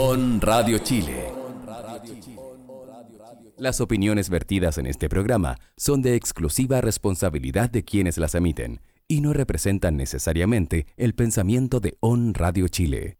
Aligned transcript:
On 0.00 0.40
Radio 0.40 0.78
Chile. 0.78 1.24
Las 3.56 3.80
opiniones 3.80 4.30
vertidas 4.30 4.78
en 4.78 4.86
este 4.86 5.08
programa 5.08 5.56
son 5.76 6.02
de 6.02 6.14
exclusiva 6.14 6.80
responsabilidad 6.80 7.68
de 7.68 7.82
quienes 7.82 8.16
las 8.16 8.36
emiten 8.36 8.80
y 9.08 9.20
no 9.22 9.32
representan 9.32 9.96
necesariamente 9.96 10.86
el 10.96 11.16
pensamiento 11.16 11.80
de 11.80 11.96
On 11.98 12.32
Radio 12.32 12.68
Chile. 12.68 13.18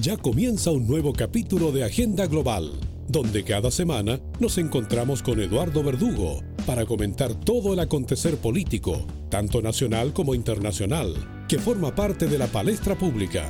Ya 0.00 0.16
comienza 0.16 0.72
un 0.72 0.88
nuevo 0.88 1.12
capítulo 1.12 1.70
de 1.70 1.84
Agenda 1.84 2.26
Global, 2.26 2.72
donde 3.06 3.44
cada 3.44 3.70
semana 3.70 4.18
nos 4.40 4.58
encontramos 4.58 5.22
con 5.22 5.40
Eduardo 5.40 5.84
Verdugo 5.84 6.40
para 6.66 6.84
comentar 6.86 7.36
todo 7.36 7.72
el 7.72 7.78
acontecer 7.78 8.36
político, 8.38 9.06
tanto 9.30 9.62
nacional 9.62 10.12
como 10.12 10.34
internacional, 10.34 11.14
que 11.48 11.60
forma 11.60 11.94
parte 11.94 12.26
de 12.26 12.38
la 12.38 12.48
palestra 12.48 12.98
pública. 12.98 13.48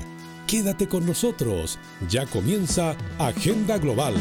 Quédate 0.49 0.89
con 0.89 1.05
nosotros, 1.05 1.79
ya 2.09 2.25
comienza 2.25 2.97
Agenda 3.19 3.77
Global. 3.77 4.15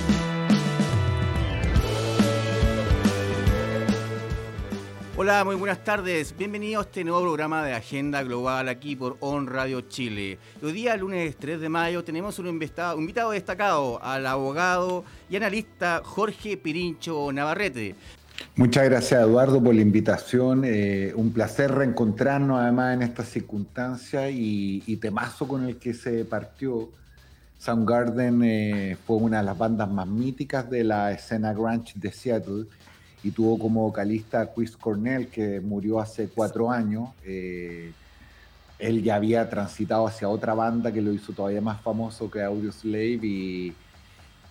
Hola, 5.16 5.46
muy 5.46 5.56
buenas 5.56 5.84
tardes. 5.86 6.36
Bienvenido 6.38 6.82
a 6.82 6.84
este 6.84 7.06
nuevo 7.06 7.22
programa 7.22 7.64
de 7.64 7.74
Agenda 7.74 8.22
Global 8.24 8.68
aquí 8.68 8.98
por 8.98 9.16
On 9.22 9.48
Radio 9.48 9.82
Chile. 9.82 10.38
Hoy 10.62 10.74
día, 10.74 10.98
lunes 10.98 11.38
3 11.38 11.62
de 11.62 11.70
mayo, 11.70 12.04
tenemos 12.04 12.38
un 12.40 12.48
invitado, 12.48 13.00
invitado 13.00 13.32
destacado 13.32 14.04
al 14.04 14.28
abogado 14.28 15.06
y 15.30 15.38
analista 15.38 16.02
Jorge 16.04 16.58
Pirincho 16.58 17.32
Navarrete. 17.32 17.96
Muchas 18.56 18.86
gracias 18.86 19.22
Eduardo 19.22 19.64
por 19.64 19.76
la 19.76 19.82
invitación. 19.82 20.64
Eh, 20.66 21.14
un 21.16 21.32
placer 21.32 21.72
reencontrarnos 21.72 22.60
además 22.60 22.96
en 22.96 23.04
esta 23.04 23.24
circunstancia 23.24 24.30
y, 24.30 24.98
temazo 25.00 25.48
con 25.48 25.66
el 25.66 25.78
que 25.78 25.94
se 25.94 26.26
partió. 26.26 26.90
Soundgarden 27.60 28.44
eh, 28.44 28.98
fue 29.06 29.18
una 29.18 29.40
de 29.40 29.44
las 29.44 29.58
bandas 29.58 29.90
más 29.90 30.08
míticas 30.08 30.70
de 30.70 30.84
la 30.84 31.12
escena 31.12 31.54
grunge 31.54 31.94
de 31.96 32.12
Seattle 32.12 32.66
y 33.24 33.32
tuvo 33.32 33.58
como 33.58 33.82
vocalista 33.84 34.52
Chris 34.54 34.78
Cornell, 34.78 35.28
que 35.28 35.60
murió 35.60 36.00
hace 36.00 36.28
cuatro 36.28 36.72
años. 36.72 37.10
Eh, 37.26 37.92
él 38.80 39.04
ya 39.04 39.16
había 39.16 39.50
transitado 39.50 40.08
hacia 40.08 40.30
otra 40.30 40.54
banda 40.54 40.92
que 40.92 41.02
lo 41.02 41.12
hizo 41.12 41.34
todavía 41.34 41.62
más 41.62 41.82
famoso 41.82 42.30
que 42.30 42.42
Audioslave 42.42 43.20
y, 43.24 43.74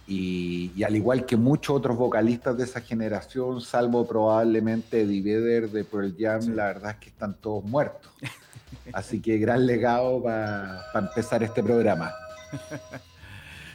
y, 0.07 0.83
al 0.85 0.95
igual 0.95 1.27
que 1.27 1.37
muchos 1.37 1.77
otros 1.77 1.97
vocalistas 1.97 2.57
de 2.57 2.65
esa 2.65 2.81
generación, 2.81 3.61
salvo 3.61 4.07
probablemente 4.07 5.03
Eddie 5.03 5.23
Vedder 5.23 5.71
de 5.71 5.85
Pearl 5.85 6.15
Jam, 6.19 6.55
la 6.55 6.67
verdad 6.67 6.93
es 6.93 6.97
que 6.99 7.09
están 7.09 7.35
todos 7.35 7.65
muertos. 7.65 8.13
Así 8.93 9.21
que 9.21 9.39
gran 9.39 9.67
legado 9.67 10.23
para 10.23 10.85
empezar 10.95 11.43
este 11.43 11.63
programa. 11.63 12.13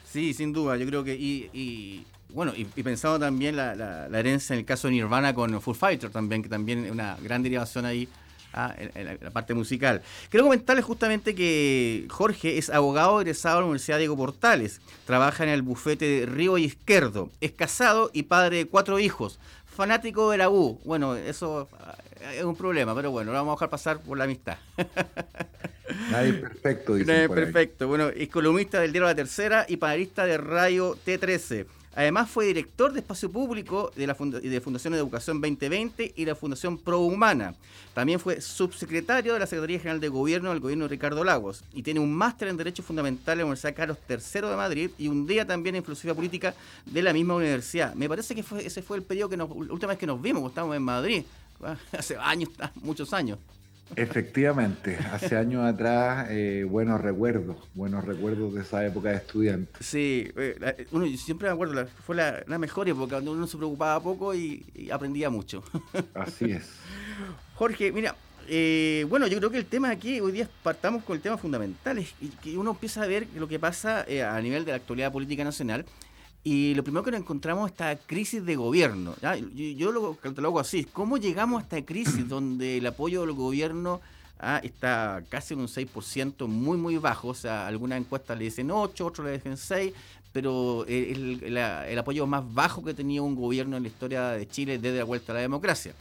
Sí, 0.04 0.34
sin 0.34 0.52
duda, 0.52 0.76
yo 0.76 0.86
creo 0.86 1.06
que 1.06 1.16
y 1.16 2.06
bueno, 2.34 2.54
y, 2.56 2.66
pensando 2.66 3.20
también 3.20 3.56
la, 3.56 3.76
la, 3.76 4.20
herencia 4.20 4.54
en 4.54 4.60
el 4.60 4.66
caso 4.66 4.88
de 4.88 4.94
Nirvana 4.94 5.34
con 5.34 5.60
Full 5.62 5.76
Fighter 5.76 6.10
también, 6.10 6.42
que 6.42 6.50
también 6.50 6.86
es 6.86 6.92
una 6.92 7.18
gran 7.22 7.44
derivación 7.44 7.86
ahí 7.86 8.08
ah, 8.54 8.74
en, 8.78 9.06
la, 9.06 9.32
parte 9.32 9.54
musical. 9.54 10.02
Quiero 10.30 10.46
comentarles 10.46 10.86
justamente 10.86 11.36
que 11.36 12.06
Jorge 12.10 12.58
es 12.58 12.70
abogado 12.70 13.22
egresado 13.22 13.56
de 13.56 13.62
la 13.62 13.66
Universidad 13.68 13.98
Diego 13.98 14.18
Portales, 14.18 14.82
trabaja 15.06 15.44
en 15.44 15.50
el 15.50 15.62
bufete 15.62 16.06
de 16.06 16.26
Río 16.26 16.58
Izquierdo, 16.58 17.30
es 17.42 17.52
casado 17.52 18.10
y 18.14 18.24
padre 18.24 18.58
de 18.58 18.66
cuatro 18.66 19.00
hijos, 19.00 19.40
fanático 19.66 20.32
de 20.32 20.38
la 20.38 20.50
U. 20.50 20.80
Bueno, 20.86 21.16
eso 21.16 21.70
ah, 21.80 21.96
es 22.34 22.44
un 22.44 22.56
problema, 22.56 22.96
pero 22.96 23.12
bueno, 23.12 23.32
lo 23.32 23.38
vamos 23.38 23.54
a 23.54 23.56
dejar 23.56 23.70
pasar 23.70 24.00
por 24.00 24.18
la 24.18 24.26
amistad. 24.26 24.58
Nadie 26.12 26.34
perfecto, 26.34 26.96
dice. 26.96 27.12
Nadie 27.12 27.30
perfecto. 27.30 27.88
Bueno, 27.88 28.10
es 28.10 28.30
columnista 28.30 28.80
del 28.80 28.92
diario 28.92 29.08
La 29.08 29.16
Tercera 29.16 29.66
y 29.68 29.78
panelista 29.78 30.26
de 30.26 30.38
Radio 30.38 30.98
T13. 31.06 31.66
Además 31.94 32.30
fue 32.30 32.46
director 32.46 32.94
de 32.94 33.02
Espacio 33.02 33.30
Público 33.30 33.92
de 33.96 34.08
la 34.08 34.16
Fundación 34.16 34.94
de 34.94 35.00
Educación 35.00 35.42
2020 35.42 36.14
y 36.16 36.26
la 36.26 36.36
Fundación 36.36 36.78
Pro 36.78 37.00
Humana. 37.00 37.54
También 37.94 38.20
fue 38.20 38.40
subsecretario 38.40 39.34
de 39.34 39.40
la 39.40 39.46
Secretaría 39.46 39.80
General 39.80 40.00
de 40.00 40.08
Gobierno 40.08 40.52
del 40.52 40.62
gobierno 40.62 40.86
de 40.86 40.90
Ricardo 40.90 41.24
Lagos 41.26 41.64
y 41.74 41.84
tiene 41.84 42.00
un 42.00 42.14
máster 42.14 42.48
en 42.48 42.56
Derecho 42.56 42.82
Fundamental 42.82 43.34
en 43.34 43.40
la 43.40 43.46
Universidad 43.46 43.76
Carlos 43.76 43.98
III 44.10 44.42
de 44.42 44.56
Madrid 44.56 44.92
y 44.98 45.10
un 45.10 45.28
día 45.28 45.46
también 45.46 45.76
en 45.76 45.84
Filosofía 45.84 46.16
Política 46.16 46.56
de 46.86 47.02
la 47.02 47.12
misma 47.12 47.36
universidad. 47.36 47.94
Me 47.96 48.08
parece 48.08 48.36
que 48.36 48.44
fue, 48.44 48.66
ese 48.66 48.82
fue 48.82 48.96
el 48.96 49.04
periodo 49.04 49.30
que 49.30 49.38
nos, 49.38 49.50
la 49.50 49.74
última 49.74 49.88
vez 49.88 49.98
que 49.98 50.08
nos 50.08 50.22
vimos, 50.22 50.48
estábamos 50.48 50.78
en 50.78 50.84
Madrid, 50.84 51.24
hace 51.92 52.16
años, 52.16 52.50
muchos 52.76 53.12
años. 53.12 53.38
Efectivamente, 53.96 54.98
hace 55.12 55.36
años 55.36 55.66
atrás, 55.66 56.28
eh, 56.30 56.66
buenos 56.68 57.02
recuerdos, 57.02 57.58
buenos 57.74 58.06
recuerdos 58.06 58.54
de 58.54 58.62
esa 58.62 58.86
época 58.86 59.10
de 59.10 59.16
estudiante. 59.18 59.72
Sí, 59.80 60.32
eh, 60.36 60.88
uno 60.92 61.06
siempre 61.18 61.48
me 61.48 61.54
acuerdo, 61.54 61.86
fue 62.06 62.16
la, 62.16 62.44
mejor 62.58 62.88
época 62.88 63.16
donde 63.16 63.32
uno 63.32 63.48
se 63.48 63.58
preocupaba 63.58 64.02
poco 64.02 64.34
y, 64.34 64.64
aprendía 64.92 65.30
mucho. 65.30 65.64
Así 66.14 66.52
es. 66.52 66.70
Jorge, 67.56 67.92
mira, 67.92 68.16
eh, 68.48 69.06
bueno, 69.10 69.28
yo 69.28 69.38
creo 69.38 69.52
que 69.52 69.58
el 69.58 69.66
tema 69.66 69.90
aquí, 69.90 70.20
hoy 70.20 70.32
día 70.32 70.48
partamos 70.64 71.04
con 71.04 71.16
el 71.16 71.22
tema 71.22 71.38
fundamental, 71.38 71.98
es 71.98 72.14
que 72.42 72.58
uno 72.58 72.72
empieza 72.72 73.04
a 73.04 73.08
ver 73.08 73.28
lo 73.36 73.48
que 73.48 73.60
pasa 73.60 74.06
a 74.06 74.42
nivel 74.42 74.66
de 74.66 74.72
la 74.72 74.78
actualidad 74.78 75.12
política 75.12 75.44
nacional 75.44 75.86
y 76.44 76.74
lo 76.74 76.84
primero 76.84 77.04
que 77.04 77.12
nos 77.12 77.22
encontramos 77.22 77.68
es 77.68 77.72
esta 77.74 77.96
crisis 77.96 78.44
de 78.44 78.56
gobierno. 78.56 79.16
Yo, 79.54 79.92
lo 79.92 80.16
catalogo 80.16 80.60
así. 80.60 80.86
¿Cómo 80.86 81.18
llegamos 81.18 81.60
a 81.60 81.64
esta 81.64 81.86
crisis 81.86 82.28
donde 82.30 82.78
el 82.78 82.88
apoyo 82.88 83.22
del 83.22 83.34
gobierno 83.34 84.02
ah, 84.40 84.60
está 84.64 85.24
casi 85.30 85.54
en 85.54 85.60
un 85.60 85.68
6%, 85.68 86.48
muy, 86.48 86.78
muy 86.78 86.98
bajo? 86.98 87.30
O 87.30 87.36
sea, 87.36 87.68
algunas 87.68 88.00
encuestas 88.00 88.38
le 88.38 88.46
dicen 88.46 88.72
8, 88.72 89.06
otros 89.06 89.28
le 89.28 89.34
dicen 89.34 89.56
6, 89.56 89.94
pero 90.34 90.86
el, 90.88 91.44
el 91.44 92.00
apoyo 92.00 92.26
más 92.26 92.52
bajo 92.52 92.84
que 92.84 92.96
tenía 92.96 93.22
un 93.22 93.36
gobierno 93.36 93.78
en 93.78 93.84
la 93.84 93.90
historia 93.90 94.30
de 94.30 94.48
Chile 94.48 94.80
desde 94.80 95.00
la 95.00 95.04
vuelta 95.04 95.34
a 95.34 95.36
la 95.36 95.42
democracia. 95.42 95.94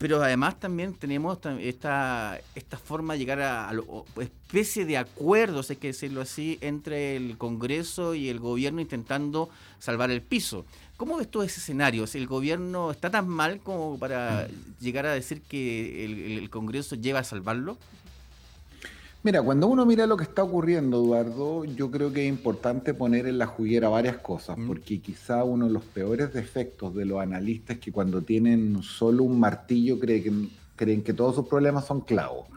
Pero 0.00 0.22
además 0.22 0.58
también 0.58 0.94
tenemos 0.94 1.38
esta, 1.60 2.40
esta 2.54 2.78
forma 2.78 3.12
de 3.12 3.18
llegar 3.18 3.42
a, 3.42 3.70
la 3.70 3.84
especie 4.22 4.86
de 4.86 4.96
acuerdos, 4.96 5.68
hay 5.68 5.76
que 5.76 5.88
decirlo 5.88 6.22
así, 6.22 6.56
entre 6.62 7.16
el 7.16 7.36
Congreso 7.36 8.14
y 8.14 8.30
el 8.30 8.40
gobierno 8.40 8.80
intentando 8.80 9.50
salvar 9.78 10.10
el 10.10 10.22
piso. 10.22 10.64
¿Cómo 10.96 11.18
ves 11.18 11.30
tú 11.30 11.42
ese 11.42 11.60
escenario? 11.60 12.06
¿El 12.14 12.26
gobierno 12.26 12.90
está 12.90 13.10
tan 13.10 13.28
mal 13.28 13.60
como 13.60 13.98
para 13.98 14.48
mm. 14.48 14.82
llegar 14.82 15.04
a 15.04 15.12
decir 15.12 15.42
que 15.42 16.38
el 16.38 16.48
Congreso 16.48 16.96
lleva 16.96 17.18
a 17.18 17.24
salvarlo? 17.24 17.76
Mira, 19.22 19.42
cuando 19.42 19.66
uno 19.66 19.84
mira 19.84 20.06
lo 20.06 20.16
que 20.16 20.24
está 20.24 20.42
ocurriendo, 20.42 21.04
Eduardo, 21.04 21.64
yo 21.66 21.90
creo 21.90 22.10
que 22.10 22.22
es 22.22 22.28
importante 22.28 22.94
poner 22.94 23.26
en 23.26 23.36
la 23.36 23.46
juguera 23.46 23.90
varias 23.90 24.16
cosas, 24.16 24.56
mm. 24.56 24.66
porque 24.66 25.00
quizá 25.00 25.44
uno 25.44 25.66
de 25.66 25.72
los 25.72 25.84
peores 25.84 26.32
defectos 26.32 26.94
de 26.94 27.04
los 27.04 27.20
analistas 27.20 27.76
es 27.76 27.82
que 27.82 27.92
cuando 27.92 28.22
tienen 28.22 28.82
solo 28.82 29.24
un 29.24 29.38
martillo 29.38 29.98
creen 29.98 30.22
que, 30.22 30.48
creen 30.74 31.02
que 31.02 31.12
todos 31.12 31.34
sus 31.34 31.46
problemas 31.46 31.84
son 31.86 32.00
clavos. 32.00 32.48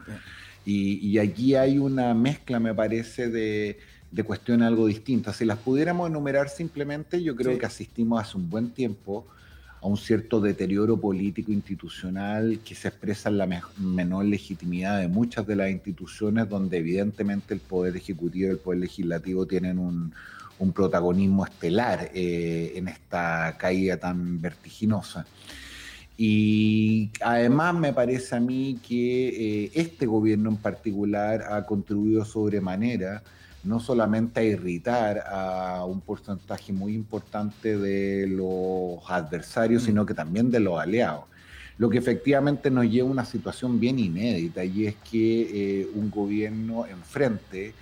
Y, 0.64 1.18
aquí 1.18 1.54
hay 1.54 1.78
una 1.78 2.14
mezcla, 2.14 2.58
me 2.58 2.74
parece, 2.74 3.28
de, 3.28 3.76
cuestiones 4.24 4.66
algo 4.66 4.86
distintas. 4.86 5.36
Si 5.36 5.44
las 5.44 5.58
pudiéramos 5.58 6.08
enumerar 6.08 6.48
simplemente, 6.48 7.22
yo 7.22 7.36
creo 7.36 7.58
que 7.58 7.66
asistimos 7.66 8.22
hace 8.22 8.38
un 8.38 8.48
buen 8.48 8.70
tiempo 8.70 9.26
a 9.84 9.86
un 9.86 9.98
cierto 9.98 10.40
deterioro 10.40 10.96
político 10.96 11.52
institucional 11.52 12.60
que 12.64 12.74
se 12.74 12.88
expresa 12.88 13.28
en 13.28 13.36
la 13.36 13.62
menor 13.76 14.24
legitimidad 14.24 14.98
de 14.98 15.08
muchas 15.08 15.46
de 15.46 15.56
las 15.56 15.70
instituciones 15.70 16.48
donde 16.48 16.78
evidentemente 16.78 17.52
el 17.52 17.60
poder 17.60 17.94
ejecutivo 17.94 18.48
y 18.48 18.52
el 18.52 18.58
poder 18.58 18.80
legislativo 18.80 19.44
tienen 19.46 19.78
un, 19.78 20.14
protagonismo 20.72 21.44
estelar 21.44 22.10
eh, 22.14 22.72
en 22.76 22.88
esta 22.88 23.54
caída 23.58 23.98
tan 23.98 24.40
vertiginosa. 24.40 25.26
Y 26.16 27.10
además 27.20 27.74
me 27.74 27.92
parece 27.92 28.36
a 28.36 28.40
mí 28.40 28.78
que 28.82 29.64
eh, 29.64 29.70
este 29.74 30.06
gobierno 30.06 30.48
en 30.48 30.56
particular 30.56 31.42
ha 31.50 31.66
contribuido 31.66 32.24
sobremanera 32.24 33.22
no 33.64 33.80
solamente 33.80 34.40
a 34.40 34.44
irritar 34.44 35.24
a 35.26 35.84
un 35.84 36.00
porcentaje 36.00 36.72
muy 36.72 36.94
importante 36.94 37.78
de 37.78 38.26
los 38.26 38.98
adversarios, 39.08 39.82
mm. 39.82 39.86
sino 39.86 40.06
que 40.06 40.14
también 40.14 40.50
de 40.50 40.60
los 40.60 40.78
aliados. 40.78 41.24
Lo 41.76 41.90
que 41.90 41.98
efectivamente 41.98 42.70
nos 42.70 42.88
lleva 42.88 43.08
a 43.08 43.12
una 43.12 43.24
situación 43.24 43.80
bien 43.80 43.98
inédita 43.98 44.64
y 44.64 44.86
es 44.86 44.94
que 45.10 45.80
eh, 45.80 45.88
un 45.94 46.10
gobierno 46.10 46.86
enfrente 46.86 47.74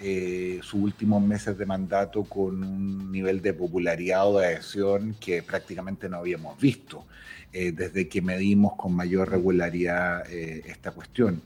eh, 0.00 0.60
sus 0.62 0.80
últimos 0.80 1.22
meses 1.22 1.56
de 1.56 1.66
mandato 1.66 2.22
con 2.24 2.62
un 2.62 3.10
nivel 3.10 3.40
de 3.40 3.52
popularidad 3.54 4.28
o 4.28 4.38
de 4.38 4.46
adhesión 4.46 5.16
que 5.18 5.42
prácticamente 5.42 6.08
no 6.08 6.18
habíamos 6.18 6.60
visto 6.60 7.04
eh, 7.52 7.72
desde 7.72 8.06
que 8.06 8.20
medimos 8.20 8.74
con 8.76 8.92
mayor 8.92 9.30
regularidad 9.30 10.30
esta 10.30 10.90
cuestión. 10.90 11.40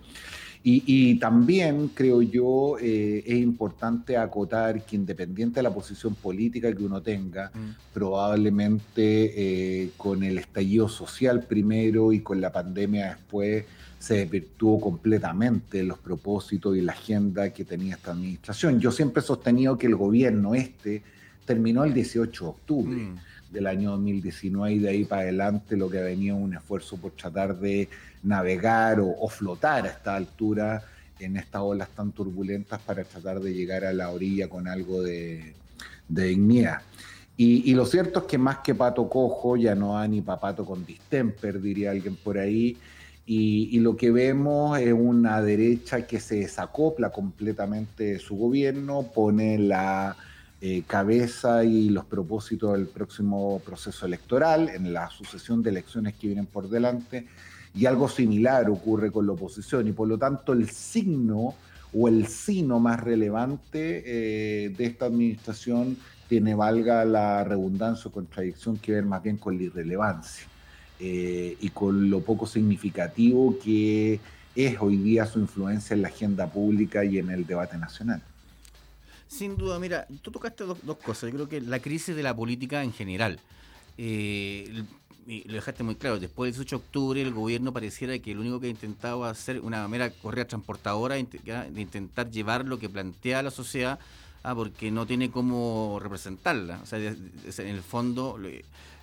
Y, 0.65 1.19
también 1.19 1.89
creo 1.89 2.23
yo 2.23 2.77
eh, 2.81 3.25
es 3.27 3.39
importante 3.39 4.17
acotar 4.17 4.85
que 4.85 4.95
independiente 4.95 5.59
de 5.59 5.65
la 5.65 5.75
posición 5.75 6.15
política 6.15 6.73
que 6.73 6.85
uno 6.85 7.03
tenga, 7.03 7.51
mm. 7.53 7.93
probablemente 7.93 9.83
eh, 9.83 9.91
con 9.97 10.23
el 10.23 10.39
estallido 10.39 10.89
social 10.89 11.43
primero 11.43 12.13
y 12.13 12.21
con 12.21 12.41
la 12.41 12.53
pandemia 12.53 13.09
después, 13.09 13.65
se 13.99 14.15
desvirtuó 14.15 14.81
completamente 14.81 15.83
los 15.83 15.99
propósitos 15.99 16.77
y 16.77 16.81
la 16.81 16.93
agenda 16.93 17.51
que 17.51 17.65
tenía 17.65 17.97
esta 17.97 18.13
administración. 18.13 18.81
Yo 18.81 18.91
siempre 18.91 19.21
he 19.21 19.25
sostenido 19.25 19.77
que 19.79 19.87
el 19.87 19.97
gobierno 19.97 20.55
este 20.55 21.03
terminó 21.45 21.85
el 21.85 21.93
18 21.93 22.45
de 22.45 22.51
octubre. 22.51 22.97
Mm. 22.97 23.17
Del 23.53 23.67
año 23.67 23.91
2019 23.93 24.75
y 24.75 24.79
de 24.79 24.89
ahí 24.89 25.05
para 25.05 25.23
adelante 25.23 25.77
lo 25.77 25.91
que 25.91 25.99
ha 25.99 26.03
venido 26.03 26.37
un 26.37 26.55
esfuerzo 26.55 26.97
por 26.97 27.13
tratar 27.13 27.59
de 27.59 27.89
navegar 28.23 28.99
o, 29.01 29.29
flotar 29.29 29.85
a 29.85 29.91
esta 29.91 30.17
altura 30.17 30.83
en 31.19 31.37
estas 31.37 31.63
olas 31.63 31.89
tan 31.91 32.13
turbulentas 32.13 32.81
para 32.81 33.05
tratar 33.05 33.41
de 33.41 33.53
llegar 33.53 33.85
a 33.85 33.93
la 33.93 34.11
orilla 34.11 34.49
con 34.49 34.67
algo 34.67 35.03
de, 35.03 35.55
dignidad. 36.09 36.81
Y, 37.37 37.75
lo 37.75 37.87
cierto 37.87 38.21
es 38.21 38.25
que 38.27 38.39
más 38.39 38.59
que 38.59 38.75
pato 38.75 39.09
cojo, 39.09 39.57
ya 39.57 39.75
no 39.75 39.99
hay 39.99 40.09
ni 40.09 40.21
papato 40.21 40.65
con 40.65 40.85
distemper, 40.85 41.61
diría 41.61 41.91
alguien 41.91 42.17
por 42.17 42.39
ahí. 42.39 42.77
Y, 43.27 43.79
lo 43.81 43.97
que 43.97 44.11
vemos 44.11 44.79
es 44.79 44.93
una 44.93 45.41
derecha 45.43 46.07
que 46.07 46.21
se 46.21 46.37
desacopla 46.37 47.11
completamente 47.11 48.05
de 48.05 48.19
su 48.19 48.37
gobierno, 48.37 49.11
pone 49.15 49.59
la 49.59 50.17
eh, 50.65 50.85
cabeza 50.87 51.65
y 51.65 51.89
los 51.89 52.05
propósitos 52.05 52.75
del 52.75 52.87
próximo 52.87 53.61
proceso 53.67 54.07
electoral, 54.07 54.69
en 54.69 54.93
la 54.93 55.11
sucesión 55.11 55.61
de 55.61 55.71
elecciones 55.71 56.15
que 56.15 56.29
vienen 56.29 56.47
por 56.47 56.69
delante, 56.69 57.27
y 57.75 57.87
algo 57.87 58.09
similar 58.09 58.71
ocurre 58.71 59.11
con 59.11 59.27
la 59.27 59.33
oposición 59.33 59.89
y 59.89 59.93
por 59.93 60.07
lo 60.07 60.19
tanto 60.19 60.53
el 60.53 60.69
signo 60.69 61.57
o 61.93 62.07
el 62.07 62.29
sino 62.29 62.79
más 62.79 63.01
relevante 63.01 64.05
eh, 64.07 64.69
de 64.69 64.85
esta 64.85 65.07
administración 65.07 65.97
tiene, 66.29 66.55
valga 66.55 67.05
la 67.05 67.43
redundancia 67.43 68.09
o 68.09 68.13
contradicción, 68.13 68.77
que 68.77 68.93
ver 68.93 69.05
más 69.05 69.21
bien 69.21 69.39
con 69.39 69.57
la 69.57 69.65
irrelevancia 69.65 70.47
eh, 71.01 71.57
y 71.61 71.71
con 71.71 72.09
lo 72.09 72.21
poco 72.21 72.47
significativo 72.47 73.59
que 73.59 74.21
es 74.55 74.77
hoy 74.81 74.97
día 74.99 75.27
su 75.27 75.41
influencia 75.41 75.95
en 75.95 76.03
la 76.03 76.09
agenda 76.09 76.47
pública 76.47 77.05
y 77.05 77.19
en 77.19 77.31
el 77.31 77.45
debate 77.47 77.77
nacional. 77.79 78.23
Sin 79.33 79.57
duda, 79.57 79.79
mira, 79.79 80.07
tú 80.21 80.31
tocaste 80.31 80.65
dos, 80.65 80.79
cosas. 81.03 81.31
Yo 81.31 81.37
creo 81.37 81.49
que 81.49 81.63
la 81.63 81.81
crisis 81.81 82.15
de 82.15 82.23
la 82.23 82.37
política 82.37 82.83
en 82.83 82.93
general. 82.93 83.41
Eh, 83.97 84.85
lo 85.27 85.55
dejaste 85.55 85.83
muy 85.85 85.95
claro, 85.95 86.19
después 86.19 86.49
del 86.49 86.67
18 86.67 86.77
de 86.77 86.83
octubre 86.85 87.23
el 87.23 87.33
gobierno 87.33 87.73
pareciera 87.73 88.19
que 88.19 88.35
lo 88.35 88.41
único 88.41 88.61
que 88.61 88.67
ha 88.67 88.71
intentado 88.71 89.25
hacer 89.25 89.61
una 89.61 89.87
mera 89.87 90.11
correa 90.11 90.47
transportadora 90.47 91.15
de 91.15 91.81
intentar 91.81 92.29
llevar 92.29 92.67
lo 92.67 92.79
que 92.79 92.89
plantea 92.89 93.43
la 93.43 93.53
sociedad 93.53 94.01
ah, 94.43 94.55
porque 94.55 94.91
no 94.91 95.07
tiene 95.07 95.31
cómo 95.31 95.99
representarla. 96.03 96.81
O 96.83 96.87
sea, 96.87 96.99
en 96.99 97.67
el 97.69 97.83
fondo 97.83 98.39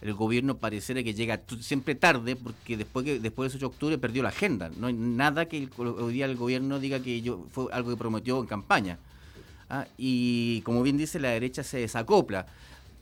el 0.02 0.14
gobierno 0.14 0.58
pareciera 0.58 1.02
que 1.02 1.14
llega 1.14 1.42
siempre 1.62 1.96
tarde 1.96 2.36
porque 2.36 2.78
después 2.78 3.04
que 3.04 3.20
después 3.20 3.52
del 3.52 3.60
18 3.60 3.60
de 3.60 3.74
octubre 3.74 3.98
perdió 3.98 4.22
la 4.22 4.30
agenda. 4.30 4.70
No 4.78 4.88
hay 4.88 4.94
nada 4.94 5.48
que 5.48 5.70
hoy 5.78 6.14
día 6.14 6.26
el 6.26 6.36
gobierno 6.36 6.80
diga 6.80 7.00
que 7.00 7.22
yo 7.22 7.48
fue 7.52 7.66
algo 7.72 7.90
que 7.90 7.98
prometió 7.98 8.40
en 8.40 8.46
campaña. 8.46 9.00
Ah, 9.70 9.86
y 9.98 10.62
como 10.62 10.82
bien 10.82 10.98
dice, 10.98 11.20
la 11.20 11.30
derecha 11.30 11.64
se 11.64 11.80
desacopla. 11.80 12.48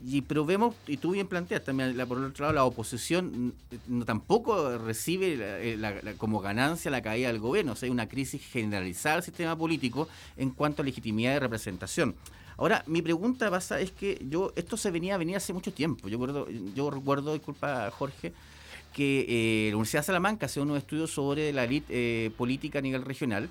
Y, 0.06 0.20
pero 0.22 0.44
vemos, 0.44 0.76
y 0.86 0.98
tú 0.98 1.12
bien 1.12 1.26
planteas 1.26 1.64
también, 1.64 1.96
la, 1.96 2.06
por 2.06 2.18
otro 2.18 2.44
lado, 2.44 2.54
la 2.54 2.64
oposición 2.64 3.52
no, 3.88 4.04
tampoco 4.04 4.78
recibe 4.78 5.36
eh, 5.40 6.14
como 6.18 6.40
ganancia 6.40 6.90
la 6.90 7.02
caída 7.02 7.28
del 7.28 7.40
gobierno. 7.40 7.72
O 7.72 7.76
sea, 7.76 7.88
hay 7.88 7.90
una 7.90 8.08
crisis 8.08 8.42
generalizada 8.44 9.16
del 9.16 9.24
sistema 9.24 9.56
político 9.56 10.08
en 10.36 10.50
cuanto 10.50 10.82
a 10.82 10.84
legitimidad 10.84 11.32
de 11.32 11.40
representación. 11.40 12.14
Ahora, 12.58 12.84
mi 12.86 13.02
pregunta 13.02 13.50
pasa 13.50 13.80
es 13.80 13.90
que 13.90 14.24
yo 14.28 14.52
esto 14.56 14.76
se 14.76 14.90
venía 14.90 15.16
venía 15.16 15.38
hace 15.38 15.52
mucho 15.52 15.72
tiempo. 15.72 16.08
Yo 16.08 16.18
recuerdo, 16.18 16.48
yo 16.74 16.90
recuerdo 16.90 17.32
disculpa 17.32 17.90
Jorge, 17.90 18.32
que 18.92 19.26
eh, 19.28 19.70
la 19.70 19.76
Universidad 19.76 20.02
de 20.02 20.06
Salamanca 20.06 20.46
hace 20.46 20.60
unos 20.60 20.78
estudios 20.78 21.10
sobre 21.10 21.52
la 21.52 21.64
elite 21.64 21.86
eh, 21.90 22.30
política 22.36 22.80
a 22.80 22.82
nivel 22.82 23.04
regional 23.04 23.48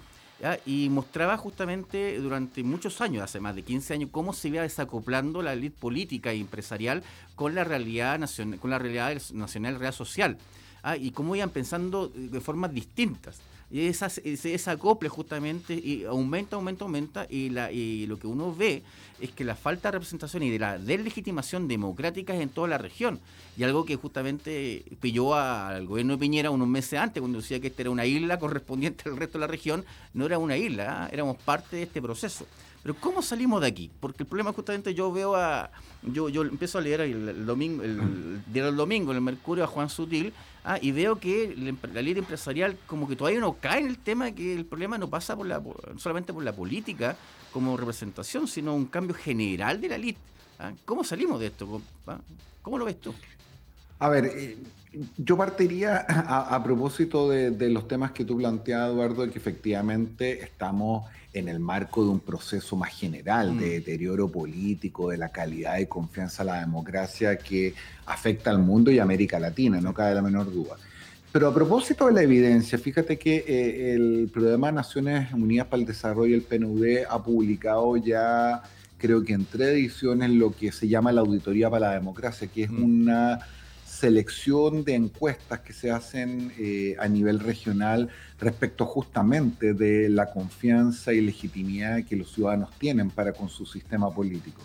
y 0.66 0.90
mostraba 0.90 1.38
justamente 1.38 2.20
durante 2.20 2.64
muchos 2.64 3.02
años, 3.02 3.24
hace 3.24 3.40
más 3.40 3.56
de 3.56 3.64
15 3.64 3.94
años, 3.94 4.10
cómo 4.12 4.34
se 4.34 4.50
iba 4.50 4.62
desacoplando 4.62 5.42
la 5.42 5.54
élite 5.54 5.78
política 5.80 6.32
e 6.32 6.38
empresarial 6.38 7.04
con 7.36 7.56
la 7.56 7.64
realidad 7.64 8.20
nacional, 8.20 8.60
con 8.60 8.70
la 8.70 8.80
realidad 8.80 9.20
nacional 9.34 9.80
real 9.80 9.94
social, 9.94 10.38
¿ah? 10.84 10.96
y 10.96 11.12
cómo 11.12 11.36
iban 11.36 11.50
pensando 11.50 12.08
de 12.08 12.40
formas 12.40 12.72
distintas. 12.72 13.40
Y 13.70 13.88
esa, 13.88 14.08
ese, 14.24 14.70
acople 14.70 15.10
justamente 15.10 15.74
y 15.74 16.06
aumenta, 16.06 16.56
aumenta, 16.56 16.86
aumenta 16.86 17.28
y, 17.30 17.50
la, 17.50 17.70
y 17.72 18.06
lo 18.08 18.18
que 18.18 18.26
uno 18.26 18.56
ve 18.56 18.82
es 19.20 19.32
que 19.32 19.44
la 19.44 19.56
falta 19.56 19.90
de 19.90 19.94
representación 19.94 20.44
y 20.44 20.50
de 20.50 20.60
la 20.60 20.78
deslegitimación 20.78 21.68
democrática 21.68 22.34
es 22.34 22.42
en 22.42 22.50
toda 22.50 22.70
la 22.70 22.78
región. 22.78 23.20
Y 23.58 23.64
algo 23.64 23.84
que 23.84 23.96
justamente 23.96 24.86
pilló 25.02 25.36
al 25.36 25.86
gobierno 25.86 26.14
de 26.14 26.20
Piñera 26.20 26.50
unos 26.50 26.68
meses 26.68 27.00
antes, 27.00 27.20
cuando 27.20 27.40
decía 27.42 27.60
que 27.60 27.68
esta 27.68 27.82
era 27.82 27.92
una 27.92 28.06
isla 28.06 28.40
correspondiente 28.40 29.10
al 29.10 29.18
resto 29.18 29.38
de 29.38 29.42
la 29.42 29.48
región, 29.48 29.84
no 30.14 30.26
era 30.26 30.38
una 30.38 30.56
isla, 30.56 31.04
¿ah? 31.04 31.10
éramos 31.12 31.38
parte 31.38 31.78
de 31.78 31.84
este 31.84 32.02
proceso. 32.02 32.46
Pero 32.88 33.02
¿cómo 33.02 33.22
salimos 33.22 33.60
de 33.60 33.68
aquí? 33.68 33.92
Porque 34.00 34.24
el 34.24 34.30
problema 34.30 34.54
justamente 34.54 34.94
yo 34.94 35.12
veo 35.12 35.36
a... 35.36 35.70
Yo, 36.04 36.30
yo 36.30 36.44
empiezo 36.44 36.78
a 36.78 36.82
leer 36.82 37.02
el, 37.02 37.46
domingo, 37.46 37.84
el, 37.84 38.40
el 38.54 38.76
domingo 38.78 39.12
en 39.12 39.18
el 39.18 39.22
Mercurio 39.22 39.66
a 39.66 39.68
Juan 39.68 39.90
Sutil 39.90 40.32
ah, 40.64 40.80
y 40.82 40.94
veo 40.94 41.20
que 41.20 41.54
la, 41.92 42.02
ley 42.02 42.18
empresarial 42.18 42.78
como 42.88 43.06
que 43.06 43.18
todavía 43.18 43.42
no 43.42 43.58
cae 43.60 43.82
en 43.82 43.88
el 43.88 43.98
tema 43.98 44.32
que 44.32 44.54
el 44.54 44.64
problema 44.64 44.98
no 44.98 45.10
pasa 45.10 45.36
por 45.36 45.48
la, 45.48 45.62
solamente 45.98 46.32
por 46.32 46.46
la 46.46 46.54
política 46.54 47.18
como 47.52 47.76
representación, 47.76 48.48
sino 48.48 48.74
un 48.74 48.86
cambio 48.86 49.18
general 49.18 49.82
de 49.82 49.90
la 49.90 49.96
elite. 49.96 50.20
¿ah? 50.58 50.72
¿Cómo 50.86 51.04
salimos 51.04 51.42
de 51.42 51.48
esto? 51.48 51.82
¿Ah? 52.08 52.20
¿Cómo 52.62 52.78
lo 52.78 52.86
ves 52.86 53.02
tú? 53.02 53.14
A 54.00 54.10
ver, 54.10 54.26
eh, 54.26 54.58
yo 55.18 55.38
partiría 55.38 55.98
a, 55.98 56.64
propósito 56.64 57.30
de, 57.30 57.52
de, 57.52 57.70
los 57.70 57.88
temas 57.88 58.12
que 58.12 58.26
tú 58.26 58.38
planteas, 58.38 58.90
Eduardo, 58.90 59.24
de 59.24 59.32
que 59.32 59.40
efectivamente 59.40 60.44
estamos 60.44 61.06
en 61.34 61.48
el 61.48 61.60
marco 61.60 62.04
de 62.04 62.10
un 62.10 62.20
proceso 62.20 62.76
más 62.76 62.94
general 62.94 63.58
de 63.60 63.66
mm. 63.66 63.70
deterioro 63.70 64.28
político, 64.30 65.10
de 65.10 65.18
la 65.18 65.30
calidad 65.30 65.78
y 65.78 65.86
confianza 65.86 66.44
a 66.44 66.46
la 66.46 66.60
democracia 66.60 67.38
que 67.38 67.74
afecta 68.06 68.50
al 68.50 68.60
mundo 68.60 68.92
y 68.92 69.00
a 69.00 69.04
América 69.04 69.40
Latina, 69.40 69.80
no 69.82 69.94
cabe 69.94 70.16
la 70.16 70.22
menor 70.22 70.52
duda. 70.52 70.76
Pero 71.32 71.50
a 71.50 71.54
propósito 71.54 72.08
de 72.08 72.14
la 72.14 72.24
evidencia, 72.24 72.78
fíjate 72.78 73.20
que 73.20 73.44
eh, 73.48 73.94
el 73.94 74.30
Programa 74.34 74.72
Naciones 74.72 75.32
Unidas 75.34 75.68
para 75.68 75.82
el 75.82 75.88
Desarrollo, 75.88 76.34
el 76.34 76.42
PNUD, 76.42 77.06
ha 77.10 77.22
publicado 77.22 77.98
ya, 77.98 78.64
creo 78.98 79.24
que 79.24 79.34
en 79.34 79.46
tres 79.46 79.70
ediciones, 79.70 80.32
lo 80.32 80.52
que 80.52 80.72
se 80.72 80.88
llama 80.88 81.12
la 81.12 81.22
Auditoría 81.22 81.70
para 81.70 81.90
la 81.90 81.94
Democracia, 81.94 82.48
que 82.48 82.64
es 82.64 82.72
mm. 82.72 82.84
una 82.84 83.40
selección 84.00 84.84
de 84.84 84.94
encuestas 84.94 85.62
que 85.62 85.74
se 85.74 85.90
hacen 85.90 86.52
eh, 86.60 86.96
a 87.00 87.08
nivel 87.08 87.40
regional 87.40 88.10
respecto 88.40 88.86
justamente 88.86 89.74
de 89.74 90.10
la 90.10 90.32
confianza 90.32 91.14
y 91.14 91.22
legitimidad 91.22 92.04
que 92.04 92.16
los 92.16 92.32
ciudadanos 92.32 92.70
tienen 92.78 93.10
para 93.10 93.34
con 93.34 93.50
su 93.50 93.66
sistema 93.66 94.14
político. 94.14 94.62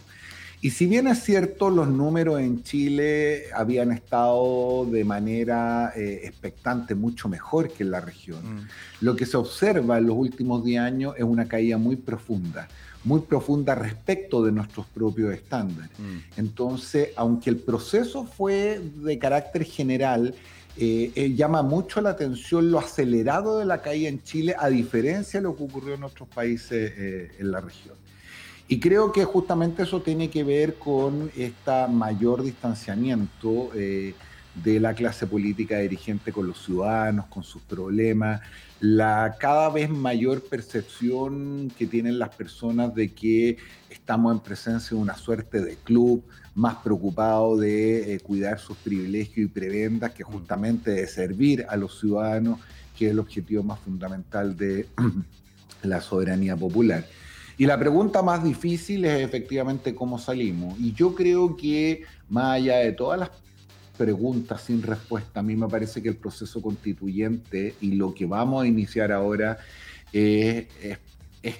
Y 0.60 0.70
si 0.70 0.86
bien 0.86 1.08
es 1.08 1.24
cierto, 1.24 1.70
los 1.70 1.89
números 1.89 2.41
en 2.41 2.62
Chile 2.62 3.46
habían 3.55 3.91
estado 3.91 4.86
de 4.86 5.03
manera 5.03 5.93
eh, 5.96 6.20
expectante 6.24 6.94
mucho 6.94 7.29
mejor 7.29 7.72
que 7.72 7.82
en 7.82 7.91
la 7.91 8.01
región, 8.01 8.43
mm. 8.44 8.69
lo 9.01 9.17
que 9.17 9.27
se 9.27 9.36
observa 9.36 9.98
en 9.98 10.06
los 10.06 10.17
últimos 10.17 10.62
10 10.62 10.81
años 10.81 11.15
es 11.17 11.24
una 11.24 11.48
caída 11.48 11.79
muy 11.79 11.96
profunda 11.96 12.69
muy 13.04 13.20
profunda 13.20 13.74
respecto 13.74 14.44
de 14.44 14.52
nuestros 14.52 14.86
propios 14.86 15.34
estándares. 15.34 15.90
Mm. 15.98 16.40
Entonces, 16.40 17.10
aunque 17.16 17.50
el 17.50 17.56
proceso 17.56 18.24
fue 18.24 18.80
de 18.96 19.18
carácter 19.18 19.64
general, 19.64 20.34
eh, 20.76 21.12
eh, 21.14 21.34
llama 21.34 21.62
mucho 21.62 22.00
la 22.00 22.10
atención 22.10 22.70
lo 22.70 22.78
acelerado 22.78 23.58
de 23.58 23.66
la 23.66 23.82
caída 23.82 24.08
en 24.08 24.22
Chile, 24.22 24.54
a 24.58 24.68
diferencia 24.68 25.40
de 25.40 25.44
lo 25.44 25.56
que 25.56 25.64
ocurrió 25.64 25.94
en 25.94 26.04
otros 26.04 26.28
países 26.28 26.92
eh, 26.96 27.32
en 27.38 27.50
la 27.50 27.60
región. 27.60 27.94
Y 28.68 28.80
creo 28.80 29.12
que 29.12 29.24
justamente 29.24 29.82
eso 29.82 30.00
tiene 30.00 30.30
que 30.30 30.44
ver 30.44 30.76
con 30.76 31.30
este 31.36 31.88
mayor 31.88 32.42
distanciamiento 32.42 33.70
de 34.54 34.80
la 34.80 34.94
clase 34.94 35.26
política 35.26 35.78
dirigente 35.78 36.32
con 36.32 36.46
los 36.46 36.62
ciudadanos, 36.64 37.26
con 37.26 37.42
sus 37.42 37.62
problemas, 37.62 38.40
la 38.80 39.36
cada 39.38 39.70
vez 39.70 39.88
mayor 39.88 40.42
percepción 40.42 41.72
que 41.78 41.86
tienen 41.86 42.18
las 42.18 42.34
personas 42.34 42.94
de 42.94 43.12
que 43.12 43.56
estamos 43.88 44.34
en 44.34 44.40
presencia 44.40 44.96
de 44.96 45.02
una 45.02 45.16
suerte 45.16 45.62
de 45.62 45.76
club 45.76 46.24
más 46.54 46.76
preocupado 46.76 47.56
de 47.56 48.14
eh, 48.14 48.20
cuidar 48.20 48.58
sus 48.58 48.76
privilegios 48.76 49.46
y 49.46 49.46
prebendas 49.46 50.12
que 50.12 50.22
justamente 50.22 50.90
de 50.90 51.06
servir 51.06 51.64
a 51.68 51.76
los 51.76 51.98
ciudadanos, 51.98 52.58
que 52.98 53.06
es 53.06 53.12
el 53.12 53.20
objetivo 53.20 53.62
más 53.62 53.78
fundamental 53.80 54.56
de 54.56 54.88
la 55.82 56.00
soberanía 56.00 56.56
popular. 56.56 57.06
Y 57.56 57.66
la 57.66 57.78
pregunta 57.78 58.22
más 58.22 58.42
difícil 58.42 59.04
es 59.04 59.22
efectivamente 59.22 59.94
cómo 59.94 60.18
salimos. 60.18 60.78
Y 60.80 60.92
yo 60.92 61.14
creo 61.14 61.56
que 61.56 62.02
más 62.28 62.56
allá 62.56 62.78
de 62.78 62.92
todas 62.92 63.20
las 63.20 63.30
preguntas 63.96 64.63
sin 64.63 64.82
respuesta. 64.82 65.41
A 65.41 65.43
mí 65.43 65.56
me 65.56 65.69
parece 65.69 66.03
que 66.03 66.08
el 66.08 66.17
proceso 66.17 66.61
constituyente 66.61 67.75
y 67.81 67.93
lo 67.93 68.15
que 68.15 68.27
vamos 68.27 68.65
a 68.65 68.67
iniciar 68.67 69.13
ahora 69.13 69.58
es, 70.13 70.67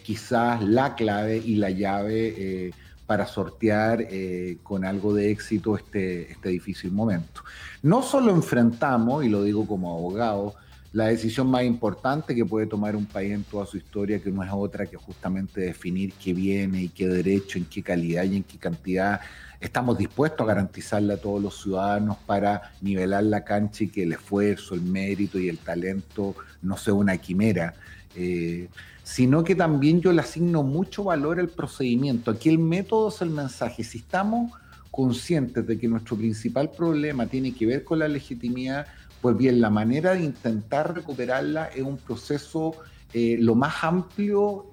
quizás 0.03 0.63
la 0.63 0.95
clave 0.95 1.39
y 1.39 1.57
la 1.57 1.71
llave 1.71 2.35
eh, 2.37 2.71
para 3.07 3.27
sortear 3.27 4.07
eh, 4.11 4.59
con 4.63 4.85
algo 4.85 5.15
de 5.15 5.31
éxito 5.31 5.77
este, 5.77 6.33
este 6.33 6.49
difícil 6.49 6.93
momento. 6.93 7.43
No 7.83 8.03
solo 8.03 8.33
enfrentamos, 8.33 9.25
y 9.25 9.29
lo 9.29 9.43
digo 9.43 9.67
como 9.67 9.93
abogado, 9.93 10.55
la 10.93 11.07
decisión 11.07 11.47
más 11.49 11.65
importante 11.65 12.35
que 12.35 12.45
puede 12.45 12.67
tomar 12.67 12.95
un 12.97 13.07
país 13.07 13.33
en 13.33 13.45
toda 13.45 13.65
su 13.65 13.79
historia, 13.79 14.19
que 14.21 14.31
no 14.31 14.43
es 14.43 14.51
otra 14.53 14.87
que 14.87 14.97
justamente 14.97 15.63
definir 15.63 16.13
qué 16.13 16.35
viene 16.35 16.83
y 16.83 16.89
qué 16.91 17.09
derecho, 17.09 17.59
en 17.59 17.65
qué 17.65 17.83
calidad 17.83 18.25
y 18.25 18.37
en 18.37 18.43
qué 18.43 18.59
cantidad 18.59 19.21
estamos 19.63 19.97
dispuestos 19.97 20.41
a 20.45 20.49
garantizarle 20.49 21.15
a 21.15 21.17
todos 21.17 21.41
los 21.41 21.63
ciudadanos 21.63 22.19
para 22.27 22.73
nivelar 22.81 23.25
la 23.25 23.45
cancha 23.45 23.85
y 23.85 23.89
que 23.89 24.03
el 24.03 24.13
esfuerzo, 24.13 24.75
el 24.75 24.83
mérito 24.83 25.39
y 25.39 25.49
el 25.49 25.59
talento 25.59 26.35
no 26.61 26.77
sea 26.77 26.95
una 26.95 27.17
quimera. 27.17 27.75
Eh, 28.15 28.69
sino 29.05 29.43
que 29.43 29.55
también 29.55 30.01
yo 30.01 30.13
le 30.13 30.21
asigno 30.21 30.63
mucho 30.63 31.05
valor 31.05 31.41
al 31.41 31.49
procedimiento. 31.49 32.31
Aquí 32.31 32.49
el 32.49 32.59
método 32.59 33.09
es 33.09 33.21
el 33.23 33.31
mensaje. 33.31 33.83
Si 33.83 33.99
estamos 33.99 34.53
conscientes 34.91 35.67
de 35.67 35.79
que 35.79 35.89
nuestro 35.89 36.17
principal 36.17 36.71
problema 36.71 37.27
tiene 37.27 37.53
que 37.53 37.67
ver 37.67 37.85
con 37.85 37.99
la 37.99 38.09
legitimidad, 38.09 38.87
pues 39.21 39.37
bien, 39.37 39.61
la 39.61 39.71
manera 39.71 40.15
de 40.15 40.25
intentar 40.25 40.95
recuperarla 40.95 41.67
es 41.67 41.83
un 41.83 41.97
proceso 41.97 42.75
eh, 43.15 43.37
lo 43.39 43.55
más 43.55 43.83
amplio, 43.83 44.67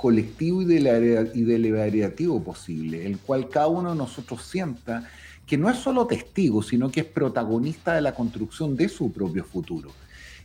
colectivo 0.00 0.62
y, 0.62 0.64
deliberativo 0.66 2.42
posible, 2.42 3.04
el 3.04 3.18
cual 3.18 3.50
cada 3.50 3.66
uno 3.66 3.90
de 3.90 3.96
nosotros 3.96 4.42
sienta 4.42 5.06
que 5.46 5.58
no 5.58 5.68
es 5.68 5.76
solo 5.76 6.06
testigo, 6.06 6.62
sino 6.62 6.90
que 6.90 7.00
es 7.00 7.06
protagonista 7.06 7.94
de 7.94 8.00
la 8.00 8.14
construcción 8.14 8.76
de 8.76 8.88
su 8.88 9.12
propio 9.12 9.44
futuro. 9.44 9.90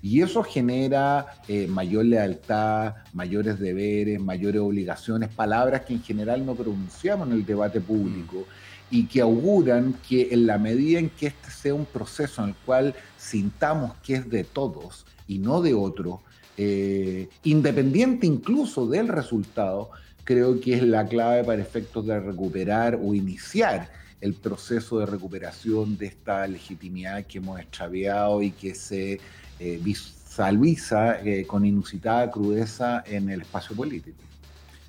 Y 0.02 0.22
eso 0.22 0.44
genera 0.44 1.28
eh, 1.48 1.68
mayor 1.68 2.06
lealtad, 2.06 2.96
mayores 3.14 3.58
deberes, 3.58 4.20
mayores 4.20 4.62
obligaciones, 4.62 5.30
palabras 5.30 5.82
que 5.86 5.94
en 5.94 6.04
general 6.04 6.46
no 6.46 6.54
pronunciamos 6.54 7.28
en 7.30 7.36
el 7.36 7.46
debate 7.46 7.80
público 7.80 8.46
y 8.92 9.06
que 9.06 9.22
auguran 9.22 9.96
que 10.08 10.34
en 10.34 10.48
la 10.48 10.58
medida 10.58 11.00
en 11.00 11.10
que 11.10 11.28
este 11.28 11.50
sea 11.50 11.74
un 11.74 11.86
proceso 11.86 12.44
en 12.44 12.50
el 12.50 12.56
cual 12.66 12.94
sintamos 13.18 13.94
que 14.04 14.16
es 14.16 14.30
de 14.30 14.44
todos 14.44 15.06
y 15.28 15.40
no 15.40 15.62
de 15.62 15.74
otro, 15.74 16.22
eh, 16.58 17.30
independiente 17.44 18.26
incluso 18.26 18.88
del 18.88 19.08
resultado, 19.08 19.90
creo 20.24 20.60
que 20.60 20.76
es 20.76 20.84
la 20.84 21.06
clave 21.06 21.44
para 21.44 21.62
efectos 21.62 22.06
de 22.06 22.20
recuperar 22.20 23.00
o 23.02 23.14
iniciar 23.14 23.90
el 24.22 24.34
proceso 24.34 25.00
de 25.00 25.06
recuperación 25.06 25.98
de 25.98 26.08
esta 26.08 26.48
legitimidad 26.48 27.26
que 27.26 27.38
hemos 27.38 27.60
extraviado 27.60 28.42
y 28.42 28.52
que 28.52 28.74
se 28.74 29.20
eh, 29.60 29.80
visualiza 29.82 31.22
eh, 31.22 31.46
con 31.46 31.66
inusitada 31.66 32.32
crudeza 32.32 33.04
en 33.06 33.30
el 33.30 33.42
espacio 33.42 33.76
político. 33.76 34.18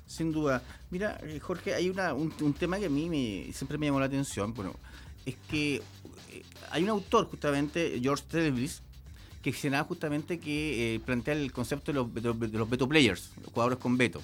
Sin 0.07 0.31
duda. 0.31 0.63
Mira, 0.89 1.19
eh, 1.21 1.39
Jorge, 1.39 1.75
hay 1.75 1.89
un, 1.89 2.53
tema 2.57 2.79
que 2.79 2.85
a 2.85 2.89
mí 2.89 3.51
siempre 3.53 3.77
me 3.77 3.85
llamó 3.85 3.99
la 3.99 4.07
atención. 4.07 4.53
Bueno, 4.53 4.73
es 5.25 5.35
que 5.49 5.81
hay 6.71 6.83
un 6.83 6.89
autor, 6.89 7.27
justamente, 7.27 7.99
George 8.01 8.23
Televis, 8.29 8.81
que 9.51 9.83
justamente 9.83 10.39
que 10.39 10.95
eh, 10.95 10.99
plantea 10.99 11.33
el 11.33 11.51
concepto 11.51 11.91
de 11.91 11.95
los, 11.95 12.69
veto 12.69 12.87
players, 12.87 13.31
los 13.43 13.53
jugadores 13.53 13.79
con 13.79 13.97
veto. 13.97 14.21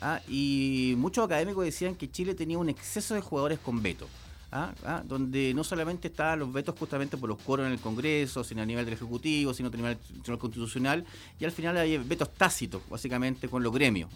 ¿ah? 0.00 0.20
Y 0.28 0.94
muchos 0.98 1.24
académicos 1.24 1.64
decían 1.64 1.94
que 1.94 2.10
Chile 2.10 2.34
tenía 2.34 2.58
un 2.58 2.68
exceso 2.68 3.14
de 3.14 3.20
jugadores 3.20 3.58
con 3.58 3.82
veto. 3.82 4.08
¿ah? 4.52 4.72
¿Ah? 4.84 5.02
donde 5.04 5.52
no 5.54 5.62
solamente 5.62 6.08
estaban 6.08 6.38
los 6.38 6.52
vetos 6.52 6.74
justamente 6.78 7.16
por 7.16 7.28
los 7.28 7.38
coros 7.38 7.66
en 7.66 7.72
el 7.72 7.78
Congreso, 7.78 8.44
sino 8.44 8.62
a 8.62 8.66
nivel 8.66 8.84
del 8.84 8.94
Ejecutivo, 8.94 9.52
sino 9.52 9.68
a 9.68 9.76
nivel 9.76 9.98
Constitucional, 10.38 11.04
y 11.38 11.44
al 11.44 11.52
final 11.52 11.76
hay 11.76 11.98
vetos 11.98 12.32
tácitos, 12.34 12.82
básicamente, 12.88 13.48
con 13.48 13.62
los 13.62 13.72
gremios. 13.72 14.10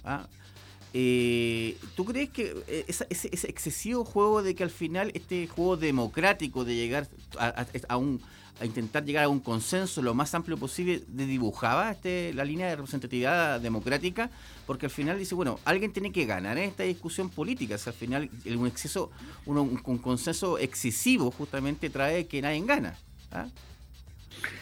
Eh, 0.94 1.78
¿Tú 1.96 2.04
crees 2.04 2.28
que 2.30 2.54
eh, 2.68 2.84
ese, 2.86 3.28
excesivo 3.28 4.04
juego 4.04 4.42
de 4.42 4.54
que 4.54 4.62
al 4.62 4.70
final 4.70 5.10
este 5.14 5.46
juego 5.46 5.78
democrático 5.78 6.66
de 6.66 6.74
llegar 6.74 7.08
a, 7.38 7.96
un 7.96 8.20
a 8.62 8.64
intentar 8.64 9.04
llegar 9.04 9.24
a 9.24 9.28
un 9.28 9.40
consenso 9.40 10.02
lo 10.02 10.14
más 10.14 10.34
amplio 10.34 10.56
posible 10.56 11.02
de 11.08 11.26
dibujaba 11.26 11.90
este, 11.90 12.32
la 12.32 12.44
línea 12.44 12.68
de 12.68 12.76
representatividad 12.76 13.60
democrática 13.60 14.30
porque 14.66 14.86
al 14.86 14.92
final 14.92 15.18
dice 15.18 15.34
bueno 15.34 15.58
alguien 15.64 15.92
tiene 15.92 16.12
que 16.12 16.24
ganar 16.26 16.58
en 16.58 16.64
esta 16.64 16.84
discusión 16.84 17.28
política 17.28 17.76
si 17.76 17.90
al 17.90 17.94
final 17.94 18.30
un 18.46 18.66
exceso 18.66 19.10
un, 19.46 19.76
consenso 19.98 20.58
excesivo 20.58 21.32
justamente 21.32 21.90
trae 21.90 22.26
que 22.26 22.40
nadie 22.40 22.62
gana 22.64 22.96
¿ah? 23.32 23.46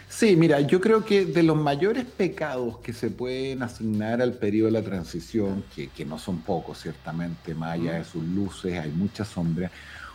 Sí, 0.08 0.34
mira, 0.34 0.60
yo 0.60 0.80
creo 0.80 1.04
que 1.04 1.24
de 1.24 1.42
los 1.44 1.56
mayores 1.56 2.04
pecados 2.04 2.78
que 2.78 2.92
se 2.92 3.10
pueden 3.10 3.62
asignar 3.62 4.20
al 4.20 4.34
periodo 4.34 4.66
de 4.66 4.72
la 4.72 4.82
transición, 4.82 5.62
que, 5.72 6.04
no 6.04 6.18
son 6.18 6.40
pocos 6.40 6.80
ciertamente, 6.80 7.54
más 7.54 7.74
allá 7.74 7.92
de 7.92 8.04
sus 8.04 8.24
luces, 8.24 8.76
hay 8.76 8.90
mucha 8.90 9.24
sombra, 9.24 9.70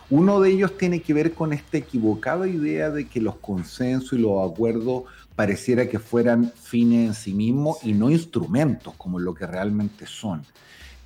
uno 0.08 0.40
de 0.40 0.50
ellos 0.50 0.78
tiene 0.78 1.00
que 1.00 1.14
ver 1.14 1.32
con 1.32 1.52
esta 1.52 1.78
equivocada 1.78 2.46
idea 2.46 2.90
de 2.90 3.08
que 3.08 3.20
los 3.20 3.36
consensos 3.36 4.12
y 4.12 4.22
los 4.22 4.50
acuerdos 4.50 5.04
pareciera 5.34 5.88
que 5.88 5.98
fueran 5.98 6.52
fines 6.52 7.08
en 7.08 7.14
sí 7.14 7.34
mismos 7.34 7.78
y 7.82 7.92
no 7.92 8.10
instrumentos 8.10 8.94
como 8.96 9.18
lo 9.18 9.34
que 9.34 9.46
realmente 9.46 10.06
son. 10.06 10.42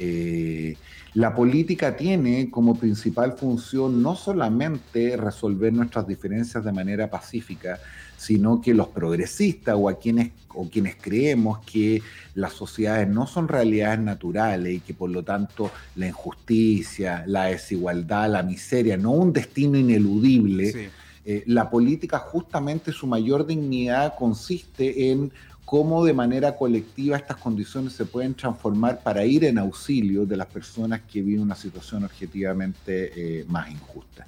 Eh, 0.03 0.77
la 1.13 1.35
política 1.35 1.95
tiene 1.95 2.51
como 2.51 2.75
principal 2.75 3.33
función 3.33 4.03
no 4.03 4.17
solamente 4.17 5.17
resolver 5.17 5.73
nuestras 5.73 6.07
diferencias 6.07 6.65
de 6.65 6.73
manera 6.73 7.11
pacífica, 7.11 7.79
sino 8.17 8.63
que 8.63 8.73
los 8.73 8.89
progresistas 8.89 9.77
o, 9.79 9.91
a 9.91 9.99
quienes, 9.99 10.31
o 10.55 10.71
quienes 10.71 10.97
creemos 10.97 11.59
que 11.67 12.01
las 12.35 12.55
sociedades 12.55 13.09
no 13.09 13.27
son 13.27 13.49
realidades 13.49 14.01
naturales 14.01 14.75
y 14.75 14.81
que 14.81 14.95
por 14.95 15.11
lo 15.11 15.23
tanto 15.23 15.71
la 15.97 16.07
injusticia, 16.07 17.25
la 17.27 17.47
desigualdad, 17.47 18.31
la 18.31 18.43
miseria, 18.43 18.97
no 18.97 19.11
un 19.11 19.35
destino 19.35 19.77
ineludible, 19.77 20.91
eh, 21.25 21.45
la 21.47 21.69
política 21.69 22.19
justamente 22.19 22.93
su 22.93 23.07
mayor 23.07 23.47
dignidad 23.47 24.15
consiste 24.17 25.11
en 25.11 25.31
cómo 25.71 26.05
de 26.05 26.13
manera 26.13 26.57
colectiva 26.57 27.17
estas 27.17 27.37
condiciones 27.37 27.93
se 27.93 28.05
pueden 28.05 28.35
transformar 28.35 29.05
para 29.05 29.25
ir 29.25 29.45
en 29.45 29.57
auxilio 29.57 30.27
de 30.27 30.37
las 30.37 30.49
personas 30.49 31.03
que 31.03 31.23
viven 31.23 31.43
una 31.43 31.55
situación 31.55 32.03
objetivamente 32.03 33.13
eh, 33.15 33.45
más 33.47 33.71
injusta. 33.71 34.27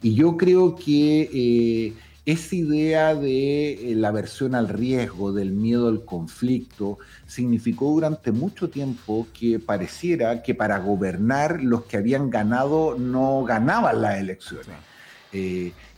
Y 0.00 0.14
yo 0.14 0.34
creo 0.38 0.74
que 0.74 1.28
eh, 1.30 1.92
esa 2.24 2.56
idea 2.56 3.14
de 3.14 3.92
eh, 3.92 3.94
la 3.96 4.08
aversión 4.08 4.54
al 4.54 4.70
riesgo, 4.70 5.34
del 5.34 5.50
miedo 5.50 5.88
al 5.88 6.06
conflicto, 6.06 6.96
significó 7.26 7.92
durante 7.92 8.32
mucho 8.32 8.70
tiempo 8.70 9.26
que 9.38 9.58
pareciera 9.58 10.42
que 10.42 10.54
para 10.54 10.78
gobernar 10.78 11.62
los 11.62 11.84
que 11.84 11.98
habían 11.98 12.30
ganado 12.30 12.96
no 12.98 13.44
ganaban 13.44 14.00
las 14.00 14.18
elecciones. 14.18 14.78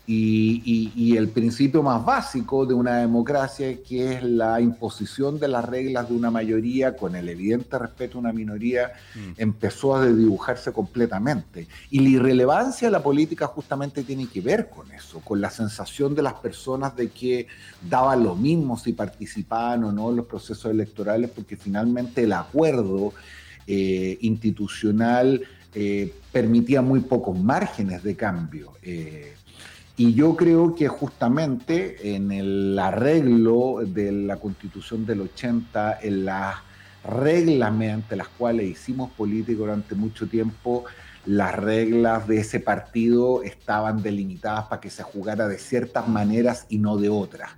Y, 0.07 1.17
el 1.17 1.29
principio 1.29 1.83
más 1.83 2.05
básico 2.05 2.67
de 2.67 2.75
una 2.75 2.99
democracia, 2.99 3.75
que 3.83 4.15
es 4.15 4.23
la 4.23 4.61
imposición 4.61 5.39
de 5.39 5.49
las 5.49 5.65
reglas 5.65 6.09
de 6.09 6.15
una 6.15 6.31
mayoría 6.31 6.97
con 6.97 7.15
el 7.15 7.29
evidente 7.29 7.79
respeto 7.79 8.19
a 8.19 8.21
una 8.21 8.33
minoría, 8.33 8.93
mm. 9.15 9.33
empezó 9.39 9.97
a 9.97 10.07
dibujarse 10.07 10.73
completamente. 10.73 11.69
Y 11.91 12.01
la 12.01 12.09
irrelevancia 12.09 12.89
de 12.89 12.93
la 12.93 13.03
política 13.03 13.47
justamente 13.47 14.03
tiene 14.03 14.27
que 14.27 14.41
ver 14.41 14.69
con 14.69 14.91
eso, 14.93 15.21
con 15.21 15.41
la 15.41 15.51
sensación 15.51 16.15
de 16.15 16.23
las 16.23 16.35
personas 16.35 16.95
de 16.97 17.09
que 17.09 17.47
daba 17.89 18.17
lo 18.17 18.35
mismo 18.35 18.77
si 18.77 18.93
participaban 18.93 19.85
o 19.85 19.93
no 19.93 20.11
en 20.11 20.17
los 20.17 20.27
procesos 20.27 20.71
electorales, 20.71 21.31
porque 21.31 21.57
finalmente 21.57 22.25
el 22.25 22.33
acuerdo 22.33 23.15
eh, 23.67 24.19
institucional 24.21 25.41
eh, 25.75 26.13
permitía 26.31 26.83
muy 26.83 27.01
pocos 27.01 27.39
márgenes 27.39 28.03
de 28.03 28.15
cambio. 28.15 28.75
Eh, 28.83 29.35
y 29.97 30.15
yo 30.15 30.35
creo 30.35 30.75
que 30.75 30.89
justamente 30.89 32.15
en 32.17 32.33
el 32.33 32.77
arreglo 32.79 33.79
de 33.87 34.11
la 34.11 34.37
constitución 34.39 35.07
del 35.07 35.21
80, 35.21 36.01
en 36.03 36.25
las 36.25 36.57
reglas 37.05 37.73
mediante 37.73 38.17
las 38.17 38.29
cuales 38.29 38.69
hicimos 38.69 39.11
política 39.13 39.59
durante 39.59 39.95
mucho 39.95 40.27
tiempo, 40.27 40.85
las 41.27 41.55
reglas 41.55 42.27
de 42.27 42.39
ese 42.41 42.59
partido 42.59 43.43
estaban 43.45 44.03
delimitadas 44.03 44.67
para 44.67 44.81
que 44.81 44.91
se 44.91 45.05
jugara 45.05 45.47
de 45.47 45.59
ciertas 45.59 46.09
maneras 46.09 46.67
y 46.69 46.79
no 46.79 46.97
de 46.97 47.09
otras. 47.09 47.51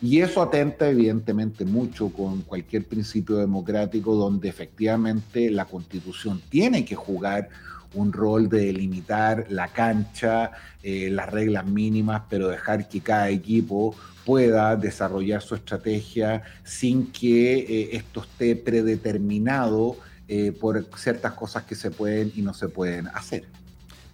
Y 0.00 0.20
eso 0.20 0.42
atenta 0.42 0.88
evidentemente 0.88 1.64
mucho 1.64 2.10
con 2.10 2.42
cualquier 2.42 2.84
principio 2.84 3.36
democrático 3.36 4.14
donde 4.14 4.48
efectivamente 4.48 5.50
la 5.50 5.64
constitución 5.64 6.40
tiene 6.50 6.84
que 6.84 6.94
jugar 6.94 7.48
un 7.94 8.12
rol 8.12 8.48
de 8.48 8.66
delimitar 8.66 9.46
la 9.48 9.68
cancha, 9.68 10.52
eh, 10.82 11.08
las 11.10 11.30
reglas 11.30 11.66
mínimas, 11.66 12.22
pero 12.28 12.48
dejar 12.48 12.88
que 12.88 13.00
cada 13.00 13.30
equipo 13.30 13.94
pueda 14.24 14.76
desarrollar 14.76 15.40
su 15.40 15.54
estrategia 15.54 16.42
sin 16.64 17.10
que 17.10 17.58
eh, 17.58 17.96
esto 17.96 18.22
esté 18.22 18.56
predeterminado 18.56 19.96
eh, 20.28 20.52
por 20.52 20.86
ciertas 20.98 21.32
cosas 21.32 21.64
que 21.64 21.74
se 21.74 21.90
pueden 21.90 22.30
y 22.36 22.42
no 22.42 22.52
se 22.52 22.68
pueden 22.68 23.08
hacer. 23.08 23.46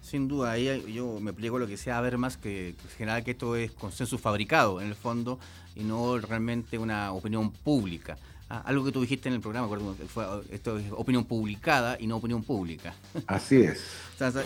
Sin 0.01 0.29
duda, 0.29 0.51
ahí 0.51 0.93
yo 0.93 1.19
me 1.19 1.33
pliego 1.33 1.59
lo 1.59 1.67
que 1.67 1.75
sea 1.75 1.97
a 1.97 2.01
ver 2.01 2.17
más 2.17 2.37
que, 2.37 2.75
general 2.97 3.23
que 3.23 3.31
esto 3.31 3.57
es 3.57 3.71
consenso 3.71 4.17
fabricado 4.17 4.79
en 4.79 4.87
el 4.87 4.95
fondo 4.95 5.39
y 5.75 5.83
no 5.83 6.17
realmente 6.19 6.77
una 6.77 7.11
opinión 7.11 7.51
pública. 7.51 8.17
Ah, 8.47 8.61
algo 8.65 8.85
que 8.85 8.91
tú 8.91 9.01
dijiste 9.01 9.27
en 9.27 9.33
el 9.33 9.41
programa, 9.41 9.67
fue, 10.07 10.23
esto 10.51 10.77
es 10.77 10.85
opinión 10.91 11.25
publicada 11.25 11.97
y 11.99 12.05
no 12.05 12.17
opinión 12.17 12.43
pública. 12.43 12.93
Así 13.25 13.55
es. 13.55 13.81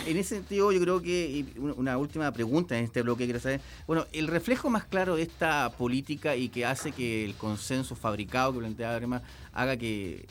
en 0.06 0.16
ese 0.16 0.36
sentido, 0.36 0.72
yo 0.72 0.80
creo 0.80 1.02
que 1.02 1.44
una 1.76 1.98
última 1.98 2.32
pregunta 2.32 2.78
en 2.78 2.84
este 2.84 3.02
bloque 3.02 3.24
quiero 3.24 3.40
saber, 3.40 3.60
bueno, 3.86 4.06
el 4.14 4.28
reflejo 4.28 4.70
más 4.70 4.84
claro 4.84 5.16
de 5.16 5.22
esta 5.22 5.70
política 5.76 6.34
y 6.34 6.48
que 6.48 6.64
hace 6.64 6.92
que 6.92 7.26
el 7.26 7.34
consenso 7.34 7.94
fabricado 7.94 8.54
que 8.54 8.60
plantea 8.60 8.96
Arma 8.96 9.20
haga 9.52 9.76
que, 9.76 10.26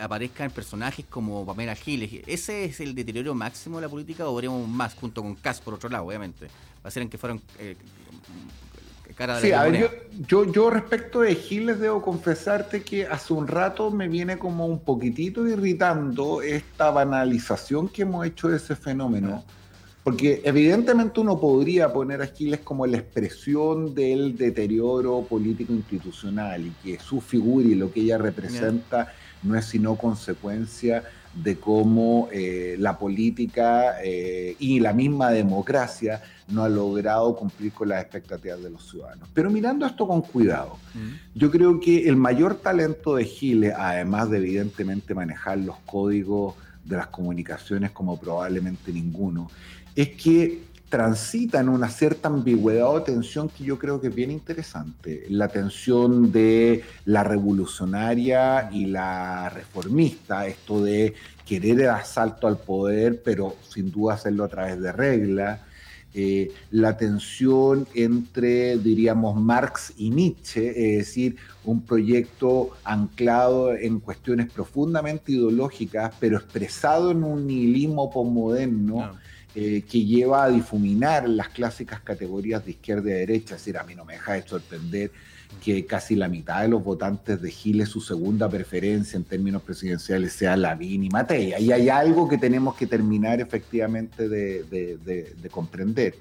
aparezcan 0.00 0.50
personajes 0.50 1.04
como 1.04 1.44
Pamela 1.44 1.74
Giles, 1.74 2.22
¿ese 2.26 2.64
es 2.64 2.80
el 2.80 2.94
deterioro 2.94 3.34
máximo 3.34 3.76
de 3.76 3.82
la 3.82 3.90
política 3.90 4.26
o 4.26 4.34
veremos 4.34 4.66
más 4.66 4.94
junto 4.94 5.22
con 5.22 5.34
Cas 5.34 5.60
por 5.60 5.74
otro 5.74 5.90
lado, 5.90 6.06
obviamente? 6.06 6.46
Va 6.82 6.88
a 6.88 6.90
ser 6.90 7.02
en 7.02 7.10
que 7.10 7.18
fueron 7.18 7.42
eh, 7.58 7.76
sí, 9.40 9.52
a 9.52 9.64
ver, 9.64 9.90
yo, 10.26 10.50
yo, 10.50 10.70
respecto 10.70 11.20
de 11.20 11.34
Giles 11.34 11.80
debo 11.80 12.02
confesarte 12.02 12.82
que 12.82 13.06
hace 13.06 13.32
un 13.32 13.46
rato 13.46 13.90
me 13.90 14.08
viene 14.08 14.38
como 14.38 14.66
un 14.66 14.80
poquitito 14.80 15.46
irritando 15.46 16.42
esta 16.42 16.90
banalización 16.90 17.88
que 17.88 18.02
hemos 18.02 18.26
hecho 18.26 18.48
de 18.48 18.56
ese 18.56 18.76
fenómeno. 18.76 19.44
Porque 20.02 20.40
evidentemente 20.44 21.20
uno 21.20 21.38
podría 21.38 21.92
poner 21.92 22.22
a 22.22 22.26
Giles 22.26 22.60
como 22.60 22.86
la 22.86 22.96
expresión 22.96 23.94
del 23.94 24.36
deterioro 24.36 25.20
político 25.28 25.74
institucional 25.74 26.66
y 26.66 26.70
que 26.82 26.98
su 26.98 27.20
figura 27.20 27.68
y 27.68 27.74
lo 27.74 27.92
que 27.92 28.00
ella 28.00 28.16
representa 28.16 29.12
no 29.42 29.56
es 29.56 29.66
sino 29.66 29.96
consecuencia 29.96 31.04
de 31.34 31.56
cómo 31.56 32.28
eh, 32.32 32.76
la 32.78 32.98
política 32.98 34.02
eh, 34.02 34.56
y 34.58 34.80
la 34.80 34.92
misma 34.92 35.30
democracia 35.30 36.22
no 36.48 36.64
ha 36.64 36.68
logrado 36.68 37.36
cumplir 37.36 37.72
con 37.72 37.88
las 37.88 38.02
expectativas 38.02 38.60
de 38.62 38.70
los 38.70 38.90
ciudadanos. 38.90 39.28
Pero 39.32 39.50
mirando 39.50 39.86
esto 39.86 40.06
con 40.06 40.22
cuidado, 40.22 40.78
mm. 40.94 41.38
yo 41.38 41.50
creo 41.50 41.78
que 41.78 42.08
el 42.08 42.16
mayor 42.16 42.56
talento 42.56 43.14
de 43.14 43.26
Chile, 43.26 43.72
además 43.76 44.30
de 44.30 44.38
evidentemente 44.38 45.14
manejar 45.14 45.58
los 45.58 45.76
códigos 45.86 46.56
de 46.84 46.96
las 46.96 47.06
comunicaciones 47.06 47.92
como 47.92 48.18
probablemente 48.18 48.92
ninguno, 48.92 49.50
es 49.94 50.10
que 50.10 50.69
transita 50.90 51.60
en 51.60 51.68
una 51.68 51.88
cierta 51.88 52.28
ambigüedad 52.28 52.88
o 52.88 53.02
tensión 53.02 53.48
que 53.48 53.62
yo 53.62 53.78
creo 53.78 54.00
que 54.00 54.08
es 54.08 54.14
bien 54.14 54.32
interesante. 54.32 55.24
La 55.30 55.46
tensión 55.48 56.32
de 56.32 56.82
la 57.04 57.22
revolucionaria 57.22 58.68
y 58.72 58.86
la 58.86 59.48
reformista, 59.50 60.46
esto 60.46 60.82
de 60.82 61.14
querer 61.46 61.80
el 61.80 61.90
asalto 61.90 62.48
al 62.48 62.58
poder, 62.58 63.22
pero 63.22 63.54
sin 63.68 63.90
duda 63.92 64.14
hacerlo 64.14 64.44
a 64.44 64.48
través 64.48 64.80
de 64.80 64.90
reglas. 64.90 65.60
Eh, 66.12 66.50
la 66.72 66.96
tensión 66.96 67.86
entre, 67.94 68.76
diríamos, 68.76 69.40
Marx 69.40 69.92
y 69.96 70.10
Nietzsche, 70.10 70.70
es 70.70 71.06
decir, 71.06 71.36
un 71.64 71.82
proyecto 71.82 72.70
anclado 72.82 73.76
en 73.76 74.00
cuestiones 74.00 74.50
profundamente 74.50 75.30
ideológicas, 75.30 76.12
pero 76.18 76.36
expresado 76.36 77.12
en 77.12 77.22
un 77.22 77.46
nihilismo 77.46 78.10
postmoderno. 78.10 79.12
Eh, 79.52 79.82
que 79.90 80.04
lleva 80.04 80.44
a 80.44 80.48
difuminar 80.48 81.28
las 81.28 81.48
clásicas 81.48 81.98
categorías 82.00 82.64
de 82.64 82.70
izquierda 82.70 83.10
y 83.10 83.14
derecha. 83.14 83.56
Es 83.56 83.62
decir, 83.62 83.78
a 83.78 83.82
mí 83.82 83.96
no 83.96 84.04
me 84.04 84.12
deja 84.12 84.34
de 84.34 84.46
sorprender 84.46 85.10
que 85.64 85.84
casi 85.86 86.14
la 86.14 86.28
mitad 86.28 86.62
de 86.62 86.68
los 86.68 86.84
votantes 86.84 87.42
de 87.42 87.50
Giles, 87.50 87.88
su 87.88 88.00
segunda 88.00 88.48
preferencia 88.48 89.16
en 89.16 89.24
términos 89.24 89.62
presidenciales 89.62 90.34
sea 90.34 90.56
Lavín 90.56 91.02
y 91.02 91.08
Matei. 91.08 91.52
Ahí 91.52 91.72
hay 91.72 91.88
algo 91.88 92.28
que 92.28 92.38
tenemos 92.38 92.76
que 92.76 92.86
terminar 92.86 93.40
efectivamente 93.40 94.28
de, 94.28 95.48
comprender. 95.50 96.14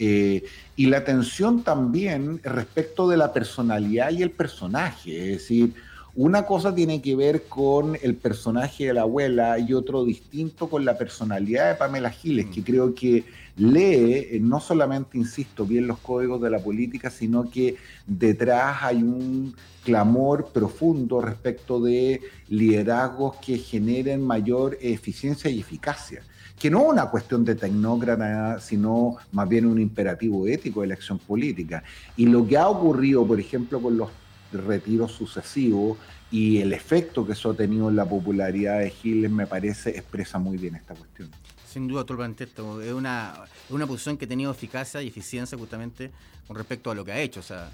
Eh, 0.00 0.42
y 0.74 0.86
la 0.86 1.04
tensión 1.04 1.62
también 1.62 2.40
respecto 2.42 3.08
de 3.08 3.18
la 3.18 3.32
personalidad 3.32 4.10
y 4.10 4.22
el 4.24 4.32
personaje, 4.32 5.32
es 5.32 5.38
decir, 5.38 5.74
una 6.18 6.44
cosa 6.44 6.74
tiene 6.74 7.00
que 7.00 7.14
ver 7.14 7.44
con 7.44 7.96
el 8.02 8.16
personaje 8.16 8.86
de 8.86 8.94
la 8.94 9.02
abuela 9.02 9.56
y 9.60 9.72
otro 9.72 10.04
distinto 10.04 10.68
con 10.68 10.84
la 10.84 10.98
personalidad 10.98 11.68
de 11.68 11.76
Pamela 11.76 12.10
Giles, 12.10 12.46
que 12.46 12.60
mm. 12.60 12.64
creo 12.64 12.92
que 12.92 13.24
lee, 13.56 14.26
eh, 14.32 14.38
no 14.42 14.58
solamente, 14.58 15.16
insisto, 15.16 15.64
bien 15.64 15.86
los 15.86 16.00
códigos 16.00 16.42
de 16.42 16.50
la 16.50 16.58
política, 16.58 17.08
sino 17.08 17.48
que 17.48 17.76
detrás 18.04 18.78
hay 18.82 18.96
un 18.96 19.54
clamor 19.84 20.48
profundo 20.52 21.20
respecto 21.20 21.78
de 21.80 22.20
liderazgos 22.48 23.36
que 23.36 23.56
generen 23.56 24.20
mayor 24.20 24.76
eficiencia 24.80 25.48
y 25.48 25.60
eficacia 25.60 26.22
que 26.58 26.68
no 26.68 26.80
es 26.80 26.88
una 26.88 27.08
cuestión 27.08 27.44
de 27.44 27.54
tecnócrata, 27.54 28.58
sino 28.58 29.18
más 29.30 29.48
bien 29.48 29.64
un 29.64 29.80
imperativo 29.80 30.48
ético 30.48 30.80
de 30.80 30.88
la 30.88 30.94
acción 30.94 31.20
política. 31.20 31.84
Y 32.16 32.26
lo 32.26 32.44
que 32.48 32.56
ha 32.56 32.68
ocurrido, 32.68 33.24
por 33.24 33.38
ejemplo, 33.38 33.80
con 33.80 33.96
los 33.96 34.08
retiros 34.52 35.12
sucesivos 35.12 35.98
y 36.30 36.58
el 36.58 36.72
efecto 36.72 37.26
que 37.26 37.32
eso 37.32 37.50
ha 37.50 37.54
tenido 37.54 37.88
en 37.88 37.96
la 37.96 38.04
popularidad 38.04 38.80
de 38.80 38.90
Giles 38.90 39.30
me 39.30 39.46
parece 39.46 39.90
expresa 39.90 40.38
muy 40.38 40.58
bien 40.58 40.76
esta 40.76 40.94
cuestión. 40.94 41.30
Sin 41.66 41.86
duda, 41.86 42.04
totalmente 42.04 42.44
esto. 42.44 42.80
Es 42.80 42.92
una, 42.92 43.34
una 43.68 43.86
posición 43.86 44.16
que 44.16 44.24
ha 44.24 44.28
tenido 44.28 44.50
eficacia 44.50 45.02
y 45.02 45.08
eficiencia 45.08 45.56
justamente 45.58 46.10
con 46.46 46.56
respecto 46.56 46.90
a 46.90 46.94
lo 46.94 47.04
que 47.04 47.12
ha 47.12 47.20
hecho. 47.20 47.40
O 47.40 47.42
sea, 47.42 47.70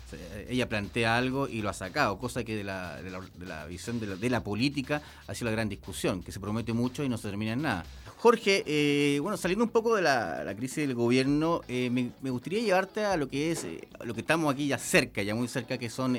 ella 0.48 0.68
plantea 0.68 1.16
algo 1.16 1.48
y 1.48 1.62
lo 1.62 1.70
ha 1.70 1.72
sacado, 1.72 2.18
cosa 2.18 2.42
que 2.42 2.56
de 2.56 2.64
la, 2.64 3.00
de 3.00 3.46
la, 3.46 3.66
visión 3.66 4.00
de 4.00 4.08
la, 4.08 4.16
de 4.16 4.30
la, 4.30 4.42
política 4.42 5.00
ha 5.28 5.34
sido 5.34 5.46
la 5.46 5.52
gran 5.52 5.68
discusión, 5.68 6.22
que 6.24 6.32
se 6.32 6.40
promete 6.40 6.72
mucho 6.72 7.04
y 7.04 7.08
no 7.08 7.16
se 7.16 7.28
termina 7.28 7.52
en 7.52 7.62
nada. 7.62 7.84
Jorge, 8.24 8.64
eh, 8.66 9.18
bueno, 9.20 9.36
saliendo 9.36 9.66
un 9.66 9.70
poco 9.70 9.96
de 9.96 10.00
la, 10.00 10.54
crisis 10.56 10.76
del 10.76 10.94
gobierno, 10.94 11.60
eh, 11.68 11.90
me, 11.90 12.30
gustaría 12.30 12.62
llevarte 12.62 13.04
a 13.04 13.18
lo 13.18 13.28
que 13.28 13.50
es, 13.50 13.64
eh, 13.64 13.86
lo 14.02 14.14
que 14.14 14.22
estamos 14.22 14.50
aquí 14.50 14.66
ya 14.66 14.78
cerca, 14.78 15.22
ya 15.22 15.34
muy 15.34 15.46
cerca, 15.46 15.76
que 15.76 15.90
son, 15.90 16.18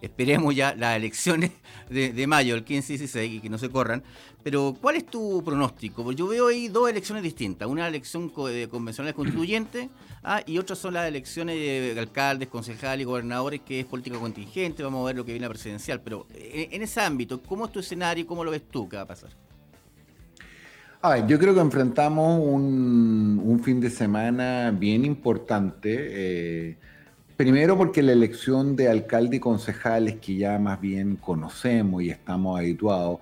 esperemos 0.00 0.54
ya, 0.54 0.76
las 0.76 0.96
elecciones 0.96 1.50
de, 1.90 2.26
mayo, 2.28 2.54
el 2.54 2.62
15 2.62 2.92
y 2.92 2.98
16, 2.98 3.32
y 3.32 3.40
que 3.40 3.48
no 3.50 3.58
se 3.58 3.68
corran. 3.68 4.04
Pero, 4.44 4.76
¿cuál 4.80 4.94
es 4.94 5.06
tu 5.06 5.42
pronóstico? 5.44 6.04
Porque 6.04 6.20
yo 6.20 6.28
veo 6.28 6.46
ahí 6.46 6.68
dos 6.68 6.88
elecciones 6.88 7.24
distintas. 7.24 7.66
Una 7.66 7.88
elección 7.88 8.32
de 8.46 8.68
convencional 8.68 9.12
constituyente 9.12 9.90
ah, 10.22 10.42
y 10.46 10.56
otras 10.56 10.78
son 10.78 10.94
las 10.94 11.08
elecciones 11.08 11.56
de 11.56 11.98
alcaldes, 11.98 12.46
concejales 12.46 13.02
y 13.02 13.06
gobernadores, 13.06 13.60
que 13.62 13.80
es 13.80 13.86
política 13.86 14.20
contingente. 14.20 14.84
Vamos 14.84 15.02
a 15.02 15.06
ver 15.06 15.16
lo 15.16 15.24
que 15.24 15.32
viene 15.32 15.46
la 15.46 15.50
presidencial. 15.50 16.00
Pero 16.00 16.28
en, 16.32 16.74
en 16.74 16.82
ese 16.82 17.00
ámbito, 17.00 17.42
¿cómo 17.42 17.64
es 17.64 17.72
tu 17.72 17.80
escenario 17.80 18.22
y 18.22 18.26
cómo 18.28 18.44
lo 18.44 18.52
ves 18.52 18.62
tú 18.70 18.88
que 18.88 18.94
va 18.94 19.02
a 19.02 19.06
pasar? 19.06 19.30
A 21.02 21.14
ver, 21.14 21.26
yo 21.26 21.38
creo 21.38 21.54
que 21.54 21.60
enfrentamos 21.60 22.40
un, 22.42 23.60
fin 23.64 23.80
de 23.80 23.88
semana 23.88 24.70
bien 24.70 25.06
importante. 25.06 25.96
Eh, 25.98 26.76
primero 27.38 27.78
porque 27.78 28.02
la 28.02 28.12
elección 28.12 28.76
de 28.76 28.88
alcalde 28.88 29.36
y 29.36 29.40
concejales 29.40 30.16
que 30.16 30.36
ya 30.36 30.58
más 30.58 30.78
bien 30.78 31.16
conocemos 31.16 32.02
y 32.02 32.10
estamos 32.10 32.58
habituados, 32.58 33.20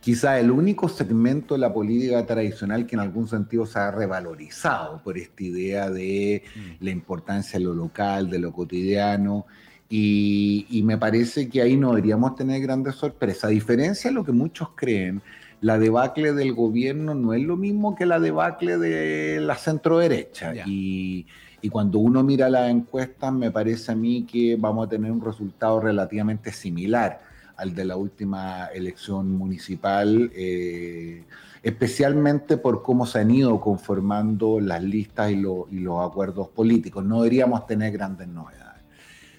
quizá 0.00 0.40
el 0.40 0.50
único 0.50 0.88
segmento 0.88 1.52
de 1.54 1.60
la 1.60 1.72
política 1.72 2.24
tradicional 2.24 2.86
que 2.86 2.96
en 2.96 3.00
algún 3.00 3.28
sentido 3.28 3.66
se 3.66 3.78
ha 3.78 3.90
revalorizado 3.90 5.02
por 5.02 5.18
esta 5.18 5.42
idea 5.42 5.90
de 5.90 6.42
mm. 6.54 6.84
la 6.84 6.90
importancia 6.90 7.58
de 7.58 7.66
lo 7.66 7.74
local, 7.74 8.30
de 8.30 8.38
lo 8.38 8.52
cotidiano. 8.52 9.44
Y, 9.90 10.66
y 10.70 10.82
me 10.82 10.96
parece 10.96 11.50
que 11.50 11.60
ahí 11.60 11.76
no 11.76 11.90
deberíamos 11.90 12.36
tener 12.36 12.62
grandes 12.62 12.94
sorpresas. 12.94 13.44
A 13.44 13.48
diferencia 13.48 14.08
de 14.08 14.14
lo 14.14 14.24
que 14.24 14.32
muchos 14.32 14.70
creen, 14.74 15.20
la 15.62 15.78
debacle 15.78 16.32
del 16.32 16.52
gobierno 16.54 17.14
no 17.14 17.34
es 17.34 17.42
lo 17.42 17.56
mismo 17.56 17.94
que 17.94 18.04
la 18.04 18.18
debacle 18.18 18.78
de 18.78 19.40
la 19.40 19.54
centro-derecha. 19.54 20.52
Y, 20.66 21.24
cuando 21.70 22.00
uno 22.00 22.24
mira 22.24 22.50
las 22.50 22.68
encuestas, 22.68 23.32
me 23.32 23.52
parece 23.52 23.92
a 23.92 23.94
mí 23.94 24.24
que 24.24 24.56
vamos 24.56 24.86
a 24.86 24.90
tener 24.90 25.12
un 25.12 25.24
resultado 25.24 25.78
relativamente 25.78 26.50
similar 26.50 27.20
al 27.56 27.72
de 27.76 27.84
la 27.84 27.94
última 27.94 28.66
elección 28.74 29.30
municipal, 29.30 30.32
eh, 30.34 31.22
especialmente 31.62 32.56
por 32.56 32.82
cómo 32.82 33.06
se 33.06 33.20
han 33.20 33.30
ido 33.30 33.60
conformando 33.60 34.58
las 34.58 34.82
listas 34.82 35.30
y, 35.30 35.34
y 35.34 35.78
los 35.78 36.04
acuerdos 36.04 36.48
políticos. 36.48 37.04
No 37.04 37.22
deberíamos 37.22 37.64
tener 37.68 37.92
grandes 37.92 38.26
novedades. 38.26 38.61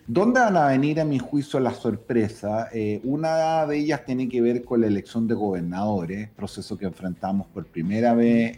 ¿Dónde 0.05 0.41
van 0.41 0.57
a 0.57 0.67
venir, 0.67 0.99
a 0.99 1.05
mi 1.05 1.17
juicio, 1.17 1.61
las 1.61 1.77
sorpresas? 1.77 2.67
Eh, 2.73 2.99
una 3.05 3.65
de 3.65 3.77
ellas 3.77 4.03
tiene 4.05 4.27
que 4.27 4.41
ver 4.41 4.65
con 4.65 4.81
la 4.81 4.87
elección 4.87 5.29
de 5.29 5.33
gobernadores, 5.33 6.29
proceso 6.29 6.77
que 6.77 6.85
enfrentamos 6.85 7.47
por 7.47 7.65
primera 7.65 8.13
vez 8.13 8.57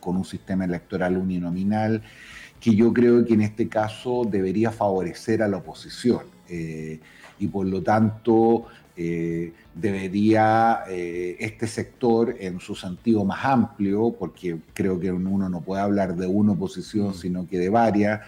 con 0.00 0.16
un 0.16 0.24
sistema 0.24 0.64
electoral 0.64 1.18
uninominal, 1.18 2.02
que 2.58 2.74
yo 2.74 2.94
creo 2.94 3.26
que 3.26 3.34
en 3.34 3.42
este 3.42 3.68
caso 3.68 4.22
debería 4.24 4.70
favorecer 4.70 5.42
a 5.42 5.48
la 5.48 5.58
oposición. 5.58 6.22
Eh, 6.48 6.98
y 7.38 7.46
por 7.48 7.66
lo 7.66 7.82
tanto, 7.82 8.64
eh, 8.96 9.52
debería 9.74 10.84
este 10.88 11.66
sector, 11.66 12.36
en 12.40 12.58
su 12.58 12.74
sentido 12.74 13.22
más 13.22 13.44
amplio, 13.44 14.16
porque 14.18 14.56
creo 14.72 14.98
que 14.98 15.12
uno 15.12 15.50
no 15.50 15.60
puede 15.60 15.82
hablar 15.82 16.16
de 16.16 16.26
una 16.26 16.52
oposición, 16.52 17.10
mm. 17.10 17.14
sino 17.14 17.46
que 17.46 17.58
de 17.58 17.68
varias, 17.68 18.22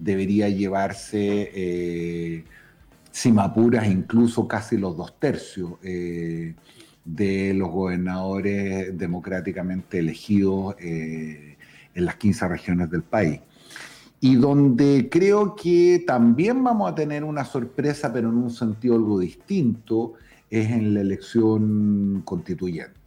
debería 0.00 0.48
llevarse, 0.48 1.50
eh, 1.54 2.44
sin 3.12 3.38
apuras, 3.38 3.86
incluso 3.86 4.48
casi 4.48 4.76
los 4.76 4.96
dos 4.96 5.18
tercios 5.18 5.74
eh, 5.82 6.54
de 7.04 7.54
los 7.54 7.70
gobernadores 7.70 8.96
democráticamente 8.96 9.98
elegidos 9.98 10.74
eh, 10.80 11.56
en 11.94 12.04
las 12.04 12.16
15 12.16 12.48
regiones 12.48 12.90
del 12.90 13.02
país. 13.02 13.40
Y 14.20 14.36
donde 14.36 15.08
creo 15.10 15.56
que 15.56 16.04
también 16.06 16.62
vamos 16.62 16.90
a 16.90 16.94
tener 16.94 17.24
una 17.24 17.44
sorpresa, 17.44 18.12
pero 18.12 18.28
en 18.28 18.36
un 18.36 18.50
sentido 18.50 18.96
algo 18.96 19.18
distinto, 19.18 20.14
es 20.50 20.70
en 20.70 20.94
la 20.94 21.00
elección 21.00 22.22
constituyente. 22.24 23.00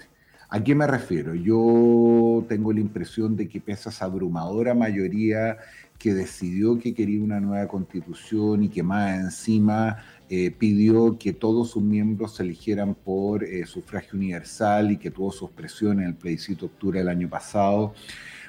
¿A 0.50 0.64
qué 0.64 0.76
me 0.76 0.86
refiero? 0.86 1.34
Yo 1.34 2.46
tengo 2.48 2.72
la 2.74 2.80
impresión 2.80 3.36
de 3.36 3.50
que 3.50 3.62
esa 3.66 4.06
abrumadora 4.06 4.76
mayoría 4.76 5.58
que 5.98 6.14
decidió 6.14 6.78
que 6.78 6.94
quería 6.94 7.24
una 7.24 7.40
nueva 7.40 7.68
constitución 7.68 8.64
y 8.64 8.70
que 8.70 8.84
más 8.84 9.20
encima 9.20 9.98
eh, 10.30 10.52
pidió 10.52 11.18
que 11.18 11.34
todos 11.34 11.72
sus 11.72 11.84
miembros 11.84 12.36
se 12.36 12.44
eligieran 12.44 12.96
por 12.96 13.44
eh, 13.44 13.66
sufragio 13.66 14.18
universal 14.18 14.92
y 14.92 14.98
que 14.98 15.12
tuvo 15.12 15.32
su 15.32 15.46
expresión 15.46 16.00
en 16.00 16.08
el 16.08 16.16
plebiscito 16.16 16.66
octubre 16.66 17.00
del 17.00 17.10
año 17.10 17.30
pasado, 17.30 17.94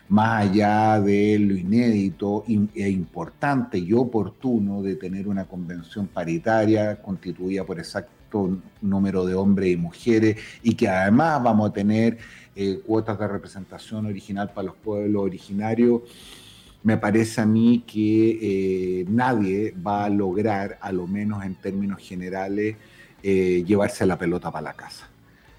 más 0.08 0.48
allá 0.48 1.00
de 1.00 1.38
lo 1.38 1.54
inédito 1.54 2.44
e 2.46 2.88
importante 2.88 3.78
y 3.78 3.92
oportuno 3.92 4.82
de 4.82 4.96
tener 4.96 5.28
una 5.28 5.44
convención 5.44 6.06
paritaria 6.06 6.96
constituida 7.00 7.64
por 7.64 7.78
exacto 7.78 8.58
número 8.80 9.24
de 9.24 9.34
hombres 9.34 9.72
y 9.72 9.76
mujeres 9.76 10.36
y 10.62 10.74
que 10.74 10.88
además 10.88 11.42
vamos 11.42 11.70
a 11.70 11.72
tener 11.72 12.18
eh, 12.56 12.80
cuotas 12.84 13.18
de 13.18 13.28
representación 13.28 14.06
original 14.06 14.50
para 14.52 14.66
los 14.66 14.76
pueblos 14.76 15.22
originarios 15.22 16.02
me 16.84 16.98
parece 16.98 17.40
a 17.40 17.46
mí 17.46 17.82
que 17.86 19.00
eh, 19.00 19.04
nadie 19.08 19.74
va 19.84 20.04
a 20.04 20.10
lograr, 20.10 20.78
a 20.80 20.92
lo 20.92 21.06
menos 21.06 21.42
en 21.42 21.54
términos 21.54 21.98
generales, 21.98 22.76
eh, 23.22 23.64
llevarse 23.66 24.04
la 24.04 24.18
pelota 24.18 24.52
para 24.52 24.64
la 24.64 24.74
casa. 24.74 25.08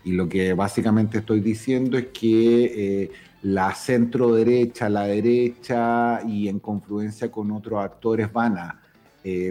Y 0.04 0.12
lo 0.12 0.30
que 0.30 0.54
básicamente 0.54 1.18
estoy 1.18 1.40
diciendo 1.40 1.98
es 1.98 2.08
que 2.14 3.04
eh, 3.04 3.12
la 3.42 3.74
centro 3.74 4.36
derecha, 4.36 4.88
la 4.88 5.08
derecha 5.08 6.22
y 6.28 6.48
en 6.48 6.60
confluencia 6.60 7.32
con 7.32 7.52
otros 7.52 7.84
actores 7.84 8.32
van 8.32 8.58
a 8.58 8.82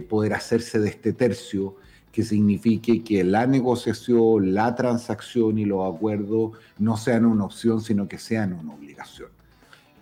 poder 0.09 0.35
hacerse 0.35 0.79
de 0.79 0.89
este 0.89 1.13
tercio 1.13 1.75
que 2.13 2.23
signifique 2.23 3.03
que 3.03 3.25
la 3.25 3.45
negociación, 3.45 4.55
la 4.55 4.73
transacción 4.77 5.59
y 5.59 5.65
los 5.65 5.93
acuerdos 5.93 6.53
no 6.79 6.97
sean 6.97 7.27
una 7.27 7.45
opción, 7.45 7.81
sino 7.81 8.07
que 8.07 8.19
sean 8.19 8.53
una 8.53 8.73
obligación. 8.73 9.34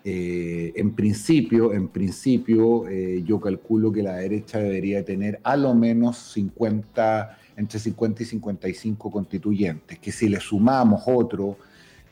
Eh, 0.05 0.73
en 0.75 0.93
principio, 0.95 1.71
en 1.73 1.87
principio 1.87 2.89
eh, 2.89 3.23
yo 3.25 3.39
calculo 3.39 3.89
que 3.89 4.03
la 4.03 4.15
derecha 4.15 4.59
debería 4.59 5.05
tener 5.05 5.39
a 5.43 5.55
lo 5.55 5.73
menos 5.73 6.17
50, 6.33 7.37
entre 7.55 7.79
50 7.79 8.23
y 8.23 8.25
55 8.25 9.09
constituyentes, 9.09 9.99
que 9.99 10.11
si 10.11 10.27
le 10.27 10.41
sumamos 10.41 11.03
otro 11.05 11.57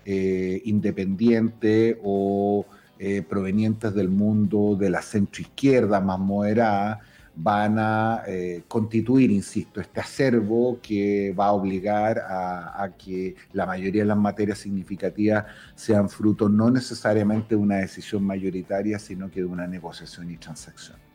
eh, 0.05 0.61
independiente 0.65 1.99
o 2.03 2.65
provenientes 3.27 3.95
del 3.95 4.09
mundo 4.09 4.75
de 4.79 4.91
la 4.91 5.01
centroizquierda 5.01 5.99
más 6.01 6.19
moderada, 6.19 6.99
van 7.35 7.79
a 7.79 8.23
eh, 8.27 8.63
constituir, 8.67 9.31
insisto, 9.31 9.79
este 9.79 9.99
acervo 9.99 10.79
que 10.81 11.33
va 11.37 11.47
a 11.47 11.53
obligar 11.53 12.19
a, 12.19 12.89
que 12.97 13.35
la 13.53 13.65
mayoría 13.65 14.03
de 14.03 14.07
las 14.07 14.17
materias 14.17 14.59
significativas 14.59 15.45
sean 15.75 16.09
fruto 16.09 16.49
no 16.49 16.69
necesariamente 16.69 17.55
de 17.55 17.61
una 17.61 17.77
decisión 17.77 18.23
mayoritaria, 18.23 18.99
sino 18.99 19.29
que 19.29 19.41
de 19.41 19.45
una 19.45 19.67
negociación 19.67 20.29
y 20.31 20.37
transacción. 20.37 21.10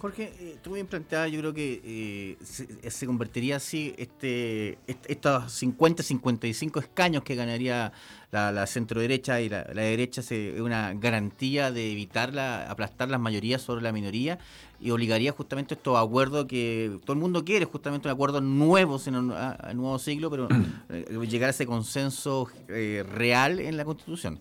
Jorge, 0.00 0.32
eh, 0.40 0.56
tú 0.62 0.72
bien 0.72 0.86
planteada, 0.86 1.28
yo 1.28 1.40
creo 1.40 1.52
que 1.52 1.82
eh, 1.84 2.88
se, 2.90 3.06
convertiría 3.06 3.56
así 3.56 3.94
este, 3.98 4.78
estos 4.86 5.52
50, 5.52 6.02
55 6.02 6.80
escaños 6.80 7.22
que 7.22 7.34
ganaría 7.34 7.92
la, 8.30 8.66
centro 8.66 9.02
derecha 9.02 9.42
y 9.42 9.50
la, 9.50 9.64
derecha 9.64 10.22
es 10.22 10.58
una 10.58 10.94
garantía 10.94 11.70
de 11.70 11.92
evitar 11.92 12.32
la, 12.32 12.70
aplastar 12.70 13.10
las 13.10 13.20
mayorías 13.20 13.60
sobre 13.60 13.82
la 13.82 13.92
minoría 13.92 14.38
y 14.80 14.90
obligaría 14.90 15.32
justamente 15.32 15.74
estos 15.74 15.98
acuerdos 15.98 16.46
que 16.46 16.98
todo 17.04 17.12
el 17.12 17.18
mundo 17.18 17.44
quiere, 17.44 17.66
justamente 17.66 18.08
un 18.08 18.14
acuerdo 18.14 18.40
nuevo 18.40 18.98
en 19.04 19.16
un, 19.16 19.26
nuevo 19.28 19.98
siglo, 19.98 20.30
pero 20.30 20.48
eh, 20.88 21.26
llegar 21.28 21.48
a 21.48 21.50
ese 21.50 21.66
consenso 21.66 22.48
eh, 22.68 23.04
real 23.06 23.60
en 23.60 23.76
la 23.76 23.84
Constitución. 23.84 24.40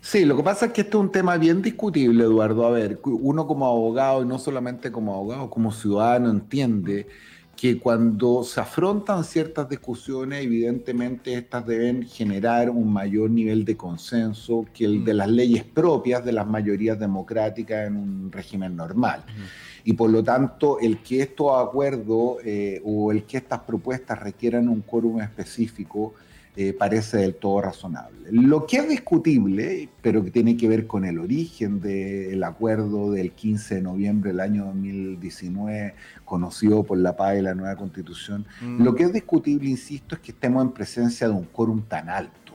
Sí, 0.00 0.24
lo 0.24 0.36
que 0.36 0.42
pasa 0.42 0.66
es 0.66 0.72
que 0.72 0.82
este 0.82 0.96
es 0.96 1.00
un 1.00 1.10
tema 1.10 1.36
bien 1.36 1.62
discutible, 1.62 2.24
Eduardo. 2.24 2.66
A 2.66 2.70
ver, 2.70 3.00
uno 3.04 3.46
como 3.46 3.66
abogado, 3.66 4.22
y 4.22 4.26
no 4.26 4.38
solamente 4.38 4.92
como 4.92 5.14
abogado, 5.14 5.50
como 5.50 5.72
ciudadano, 5.72 6.30
entiende 6.30 7.06
que 7.56 7.78
cuando 7.78 8.44
se 8.44 8.60
afrontan 8.60 9.24
ciertas 9.24 9.68
discusiones, 9.68 10.44
evidentemente 10.44 11.34
estas 11.34 11.66
deben 11.66 12.02
generar 12.02 12.68
un 12.68 12.92
mayor 12.92 13.30
nivel 13.30 13.64
de 13.64 13.76
consenso 13.76 14.66
que 14.74 14.84
el 14.84 15.04
de 15.04 15.14
mm. 15.14 15.16
las 15.16 15.28
leyes 15.28 15.64
propias 15.64 16.24
de 16.24 16.32
las 16.32 16.46
mayorías 16.46 16.98
democráticas 17.00 17.86
en 17.86 17.96
un 17.96 18.30
régimen 18.30 18.76
normal. 18.76 19.24
Y 19.84 19.94
por 19.94 20.10
lo 20.10 20.22
tanto, 20.22 20.78
el 20.80 20.98
que 20.98 21.22
estos 21.22 21.50
acuerdos 21.56 22.38
eh, 22.44 22.82
o 22.84 23.10
el 23.10 23.24
que 23.24 23.38
estas 23.38 23.60
propuestas 23.60 24.20
requieran 24.20 24.68
un 24.68 24.82
quórum 24.82 25.20
específico 25.20 26.14
eh, 26.58 26.72
parece 26.72 27.18
del 27.18 27.34
todo 27.34 27.60
razonable. 27.60 28.16
Lo 28.30 28.66
que 28.66 28.78
es 28.78 28.88
discutible, 28.88 29.90
pero 30.00 30.24
que 30.24 30.30
tiene 30.30 30.56
que 30.56 30.66
ver 30.68 30.86
con 30.86 31.04
el 31.04 31.18
origen 31.18 31.82
del 31.82 32.42
acuerdo 32.44 33.12
del 33.12 33.32
15 33.32 33.74
de 33.74 33.82
noviembre 33.82 34.30
del 34.30 34.40
año 34.40 34.64
2019, 34.64 35.94
conocido 36.24 36.82
por 36.82 36.96
la 36.96 37.14
paz 37.14 37.36
y 37.38 37.42
la 37.42 37.54
nueva 37.54 37.76
constitución, 37.76 38.46
mm. 38.62 38.82
lo 38.82 38.94
que 38.94 39.02
es 39.02 39.12
discutible, 39.12 39.68
insisto, 39.68 40.14
es 40.14 40.22
que 40.22 40.32
estemos 40.32 40.64
en 40.64 40.72
presencia 40.72 41.28
de 41.28 41.34
un 41.34 41.44
quórum 41.44 41.82
tan 41.82 42.08
alto. 42.08 42.54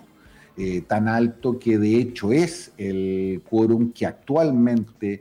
Eh, 0.58 0.82
tan 0.82 1.08
alto 1.08 1.58
que 1.60 1.78
de 1.78 1.96
hecho 1.96 2.34
es 2.34 2.74
el 2.78 3.42
quórum 3.50 3.94
que 3.94 4.06
actualmente 4.06 5.20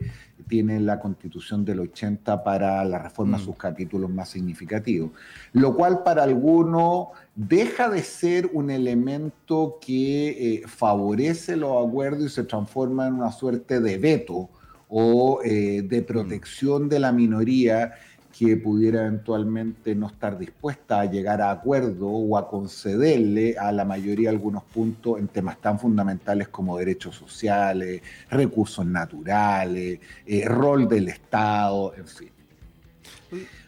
tiene 0.51 0.81
la 0.81 0.99
constitución 0.99 1.63
del 1.63 1.79
80 1.79 2.43
para 2.43 2.83
la 2.83 2.99
reforma 2.99 3.37
mm. 3.37 3.41
sus 3.41 3.55
capítulos 3.55 4.09
más 4.09 4.27
significativos, 4.27 5.11
lo 5.53 5.73
cual 5.77 6.03
para 6.03 6.23
algunos 6.23 7.07
deja 7.35 7.89
de 7.89 8.03
ser 8.03 8.49
un 8.53 8.69
elemento 8.69 9.79
que 9.81 10.29
eh, 10.29 10.63
favorece 10.67 11.55
los 11.55 11.87
acuerdos 11.87 12.25
y 12.25 12.29
se 12.29 12.43
transforma 12.43 13.07
en 13.07 13.15
una 13.15 13.31
suerte 13.31 13.79
de 13.79 13.97
veto 13.97 14.49
o 14.89 15.41
eh, 15.43 15.81
de 15.83 16.01
protección 16.01 16.89
de 16.89 16.99
la 16.99 17.11
minoría 17.11 17.93
que 18.37 18.57
pudiera 18.57 19.01
eventualmente 19.01 19.93
no 19.93 20.07
estar 20.07 20.37
dispuesta 20.37 21.01
a 21.01 21.05
llegar 21.05 21.41
a 21.41 21.51
acuerdo 21.51 22.07
o 22.07 22.37
a 22.37 22.47
concederle 22.47 23.57
a 23.57 23.71
la 23.71 23.85
mayoría 23.85 24.29
algunos 24.29 24.63
puntos 24.63 25.19
en 25.19 25.27
temas 25.27 25.59
tan 25.59 25.77
fundamentales 25.77 26.47
como 26.47 26.77
derechos 26.77 27.15
sociales, 27.15 28.01
recursos 28.29 28.85
naturales, 28.85 29.99
eh, 30.25 30.45
rol 30.45 30.87
del 30.87 31.09
Estado, 31.09 31.93
en 31.95 32.07
fin. 32.07 32.29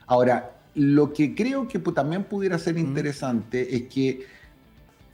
Ahora, 0.07 0.62
lo 0.75 1.13
que 1.13 1.35
creo 1.35 1.67
que 1.67 1.79
también 1.79 2.23
pudiera 2.23 2.57
ser 2.57 2.77
interesante 2.77 3.75
es 3.75 3.83
que 3.83 4.25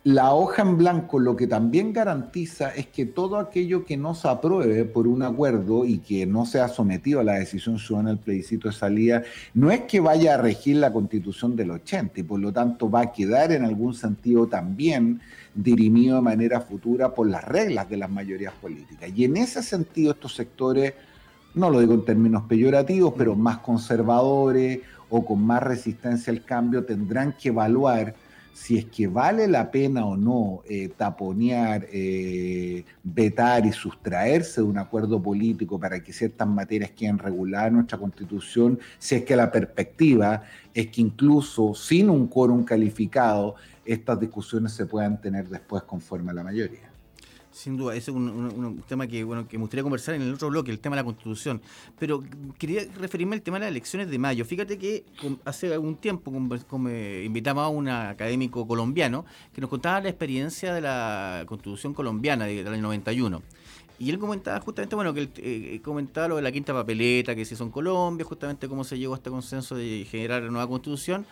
la 0.06 0.34
hoja 0.34 0.62
en 0.62 0.78
blanco 0.78 1.20
lo 1.20 1.36
que 1.36 1.46
también 1.46 1.92
garantiza 1.92 2.74
es 2.74 2.88
que 2.88 3.06
todo 3.06 3.38
aquello 3.38 3.84
que 3.84 3.98
no 3.98 4.16
se 4.16 4.30
apruebe 4.30 4.86
por 4.86 5.08
un 5.08 5.24
acuerdo 5.24 5.86
y 5.86 5.98
que 5.98 6.26
no 6.26 6.46
sea 6.46 6.70
sometido 6.70 7.20
a 7.20 7.26
la 7.26 7.34
decisión 7.34 7.78
ciudadana 7.78 8.12
del 8.12 8.20
plebiscito 8.20 8.70
de 8.70 8.74
salida, 8.74 9.24
no 9.54 9.72
es 9.72 9.82
que 9.82 10.00
vaya 10.00 10.36
a 10.36 10.38
regir 10.38 10.78
la 10.78 10.94
constitución 10.94 11.58
del 11.58 11.72
80 11.72 12.22
y 12.22 12.24
por 12.24 12.40
lo 12.40 12.54
tanto 12.54 12.90
va 12.90 13.02
a 13.02 13.12
quedar 13.12 13.52
en 13.52 13.66
algún 13.66 13.94
sentido 13.94 14.48
también 14.48 15.20
dirimido 15.54 16.16
de 16.16 16.22
manera 16.22 16.62
futura 16.62 17.14
por 17.14 17.30
las 17.30 17.44
reglas 17.44 17.90
de 17.90 17.98
las 17.98 18.10
mayorías 18.10 18.54
políticas. 18.54 19.12
Y 19.14 19.26
en 19.26 19.36
ese 19.36 19.62
sentido 19.62 20.14
estos 20.14 20.34
sectores, 20.34 20.94
no 21.56 21.70
lo 21.70 21.82
digo 21.82 21.94
en 21.94 22.06
términos 22.06 22.44
peyorativos, 22.48 23.14
pero 23.18 23.36
más 23.36 23.58
conservadores 23.58 24.80
o 25.10 25.26
con 25.26 25.42
más 25.42 25.64
resistencia 25.64 26.32
al 26.32 26.44
cambio, 26.44 26.86
tendrán 26.86 27.34
que 27.34 27.50
evaluar 27.50 28.16
si 28.60 28.78
es 28.78 28.86
que 28.86 29.08
vale 29.08 29.48
la 29.48 29.72
pena 29.72 30.06
o 30.06 30.18
no 30.18 30.64
eh, 30.68 30.90
taponear, 30.90 31.88
eh, 31.94 32.84
vetar 33.04 33.66
y 33.66 33.72
sustraerse 33.72 34.60
de 34.60 34.68
un 34.68 34.78
acuerdo 34.78 35.22
político 35.22 35.80
para 35.80 36.04
que 36.04 36.12
ciertas 36.12 36.48
materias 36.48 36.92
queden 36.92 37.20
reguladas 37.20 37.70
en 37.70 37.76
nuestra 37.76 37.98
constitución, 37.98 38.78
si 38.98 39.16
es 39.16 39.24
que 39.24 39.38
la 39.38 39.50
perspectiva 39.50 40.44
es 40.74 40.88
que 40.88 41.00
incluso 41.00 41.74
sin 41.74 42.10
un 42.10 42.28
quórum 42.28 42.66
calificado, 42.66 43.56
estas 43.86 44.20
discusiones 44.20 44.74
se 44.74 44.86
puedan 44.86 45.22
tener 45.22 45.48
después 45.48 45.84
conforme 45.84 46.32
a 46.32 46.34
la 46.34 46.44
mayoría. 46.44 46.89
Sin 47.60 47.76
duda, 47.76 47.94
ese 47.94 48.12
es 48.12 48.16
un, 48.16 48.82
tema 48.88 49.06
que, 49.06 49.22
bueno, 49.26 49.46
que 49.46 49.58
me 49.58 49.64
gustaría 49.64 49.84
conversar 49.84 50.16
en 50.16 50.22
el 50.22 50.34
otro 50.34 50.48
bloque, 50.48 50.72
el 50.72 50.80
tema 50.80 50.96
de 50.96 51.02
la 51.02 51.04
Constitución. 51.04 51.62
Pero 52.00 52.24
quería 52.58 52.84
referirme 52.98 53.36
al 53.36 53.42
tema 53.42 53.58
de 53.58 53.66
las 53.66 53.72
elecciones 53.72 54.10
de 54.10 54.18
mayo. 54.18 54.46
Fíjate 54.46 54.78
que 54.78 55.04
hace 55.44 55.74
algún 55.74 55.98
tiempo 55.98 56.32
invitamos 56.32 57.66
a 57.66 57.68
un 57.68 57.90
académico 57.90 58.66
colombiano 58.66 59.26
que 59.54 59.60
nos 59.60 59.70
contaba 59.70 60.00
la 60.00 60.08
experiencia 60.08 60.74
de 60.74 60.80
la 60.80 61.44
Constitución 61.48 61.94
colombiana 61.94 62.46
del 62.46 62.66
año 62.66 62.82
91. 62.84 63.42
Y 64.00 64.10
él 64.10 64.20
comentaba 64.20 64.62
justamente, 64.62 64.96
bueno, 64.96 65.14
que 65.14 65.20
él 65.20 65.32
eh, 65.36 65.82
comentaba 65.84 66.30
lo 66.30 66.38
de 66.38 66.42
la 66.42 66.54
quinta 66.54 66.74
papeleta, 66.74 67.36
que 67.36 67.44
se 67.44 67.56
hizo 67.56 67.66
en 67.66 67.72
Colombia, 67.72 68.26
justamente 68.26 68.70
cómo 68.70 68.86
se 68.86 68.98
llegó 68.98 69.16
a 69.16 69.18
este 69.18 69.30
consenso 69.30 69.76
de 69.76 70.08
generar 70.10 70.44
la 70.44 70.50
nueva 70.50 70.70
constitución, 70.70 71.26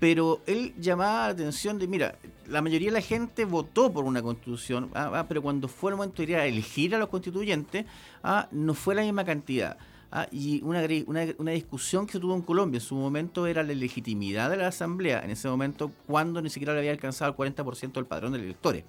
pero 0.00 0.40
él 0.46 0.74
llamaba 0.78 1.26
la 1.26 1.32
atención 1.32 1.78
de, 1.78 1.86
mira, 1.86 2.16
la 2.48 2.60
mayoría 2.60 2.88
de 2.88 2.94
la 2.94 3.00
gente 3.00 3.44
votó 3.44 3.92
por 3.92 4.04
una 4.04 4.22
constitución, 4.22 4.90
ah, 4.94 5.10
ah, 5.14 5.26
pero 5.28 5.42
cuando 5.42 5.68
fue 5.68 5.92
el 5.92 5.96
momento 5.96 6.22
de 6.22 6.30
ir 6.30 6.36
a 6.36 6.46
elegir 6.46 6.94
a 6.94 6.98
los 6.98 7.08
constituyentes, 7.08 7.86
ah, 8.22 8.48
no 8.50 8.74
fue 8.74 8.94
la 8.94 9.02
misma 9.02 9.24
cantidad. 9.24 9.76
Ah, 10.10 10.28
y 10.30 10.62
una, 10.62 10.80
una, 11.38 11.50
discusión 11.52 12.06
que 12.06 12.12
se 12.12 12.20
tuvo 12.20 12.36
en 12.36 12.42
Colombia 12.42 12.78
en 12.78 12.84
su 12.84 12.94
momento 12.94 13.46
era 13.46 13.64
la 13.64 13.74
legitimidad 13.74 14.48
de 14.48 14.56
la 14.56 14.68
Asamblea, 14.68 15.20
en 15.24 15.30
ese 15.30 15.48
momento 15.48 15.90
cuando 16.06 16.40
ni 16.40 16.50
siquiera 16.50 16.72
le 16.72 16.80
había 16.80 16.92
alcanzado 16.92 17.32
el 17.32 17.54
40% 17.54 17.92
del 17.92 18.06
padrón 18.06 18.32
de 18.32 18.38
electores. 18.38 18.84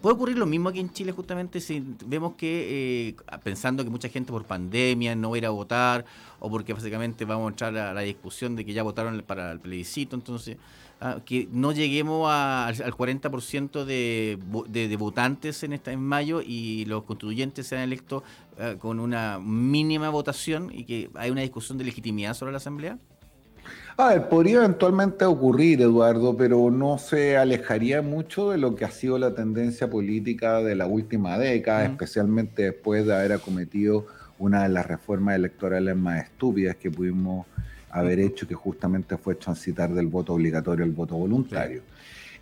Puede 0.00 0.14
ocurrir 0.14 0.38
lo 0.38 0.46
mismo 0.46 0.68
aquí 0.68 0.78
en 0.78 0.92
Chile 0.92 1.10
justamente 1.10 1.60
si 1.60 1.82
vemos 2.06 2.34
que, 2.34 3.08
eh, 3.08 3.16
pensando 3.42 3.82
que 3.82 3.90
mucha 3.90 4.08
gente 4.08 4.30
por 4.30 4.44
pandemia 4.44 5.16
no 5.16 5.30
va 5.30 5.36
a 5.36 5.38
ir 5.38 5.46
a 5.46 5.50
votar 5.50 6.04
o 6.38 6.48
porque 6.48 6.72
básicamente 6.72 7.24
vamos 7.24 7.46
a 7.46 7.50
entrar 7.50 7.76
a 7.76 7.92
la 7.92 8.02
discusión 8.02 8.54
de 8.54 8.64
que 8.64 8.72
ya 8.72 8.84
votaron 8.84 9.20
para 9.26 9.50
el 9.50 9.58
plebiscito, 9.58 10.14
entonces 10.14 10.56
ah, 11.00 11.18
que 11.24 11.48
no 11.50 11.72
lleguemos 11.72 12.30
al 12.30 12.76
40% 12.76 13.84
de, 13.84 14.38
de, 14.68 14.86
de, 14.86 14.96
votantes 14.96 15.64
en, 15.64 15.72
esta, 15.72 15.90
en 15.90 16.00
mayo 16.00 16.42
y 16.46 16.84
los 16.84 17.02
constituyentes 17.02 17.66
sean 17.66 17.82
electos 17.82 18.22
ah, 18.60 18.76
con 18.78 19.00
una 19.00 19.40
mínima 19.40 20.10
votación 20.10 20.70
y 20.72 20.84
que 20.84 21.10
hay 21.14 21.32
una 21.32 21.40
discusión 21.40 21.76
de 21.76 21.82
legitimidad 21.82 22.34
sobre 22.34 22.52
la 22.52 22.58
Asamblea? 22.58 22.98
A 23.96 24.10
ver, 24.10 24.28
podría 24.28 24.58
eventualmente 24.58 25.24
ocurrir, 25.24 25.80
Eduardo, 25.82 26.36
pero 26.36 26.70
no 26.70 26.98
se 26.98 27.36
alejaría 27.36 28.00
mucho 28.00 28.50
de 28.50 28.58
lo 28.58 28.76
que 28.76 28.84
ha 28.84 28.90
sido 28.90 29.18
la 29.18 29.34
tendencia 29.34 29.90
política 29.90 30.62
de 30.62 30.76
la 30.76 30.86
última 30.86 31.36
década, 31.38 31.84
especialmente 31.84 32.62
después 32.62 33.06
de 33.06 33.14
haber 33.14 33.32
acometido 33.32 34.06
una 34.38 34.62
de 34.62 34.68
las 34.68 34.86
reformas 34.86 35.34
electorales 35.34 35.96
más 35.96 36.24
estúpidas 36.24 36.76
que 36.76 36.90
pudimos 36.90 37.46
haber 37.90 38.20
hecho, 38.20 38.46
que 38.46 38.54
justamente 38.54 39.16
fue 39.16 39.34
transitar 39.34 39.92
del 39.92 40.06
voto 40.06 40.34
obligatorio 40.34 40.84
al 40.84 40.92
voto 40.92 41.16
voluntario. 41.16 41.82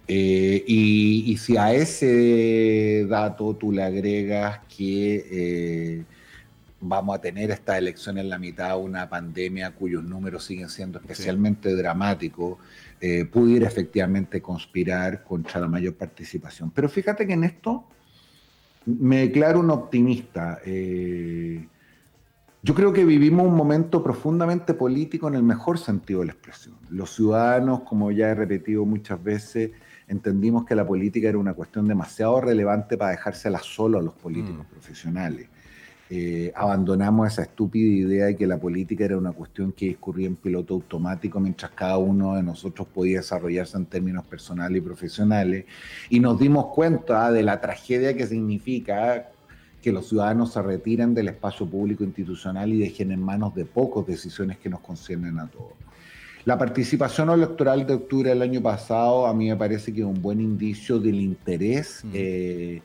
Eh, 0.08 0.62
y, 0.66 1.36
si 1.38 1.56
a 1.56 1.72
ese 1.72 3.06
dato 3.08 3.54
tú 3.54 3.72
le 3.72 3.82
agregas 3.82 4.60
que 4.76 5.26
eh, 5.30 6.04
vamos 6.80 7.16
a 7.16 7.20
tener 7.20 7.50
esta 7.50 7.78
elección 7.78 8.18
en 8.18 8.28
la 8.28 8.38
mitad, 8.38 8.78
una 8.78 9.08
pandemia 9.08 9.74
cuyos 9.74 10.04
números 10.04 10.44
siguen 10.44 10.68
siendo 10.68 10.98
especialmente 10.98 11.74
dramáticos, 11.74 12.58
eh, 13.00 13.24
pudiera 13.24 13.66
efectivamente 13.66 14.40
conspirar 14.42 15.24
contra 15.24 15.60
la 15.60 15.68
mayor 15.68 15.94
participación. 15.94 16.70
Pero 16.70 16.88
fíjate 16.88 17.26
que 17.26 17.32
en 17.32 17.44
esto 17.44 17.86
me 18.86 19.18
declaro 19.20 19.60
un 19.60 19.70
optimista. 19.70 20.60
Eh, 20.64 21.66
yo 22.62 22.74
creo 22.74 22.92
que 22.92 23.04
vivimos 23.04 23.46
un 23.46 23.54
momento 23.54 24.02
profundamente 24.02 24.74
político 24.74 25.28
en 25.28 25.34
el 25.34 25.42
mejor 25.42 25.78
sentido 25.78 26.20
de 26.20 26.26
la 26.26 26.32
expresión. 26.32 26.74
Los 26.90 27.14
ciudadanos, 27.14 27.82
como 27.82 28.10
ya 28.10 28.30
he 28.30 28.34
repetido 28.34 28.84
muchas 28.84 29.22
veces, 29.22 29.70
entendimos 30.08 30.64
que 30.64 30.74
la 30.74 30.86
política 30.86 31.28
era 31.28 31.38
una 31.38 31.54
cuestión 31.54 31.86
demasiado 31.86 32.40
relevante 32.40 32.96
para 32.96 33.12
dejársela 33.12 33.58
solo 33.60 33.98
a 33.98 34.02
los 34.02 34.14
políticos 34.14 34.66
mm. 34.66 34.70
profesionales. 34.70 35.48
Eh, 36.08 36.52
abandonamos 36.54 37.32
esa 37.32 37.42
estúpida 37.42 37.84
idea 37.84 38.26
de 38.26 38.36
que 38.36 38.46
la 38.46 38.58
política 38.58 39.04
era 39.04 39.18
una 39.18 39.32
cuestión 39.32 39.72
que 39.72 39.86
discurría 39.86 40.28
en 40.28 40.36
piloto 40.36 40.74
automático 40.74 41.40
mientras 41.40 41.72
cada 41.72 41.98
uno 41.98 42.36
de 42.36 42.44
nosotros 42.44 42.86
podía 42.86 43.18
desarrollarse 43.18 43.76
en 43.76 43.86
términos 43.86 44.24
personales 44.24 44.78
y 44.78 44.80
profesionales 44.80 45.64
y 46.08 46.20
nos 46.20 46.38
dimos 46.38 46.66
cuenta 46.66 47.32
de 47.32 47.42
la 47.42 47.60
tragedia 47.60 48.16
que 48.16 48.24
significa 48.24 49.30
que 49.82 49.90
los 49.90 50.08
ciudadanos 50.08 50.52
se 50.52 50.62
retiren 50.62 51.12
del 51.12 51.28
espacio 51.28 51.66
público 51.66 52.04
institucional 52.04 52.72
y 52.72 52.78
dejen 52.78 53.10
en 53.10 53.20
manos 53.20 53.54
de 53.56 53.64
pocos 53.64 54.06
decisiones 54.06 54.58
que 54.58 54.68
nos 54.68 54.80
conciernen 54.80 55.40
a 55.40 55.48
todos. 55.48 55.72
La 56.44 56.56
participación 56.56 57.30
electoral 57.30 57.84
de 57.84 57.94
octubre 57.94 58.30
del 58.30 58.42
año 58.42 58.62
pasado 58.62 59.26
a 59.26 59.34
mí 59.34 59.48
me 59.48 59.56
parece 59.56 59.92
que 59.92 60.02
es 60.02 60.06
un 60.06 60.22
buen 60.22 60.40
indicio 60.40 61.00
del 61.00 61.20
interés. 61.20 62.02
Mm. 62.04 62.10
Eh, 62.14 62.82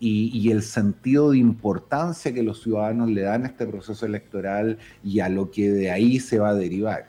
y, 0.00 0.50
el 0.50 0.62
sentido 0.62 1.32
de 1.32 1.38
importancia 1.38 2.32
que 2.32 2.42
los 2.42 2.62
ciudadanos 2.62 3.10
le 3.10 3.22
dan 3.22 3.44
a 3.44 3.48
este 3.48 3.66
proceso 3.66 4.06
electoral 4.06 4.78
y 5.02 5.20
a 5.20 5.28
lo 5.28 5.50
que 5.50 5.70
de 5.70 5.90
ahí 5.90 6.20
se 6.20 6.38
va 6.38 6.50
a 6.50 6.54
derivar. 6.54 7.06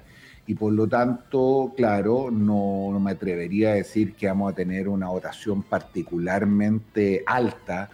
Y 0.47 0.55
por 0.55 0.73
lo 0.73 0.87
tanto, 0.87 1.73
claro, 1.77 2.31
no, 2.31 2.99
me 2.99 3.11
atrevería 3.11 3.69
a 3.71 3.75
decir 3.75 4.15
que 4.15 4.27
vamos 4.27 4.51
a 4.51 4.55
tener 4.55 4.87
una 4.87 5.07
votación 5.07 5.61
particularmente 5.61 7.23
alta, 7.27 7.91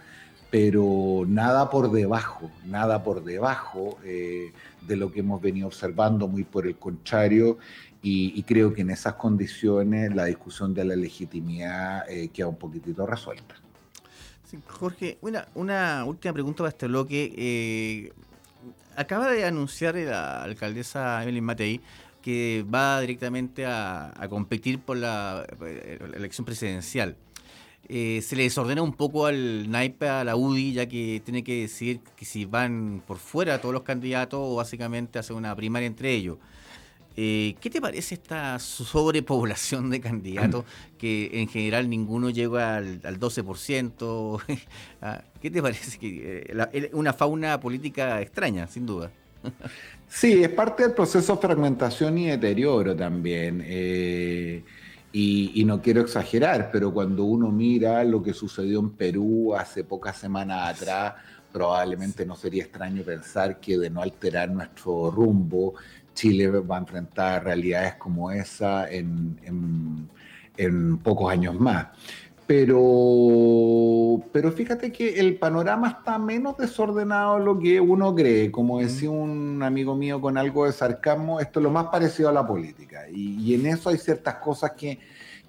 pero 0.50 1.24
nada 1.28 1.68
por 1.68 1.90
debajo, 1.90 2.50
nada 2.64 3.02
por 3.02 3.24
debajo 3.24 3.98
eh, 4.04 4.52
de 4.86 4.96
lo 4.96 5.12
que 5.12 5.20
hemos 5.20 5.42
venido 5.42 5.66
observando, 5.66 6.28
muy 6.28 6.44
por 6.44 6.66
el 6.66 6.76
contrario, 6.76 7.58
y, 8.08 8.40
creo 8.44 8.72
que 8.72 8.82
en 8.82 8.90
esas 8.90 9.14
condiciones 9.14 10.14
la 10.14 10.26
discusión 10.26 10.72
de 10.72 10.84
la 10.84 10.94
legitimidad 10.94 12.08
eh, 12.08 12.28
queda 12.28 12.46
un 12.46 12.56
poquitito 12.56 13.04
resuelta. 13.04 13.56
Jorge, 14.68 15.18
una, 15.20 15.48
una 15.54 16.04
última 16.04 16.32
pregunta 16.32 16.58
para 16.58 16.68
este 16.70 16.86
bloque. 16.86 17.32
Eh, 17.36 18.12
acaba 18.96 19.30
de 19.30 19.44
anunciar 19.44 19.94
la 19.96 20.42
alcaldesa 20.42 21.22
Evelyn 21.22 21.44
Matei 21.44 21.80
que 22.22 22.64
va 22.72 23.00
directamente 23.00 23.64
a, 23.66 24.12
competir 24.28 24.80
por 24.80 24.96
la, 24.96 25.46
elección 26.14 26.44
presidencial. 26.44 27.16
Eh, 27.88 28.20
se 28.20 28.34
le 28.34 28.42
desordena 28.42 28.82
un 28.82 28.94
poco 28.94 29.26
al 29.26 29.70
naipe, 29.70 30.08
a 30.08 30.24
la 30.24 30.34
UDI, 30.34 30.72
ya 30.72 30.88
que 30.88 31.22
tiene 31.24 31.44
que 31.44 31.60
decidir 31.60 32.00
que 32.16 32.24
si 32.24 32.44
van 32.44 33.00
por 33.06 33.18
fuera 33.18 33.60
todos 33.60 33.72
los 33.72 33.84
candidatos 33.84 34.40
o 34.42 34.56
básicamente 34.56 35.20
hacer 35.20 35.36
una 35.36 35.54
primaria 35.54 35.86
entre 35.86 36.12
ellos. 36.12 36.38
Eh, 37.18 37.56
¿Qué 37.60 37.70
te 37.70 37.80
parece 37.80 38.14
esta 38.16 38.58
sobrepoblación 38.58 39.88
de 39.88 40.00
candidatos 40.00 40.66
que 40.98 41.30
en 41.32 41.48
general 41.48 41.88
ninguno 41.88 42.28
llega 42.28 42.76
al, 42.76 43.00
12%? 43.00 44.42
Ah, 45.02 45.22
¿Qué 45.40 45.50
te 45.50 45.62
parece? 45.62 45.98
que 45.98 46.44
eh, 46.48 46.90
Una 46.92 47.12
fauna 47.12 47.60
política 47.60 48.20
extraña, 48.20 48.66
sin 48.66 48.86
duda. 48.86 49.10
Sí, 50.08 50.44
es 50.44 50.50
parte 50.50 50.84
del 50.84 50.92
proceso 50.92 51.34
de 51.34 51.42
fragmentación 51.42 52.16
y 52.18 52.28
deterioro 52.28 52.94
también. 52.94 53.60
Eh, 53.64 54.62
y, 55.12 55.64
no 55.64 55.82
quiero 55.82 56.02
exagerar, 56.02 56.70
pero 56.70 56.92
cuando 56.92 57.24
uno 57.24 57.50
mira 57.50 58.04
lo 58.04 58.22
que 58.22 58.32
sucedió 58.32 58.78
en 58.78 58.90
Perú 58.90 59.54
hace 59.56 59.82
pocas 59.82 60.16
semanas 60.16 60.76
atrás, 60.76 61.14
probablemente 61.52 62.24
no 62.24 62.36
sería 62.36 62.64
extraño 62.64 63.02
pensar 63.02 63.58
que 63.58 63.78
de 63.78 63.88
no 63.90 64.02
alterar 64.02 64.50
nuestro 64.50 65.10
rumbo, 65.10 65.74
Chile 66.16 66.48
va 66.48 66.76
a 66.76 66.80
enfrentar 66.80 67.44
realidades 67.44 67.94
como 67.94 68.32
esa 68.32 68.90
en, 68.90 69.38
pocos 71.04 71.30
años 71.30 71.54
más. 71.60 71.86
Pero, 72.46 74.22
pero 74.32 74.52
fíjate 74.52 74.92
que 74.92 75.20
el 75.20 75.36
panorama 75.36 75.88
está 75.88 76.18
menos 76.18 76.56
desordenado 76.56 77.38
de 77.38 77.44
lo 77.44 77.58
que 77.58 77.80
uno 77.80 78.14
cree. 78.14 78.50
Como 78.50 78.80
decía 78.80 79.10
un 79.10 79.62
amigo 79.62 79.94
mío 79.94 80.20
con 80.20 80.38
algo 80.38 80.64
de 80.64 80.72
sarcasmo, 80.72 81.40
esto 81.40 81.60
es 81.60 81.64
lo 81.64 81.70
más 81.70 81.86
parecido 81.86 82.28
a 82.28 82.32
la 82.32 82.46
política. 82.46 83.08
y 83.08 83.54
en 83.54 83.66
eso 83.66 83.90
hay 83.90 83.98
ciertas 83.98 84.36
cosas 84.36 84.72
que, 84.72 84.98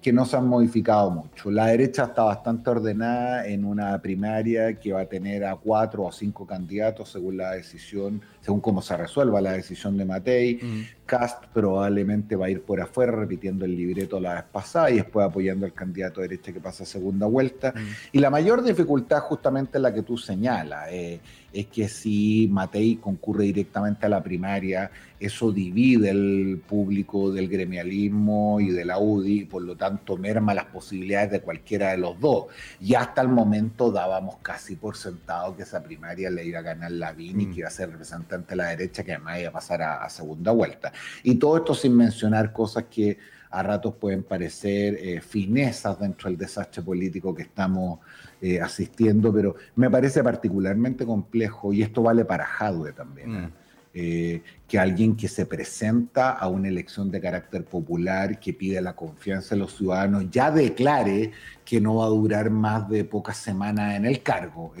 que 0.00 0.12
no 0.12 0.24
se 0.24 0.36
han 0.36 0.46
modificado 0.46 1.10
mucho. 1.10 1.50
La 1.50 1.66
derecha 1.66 2.04
está 2.04 2.22
bastante 2.22 2.70
ordenada 2.70 3.46
en 3.46 3.64
una 3.64 4.00
primaria 4.00 4.78
que 4.78 4.92
va 4.92 5.00
a 5.00 5.06
tener 5.06 5.44
a 5.44 5.56
cuatro 5.56 6.04
o 6.04 6.12
cinco 6.12 6.46
candidatos 6.46 7.10
según 7.10 7.36
la 7.36 7.52
decisión, 7.52 8.22
según 8.40 8.60
cómo 8.60 8.80
se 8.80 8.96
resuelva 8.96 9.40
la 9.40 9.52
decisión 9.52 9.96
de 9.96 10.04
Matei. 10.04 10.60
Cast 11.08 11.46
probablemente 11.54 12.36
va 12.36 12.46
a 12.46 12.50
ir 12.50 12.60
por 12.60 12.82
afuera 12.82 13.12
repitiendo 13.12 13.64
el 13.64 13.74
libreto 13.74 14.20
la 14.20 14.34
vez 14.34 14.44
pasada 14.44 14.90
y 14.90 14.96
después 14.96 15.26
apoyando 15.26 15.64
al 15.64 15.72
candidato 15.72 16.20
de 16.20 16.28
derecha 16.28 16.52
que 16.52 16.60
pasa 16.60 16.82
a 16.82 16.86
segunda 16.86 17.26
vuelta. 17.26 17.72
Y 18.12 18.18
la 18.18 18.28
mayor 18.28 18.62
dificultad 18.62 19.20
justamente 19.20 19.78
es 19.78 19.82
la 19.82 19.94
que 19.94 20.02
tú 20.02 20.18
señalas. 20.18 20.88
Eh, 20.90 21.18
es 21.52 21.66
que 21.66 21.88
si 21.88 22.46
Matei 22.50 22.96
concurre 22.96 23.44
directamente 23.44 24.04
a 24.04 24.08
la 24.10 24.22
primaria, 24.22 24.90
eso 25.18 25.50
divide 25.50 26.10
el 26.10 26.62
público 26.66 27.32
del 27.32 27.48
gremialismo 27.48 28.60
y 28.60 28.70
de 28.70 28.84
la 28.84 28.98
UDI, 28.98 29.40
y 29.40 29.44
por 29.46 29.62
lo 29.62 29.76
tanto 29.76 30.16
merma 30.16 30.54
las 30.54 30.66
posibilidades 30.66 31.30
de 31.30 31.40
cualquiera 31.40 31.90
de 31.90 31.98
los 31.98 32.20
dos. 32.20 32.46
Y 32.80 32.94
hasta 32.94 33.22
el 33.22 33.28
momento 33.28 33.90
dábamos 33.90 34.36
casi 34.42 34.76
por 34.76 34.96
sentado 34.96 35.56
que 35.56 35.62
esa 35.62 35.82
primaria 35.82 36.30
le 36.30 36.44
iba 36.44 36.58
a 36.58 36.62
ganar 36.62 36.92
Lavín 36.92 37.40
y 37.40 37.46
mm. 37.46 37.52
que 37.52 37.58
iba 37.60 37.68
a 37.68 37.72
ser 37.72 37.90
representante 37.90 38.50
de 38.50 38.56
la 38.56 38.68
derecha, 38.68 39.02
que 39.02 39.12
además 39.12 39.40
iba 39.40 39.48
a 39.48 39.52
pasar 39.52 39.82
a, 39.82 40.08
segunda 40.10 40.52
vuelta. 40.52 40.92
Y 41.22 41.36
todo 41.36 41.58
esto 41.58 41.74
sin 41.74 41.96
mencionar 41.96 42.52
cosas 42.52 42.84
que 42.90 43.18
a 43.50 43.62
ratos 43.62 43.94
pueden 43.94 44.22
parecer 44.22 44.98
eh, 45.00 45.20
finezas 45.20 45.98
dentro 45.98 46.28
del 46.28 46.38
desastre 46.38 46.82
político 46.82 47.34
que 47.34 47.42
estamos 47.42 48.00
eh, 48.40 48.60
asistiendo, 48.60 49.32
pero 49.32 49.56
me 49.76 49.90
parece 49.90 50.22
particularmente 50.22 51.06
complejo, 51.06 51.72
y 51.72 51.82
esto 51.82 52.02
vale 52.02 52.24
para 52.24 52.44
Jadwe 52.44 52.92
también, 52.92 53.34
¿eh? 53.34 53.46
Mm. 53.46 53.52
Eh, 53.94 54.42
que 54.68 54.78
alguien 54.78 55.16
que 55.16 55.26
se 55.28 55.46
presenta 55.46 56.32
a 56.32 56.46
una 56.46 56.68
elección 56.68 57.10
de 57.10 57.20
carácter 57.20 57.64
popular, 57.64 58.38
que 58.38 58.52
pide 58.52 58.80
la 58.82 58.94
confianza 58.94 59.54
de 59.54 59.62
los 59.62 59.76
ciudadanos, 59.76 60.26
ya 60.30 60.50
declare 60.50 61.32
que 61.64 61.80
no 61.80 61.96
va 61.96 62.04
a 62.04 62.10
durar 62.10 62.50
más 62.50 62.88
de 62.88 63.04
pocas 63.04 63.38
semanas 63.38 63.96
en 63.96 64.04
el 64.04 64.22
cargo. 64.22 64.72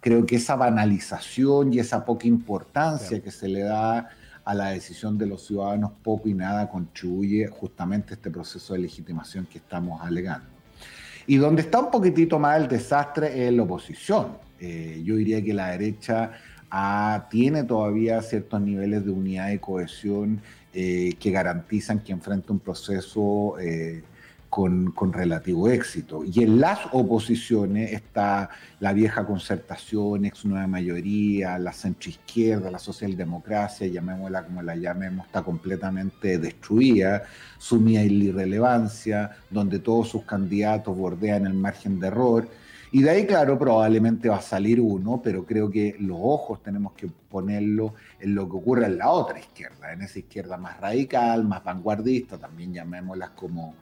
creo 0.00 0.26
que 0.26 0.36
esa 0.36 0.56
banalización 0.56 1.72
y 1.72 1.78
esa 1.78 2.04
poca 2.04 2.26
importancia 2.26 3.22
que 3.22 3.30
se 3.30 3.48
le 3.48 3.62
da 3.62 4.10
a 4.44 4.54
la 4.54 4.70
decisión 4.70 5.16
de 5.18 5.26
los 5.26 5.46
ciudadanos 5.46 5.92
poco 6.02 6.28
y 6.28 6.34
nada 6.34 6.68
contribuye 6.68 7.46
justamente 7.46 8.12
a 8.12 8.16
este 8.16 8.30
proceso 8.30 8.74
de 8.74 8.80
legitimación 8.80 9.46
que 9.46 9.58
estamos 9.58 10.00
alegando. 10.02 10.46
Y 11.26 11.36
donde 11.36 11.62
está 11.62 11.78
un 11.80 11.90
poquitito 11.90 12.38
más 12.38 12.60
el 12.60 12.68
desastre 12.68 13.46
es 13.46 13.52
la 13.52 13.62
oposición. 13.62 14.38
Eh, 14.58 15.02
yo 15.04 15.16
diría 15.16 15.42
que 15.42 15.54
la 15.54 15.70
derecha 15.70 16.32
tiene 17.30 17.64
todavía 17.64 18.22
ciertos 18.22 18.60
niveles 18.60 19.04
de 19.04 19.10
unidad 19.10 19.50
y 19.50 19.58
cohesión 19.58 20.40
eh, 20.72 21.14
que 21.20 21.30
garantizan 21.30 22.00
que 22.00 22.12
enfrenta 22.12 22.52
un 22.52 22.58
proceso 22.58 23.58
eh, 23.60 24.02
con, 24.52 25.12
relativo 25.14 25.70
éxito. 25.70 26.24
Y 26.24 26.42
en 26.42 26.60
las 26.60 26.80
oposiciones 26.92 27.90
está 27.90 28.50
la 28.80 28.92
vieja 28.92 29.24
concertación, 29.24 30.26
ex 30.26 30.44
nueva 30.44 30.66
mayoría, 30.66 31.58
la 31.58 31.72
centroizquierda, 31.72 32.70
la 32.70 32.78
socialdemocracia, 32.78 33.86
llamémosla 33.86 34.44
como 34.44 34.60
la 34.60 34.76
llamemos, 34.76 35.24
está 35.24 35.42
completamente 35.42 36.36
destruida, 36.36 37.22
sumida 37.56 38.02
en 38.02 38.18
la 38.18 38.24
irrelevancia, 38.26 39.30
donde 39.48 39.78
todos 39.78 40.10
sus 40.10 40.24
candidatos 40.24 40.94
bordean 40.94 41.46
el 41.46 41.54
margen 41.54 41.98
de 41.98 42.08
error 42.08 42.46
y 42.94 43.00
de 43.00 43.08
ahí, 43.08 43.26
claro, 43.26 43.58
probablemente 43.58 44.28
va 44.28 44.36
a 44.36 44.42
salir 44.42 44.78
uno, 44.78 45.22
pero 45.24 45.46
creo 45.46 45.70
que 45.70 45.96
los 45.98 46.18
ojos 46.20 46.62
tenemos 46.62 46.92
que 46.92 47.08
ponerlo 47.08 47.94
en 48.20 48.34
lo 48.34 48.46
que 48.50 48.56
ocurre 48.56 48.84
en 48.84 48.98
la 48.98 49.08
otra 49.08 49.38
izquierda, 49.38 49.94
en 49.94 50.02
esa 50.02 50.18
izquierda 50.18 50.58
más 50.58 50.78
radical, 50.78 51.42
más 51.42 51.64
vanguardista, 51.64 52.36
también 52.36 52.74
llamémoslas 52.74 53.30
como 53.30 53.76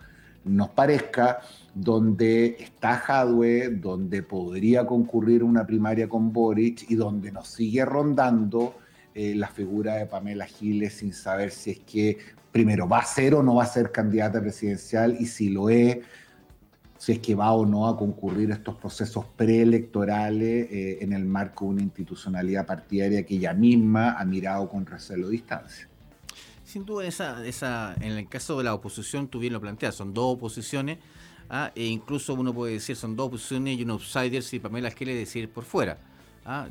nos 0.44 0.70
parezca, 0.70 1.40
donde 1.74 2.56
está 2.58 2.96
Jadwe, 2.96 3.70
donde 3.70 4.22
podría 4.22 4.86
concurrir 4.86 5.44
una 5.44 5.66
primaria 5.66 6.08
con 6.08 6.32
Boric 6.32 6.90
y 6.90 6.94
donde 6.94 7.30
nos 7.30 7.48
sigue 7.48 7.84
rondando 7.84 8.74
eh, 9.14 9.34
la 9.34 9.48
figura 9.48 9.96
de 9.96 10.06
Pamela 10.06 10.46
Giles 10.46 10.94
sin 10.94 11.12
saber 11.12 11.50
si 11.50 11.72
es 11.72 11.80
que 11.80 12.18
primero 12.52 12.88
va 12.88 12.98
a 12.98 13.04
ser 13.04 13.34
o 13.34 13.42
no 13.42 13.56
va 13.56 13.64
a 13.64 13.66
ser 13.66 13.92
candidata 13.92 14.40
presidencial 14.40 15.16
y 15.18 15.26
si 15.26 15.50
lo 15.50 15.68
es, 15.68 15.98
si 16.96 17.12
es 17.12 17.18
que 17.18 17.34
va 17.34 17.52
o 17.52 17.66
no 17.66 17.86
a 17.88 17.96
concurrir 17.96 18.50
estos 18.50 18.76
procesos 18.76 19.24
preelectorales 19.36 20.70
eh, 20.70 20.98
en 21.00 21.12
el 21.12 21.24
marco 21.24 21.66
de 21.66 21.70
una 21.72 21.82
institucionalidad 21.82 22.66
partidaria 22.66 23.24
que 23.24 23.34
ella 23.34 23.52
misma 23.52 24.12
ha 24.12 24.24
mirado 24.24 24.68
con 24.68 24.86
recelo 24.86 25.28
distancia. 25.28 25.89
Sin 26.70 26.84
duda, 26.84 27.04
esa, 27.04 27.44
esa, 27.44 27.96
en 28.00 28.12
el 28.12 28.28
caso 28.28 28.56
de 28.56 28.62
la 28.62 28.74
oposición, 28.74 29.26
tú 29.26 29.40
bien 29.40 29.52
lo 29.52 29.60
planteas, 29.60 29.96
son 29.96 30.14
dos 30.14 30.36
oposiciones, 30.36 30.98
¿ah? 31.48 31.72
e 31.74 31.86
incluso 31.86 32.34
uno 32.34 32.54
puede 32.54 32.74
decir 32.74 32.94
son 32.94 33.16
dos 33.16 33.26
oposiciones 33.26 33.76
y 33.76 33.82
un 33.82 33.90
outsider 33.90 34.40
si 34.40 34.60
Pamela 34.60 34.92
quiere 34.92 35.12
decir 35.16 35.50
por 35.50 35.64
fuera. 35.64 35.98
¿ah? 36.44 36.68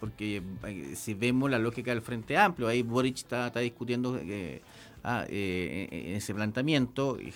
porque 0.00 0.42
eh, 0.64 0.94
si 0.96 1.12
vemos 1.12 1.50
la 1.50 1.58
lógica 1.58 1.90
del 1.90 2.00
Frente 2.00 2.34
Amplio, 2.38 2.66
ahí 2.66 2.80
Boric 2.80 3.18
está, 3.18 3.50
discutiendo 3.50 4.18
eh, 4.22 4.62
ah, 5.04 5.26
en 5.28 6.16
ese 6.16 6.32
planteamiento, 6.32 7.20
y 7.20 7.30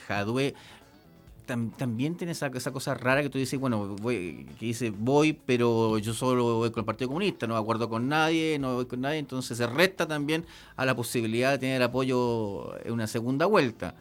Jadwe 1.47 1.71
también 1.77 2.17
tiene 2.17 2.33
esa, 2.33 2.49
esa, 2.49 2.73
cosa 2.73 2.95
rara 2.95 3.23
que 3.23 3.31
tú 3.31 3.39
dices, 3.39 3.59
bueno, 3.59 3.97
voy, 4.01 4.47
que 4.59 4.67
dice 4.67 4.91
voy, 4.91 5.33
pero 5.33 5.99
yo 5.99 6.13
solo 6.15 6.57
voy 6.57 6.71
con 6.71 6.81
el 6.81 6.87
Partido 6.87 7.09
Comunista, 7.09 7.47
no 7.47 7.57
acuerdo 7.57 7.89
con 7.89 8.09
nadie, 8.09 8.59
no 8.59 8.75
voy 8.75 8.87
con 8.87 9.01
nadie, 9.01 9.19
entonces 9.19 9.57
se 9.57 9.67
resta 9.67 10.07
también 10.07 10.45
a 10.77 10.85
la 10.85 10.95
posibilidad 10.95 11.53
de 11.53 11.59
tener 11.59 11.83
apoyo 11.83 12.77
en 12.85 12.93
una 12.93 13.07
segunda 13.07 13.47
vuelta. 13.47 13.95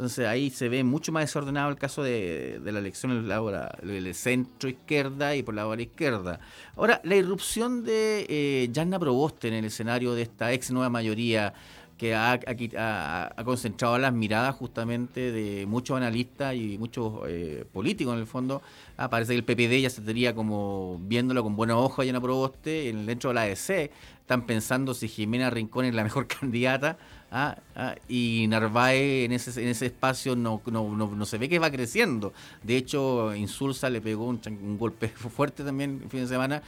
Entonces 0.00 0.26
ahí 0.26 0.48
se 0.48 0.70
ve 0.70 0.82
mucho 0.82 1.12
más 1.12 1.24
desordenado 1.24 1.68
el 1.68 1.76
caso 1.76 2.02
de, 2.02 2.58
la 2.64 2.78
elección 2.78 3.28
del 3.28 4.14
centro 4.14 4.70
izquierda 4.70 5.36
y 5.36 5.42
por 5.42 5.54
la 5.54 5.66
hora 5.66 5.82
izquierda. 5.82 6.40
Ahora, 6.74 7.02
la 7.04 7.16
irrupción 7.16 7.84
de 7.84 8.24
eh, 8.26 8.70
Yanna 8.72 8.98
Proboste 8.98 9.48
en 9.48 9.54
el 9.54 9.66
escenario 9.66 10.14
de 10.14 10.22
esta 10.22 10.54
ex 10.54 10.70
nueva 10.70 10.88
mayoría, 10.88 11.52
que 12.00 12.14
ha, 12.14 12.32
ha, 12.32 13.44
concentrado 13.44 13.98
las 13.98 14.10
miradas 14.14 14.54
justamente 14.54 15.32
de 15.32 15.66
muchos 15.66 15.98
analistas 15.98 16.54
y 16.54 16.78
muchos 16.78 17.12
eh, 17.28 17.66
políticos 17.70 18.14
en 18.14 18.20
el 18.20 18.26
fondo. 18.26 18.62
Ah, 18.96 19.10
parece 19.10 19.34
que 19.34 19.36
el 19.36 19.44
PPD 19.44 19.82
ya 19.82 19.90
se 19.90 19.96
tendría 19.96 20.34
como 20.34 20.98
viéndolo 21.02 21.42
con 21.42 21.56
buenos 21.56 21.76
ojos 21.76 22.08
a 22.08 22.20
Proboste 22.20 22.90
Proboste. 22.90 23.04
Dentro 23.04 23.28
de 23.28 23.34
la 23.34 23.42
ADC 23.42 23.90
están 24.22 24.46
pensando 24.46 24.94
si 24.94 25.08
Jimena 25.08 25.50
Rincón 25.50 25.84
es 25.84 25.94
la 25.94 26.02
mejor 26.02 26.26
candidata 26.40 26.96
ah, 27.30 27.58
ah, 27.76 27.94
y 28.08 28.46
Narváez 28.48 29.26
en 29.26 29.32
ese, 29.32 29.62
en 29.62 29.68
ese 29.68 29.84
espacio 29.84 30.34
no, 30.34 30.62
no, 30.72 30.96
no, 30.96 31.26
se 31.26 31.36
ve 31.36 31.50
que 31.50 31.58
va 31.58 31.70
creciendo. 31.70 32.32
De 32.62 32.78
hecho, 32.78 33.34
Insulsa 33.34 33.90
le 33.90 34.00
pegó 34.00 34.24
un, 34.24 34.78
golpe 34.78 35.08
fuerte 35.36 35.64
también 35.64 36.00
el 36.02 36.08
fin 36.08 36.20
de 36.20 36.28
semana, 36.28 36.62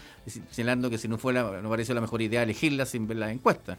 señalando 0.51 0.91
que 0.91 0.99
si 0.99 1.09
no 1.09 1.17
fue 1.17 1.33
no 1.33 1.71
pareció 1.71 1.95
la 1.95 2.03
mejor 2.03 2.21
idea 2.21 2.43
elegirla 2.43 2.85
sin 2.85 3.07
ver 3.07 3.17
la 3.17 3.33
encuesta. 3.33 3.79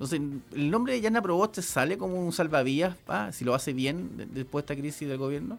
Entonces, 0.00 0.20
el 0.54 0.70
nombre 0.70 0.94
de 0.94 1.02
Yana 1.02 1.20
Proboste 1.20 1.60
sale 1.60 1.98
como 1.98 2.24
un 2.24 2.32
salvavidas, 2.32 2.96
si 3.32 3.44
lo 3.44 3.54
hace 3.54 3.74
bien 3.74 4.10
después 4.32 4.64
de 4.64 4.72
esta 4.72 4.80
crisis 4.80 5.06
del 5.06 5.18
gobierno. 5.18 5.58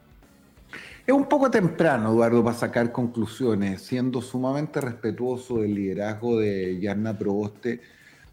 Es 1.05 1.13
un 1.13 1.25
poco 1.25 1.51
temprano, 1.51 2.09
Eduardo, 2.09 2.43
para 2.43 2.57
sacar 2.57 2.91
conclusiones. 2.91 3.83
Siendo 3.83 4.19
sumamente 4.19 4.81
respetuoso 4.81 5.59
del 5.59 5.75
liderazgo 5.75 6.39
de 6.39 6.79
Yana 6.79 7.15
Proboste, 7.15 7.81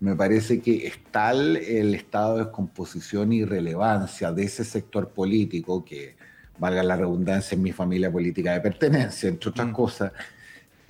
me 0.01 0.17
parece 0.17 0.61
que 0.61 0.87
es 0.87 0.99
tal 1.11 1.59
el 1.59 1.95
estado 1.95 2.39
de 2.39 2.45
descomposición 2.45 3.35
y 3.35 3.45
relevancia 3.45 4.33
de 4.33 4.45
ese 4.45 4.65
sector 4.65 5.11
político 5.11 5.85
que, 5.85 6.17
valga 6.59 6.83
la 6.83 6.97
redundancia, 6.97 7.55
en 7.55 7.63
mi 7.63 7.73
familia 7.73 8.11
política 8.11 8.55
de 8.55 8.61
pertenencia, 8.61 9.29
entre 9.29 9.51
otras 9.51 9.69
mm. 9.69 9.73
cosas, 9.73 10.13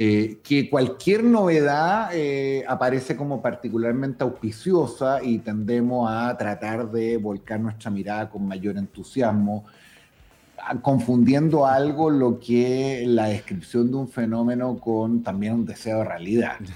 eh, 0.00 0.38
que 0.44 0.70
cualquier 0.70 1.24
novedad 1.24 2.10
eh, 2.14 2.64
aparece 2.68 3.16
como 3.16 3.42
particularmente 3.42 4.22
auspiciosa 4.22 5.20
y 5.24 5.38
tendemos 5.38 6.08
a 6.08 6.36
tratar 6.38 6.88
de 6.92 7.16
volcar 7.16 7.58
nuestra 7.58 7.90
mirada 7.90 8.30
con 8.30 8.46
mayor 8.46 8.78
entusiasmo, 8.78 9.64
confundiendo 10.82 11.66
algo 11.66 12.10
lo 12.10 12.38
que 12.38 13.02
la 13.08 13.26
descripción 13.26 13.90
de 13.90 13.96
un 13.96 14.08
fenómeno 14.08 14.78
con 14.78 15.24
también 15.24 15.54
un 15.54 15.66
deseo 15.66 15.98
de 15.98 16.04
realidad. 16.04 16.56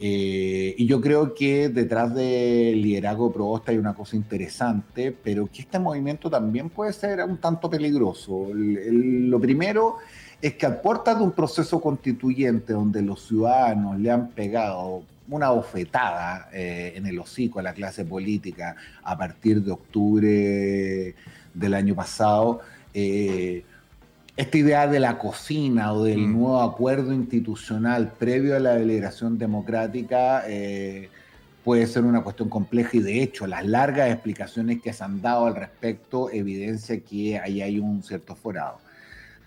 Eh, 0.00 0.74
y 0.76 0.86
yo 0.86 1.00
creo 1.00 1.34
que 1.34 1.68
detrás 1.68 2.12
del 2.12 2.82
liderazgo 2.82 3.32
Probosta 3.32 3.70
hay 3.70 3.78
una 3.78 3.94
cosa 3.94 4.16
interesante, 4.16 5.12
pero 5.12 5.46
que 5.46 5.62
este 5.62 5.78
movimiento 5.78 6.28
también 6.28 6.68
puede 6.68 6.92
ser 6.92 7.22
un 7.22 7.38
tanto 7.38 7.70
peligroso. 7.70 8.48
lo 8.52 9.40
primero 9.40 9.98
es 10.44 10.56
que 10.56 10.66
aporta 10.66 11.14
de 11.14 11.22
un 11.22 11.32
proceso 11.32 11.80
constituyente 11.80 12.74
donde 12.74 13.00
los 13.00 13.26
ciudadanos 13.26 13.98
le 13.98 14.10
han 14.10 14.28
pegado 14.28 15.02
una 15.26 15.48
bofetada 15.48 16.50
eh, 16.52 16.92
en 16.96 17.06
el 17.06 17.18
hocico 17.18 17.60
a 17.60 17.62
la 17.62 17.72
clase 17.72 18.04
política 18.04 18.76
a 19.02 19.16
partir 19.16 19.62
de 19.62 19.72
octubre 19.72 21.14
del 21.54 21.74
año 21.74 21.94
pasado, 21.94 22.60
eh, 22.92 23.64
esta 24.36 24.58
idea 24.58 24.86
de 24.86 25.00
la 25.00 25.16
cocina 25.16 25.94
o 25.94 26.04
del 26.04 26.18
mm. 26.18 26.32
nuevo 26.34 26.60
acuerdo 26.60 27.14
institucional 27.14 28.12
previo 28.12 28.54
a 28.54 28.60
la 28.60 28.74
deliberación 28.74 29.38
democrática 29.38 30.44
eh, 30.46 31.08
puede 31.64 31.86
ser 31.86 32.04
una 32.04 32.22
cuestión 32.22 32.50
compleja 32.50 32.90
y 32.98 33.00
de 33.00 33.22
hecho 33.22 33.46
las 33.46 33.64
largas 33.64 34.10
explicaciones 34.10 34.82
que 34.82 34.92
se 34.92 35.04
han 35.04 35.22
dado 35.22 35.46
al 35.46 35.54
respecto 35.54 36.30
evidencia 36.30 37.00
que 37.00 37.38
ahí 37.38 37.62
hay 37.62 37.78
un 37.78 38.02
cierto 38.02 38.34
forado. 38.34 38.83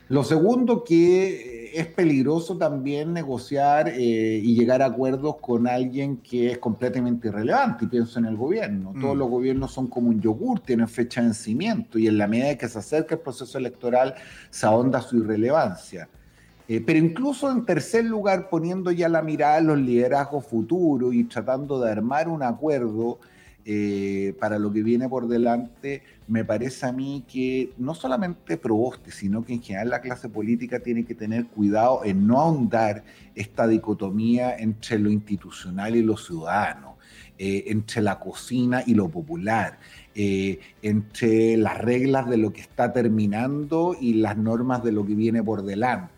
Lo 0.10 0.24
segundo 0.24 0.84
que 0.84 1.68
eh, 1.76 1.80
es 1.80 1.88
peligroso 1.88 2.58
también 2.58 3.14
negociar 3.14 3.90
eh, 3.90 4.42
y 4.42 4.56
llegar 4.56 4.82
a 4.82 4.86
acuerdos 4.86 5.36
con 5.42 5.68
alguien 5.68 6.18
que 6.18 6.52
es 6.52 6.58
completamente 6.58 7.28
irrelevante, 7.28 7.86
y 7.86 7.88
pienso 7.88 8.20
en 8.20 8.26
el 8.26 8.38
gobierno. 8.38 8.94
Todos 9.00 9.16
mm. 9.16 9.20
los 9.20 9.30
gobiernos 9.30 9.72
son 9.74 9.88
como 9.88 10.10
un 10.10 10.22
yogur, 10.22 10.62
tienen 10.62 10.88
fecha 10.88 11.22
de 11.22 11.28
vencimiento 11.28 12.00
y 12.00 12.08
en 12.08 12.18
la 12.18 12.28
medida 12.28 12.58
que 12.58 12.70
se 12.70 12.80
acerca 12.80 13.16
el 13.16 13.22
proceso 13.22 13.58
electoral 13.58 14.16
se 14.50 14.66
ahonda 14.66 15.02
su 15.02 15.18
irrelevancia. 15.18 16.08
Eh, 16.70 16.82
pero 16.86 17.00
incluso 17.00 17.50
en 17.50 17.66
tercer 17.66 18.06
lugar, 18.06 18.50
poniendo 18.50 18.92
ya 18.92 19.08
la 19.08 19.22
mirada 19.22 19.60
en 19.60 19.68
los 19.68 19.78
liderazgos 19.78 20.46
futuros 20.46 21.14
y 21.14 21.24
tratando 21.24 21.80
de 21.80 21.92
armar 21.92 22.28
un 22.28 22.44
acuerdo, 22.44 23.20
eh, 23.70 24.34
para 24.40 24.60
lo 24.60 24.72
que 24.72 24.82
viene 24.82 25.10
por 25.10 25.28
delante, 25.28 26.02
me 26.30 26.46
parece 26.46 26.86
a 26.86 26.94
mí 26.94 27.26
que 27.28 27.74
no 27.78 27.94
solamente 27.96 28.56
Proboste, 28.56 29.12
sino 29.12 29.44
que 29.44 29.52
en 29.52 29.62
general 29.62 29.90
la 29.90 30.00
clase 30.00 30.30
política 30.30 30.80
tiene 30.80 31.04
que 31.04 31.14
tener 31.14 31.48
cuidado 31.48 32.06
en 32.06 32.26
no 32.26 32.40
ahondar 32.40 33.04
esta 33.36 33.68
dicotomía 33.68 34.56
entre 34.56 35.00
lo 35.00 35.10
institucional 35.10 35.98
y 35.98 36.02
lo 36.02 36.16
ciudadano, 36.16 36.96
eh, 37.38 37.66
entre 37.68 38.02
la 38.02 38.20
cocina 38.20 38.84
y 38.88 38.94
lo 38.94 39.10
popular, 39.10 39.80
eh, 40.16 40.62
entre 40.82 41.58
las 41.58 41.78
reglas 41.78 42.30
de 42.30 42.38
lo 42.38 42.54
que 42.54 42.62
está 42.62 42.94
terminando 42.94 43.98
y 44.00 44.14
las 44.14 44.38
normas 44.38 44.82
de 44.82 44.94
lo 44.94 45.06
que 45.06 45.14
viene 45.14 45.44
por 45.44 45.64
delante 45.64 46.17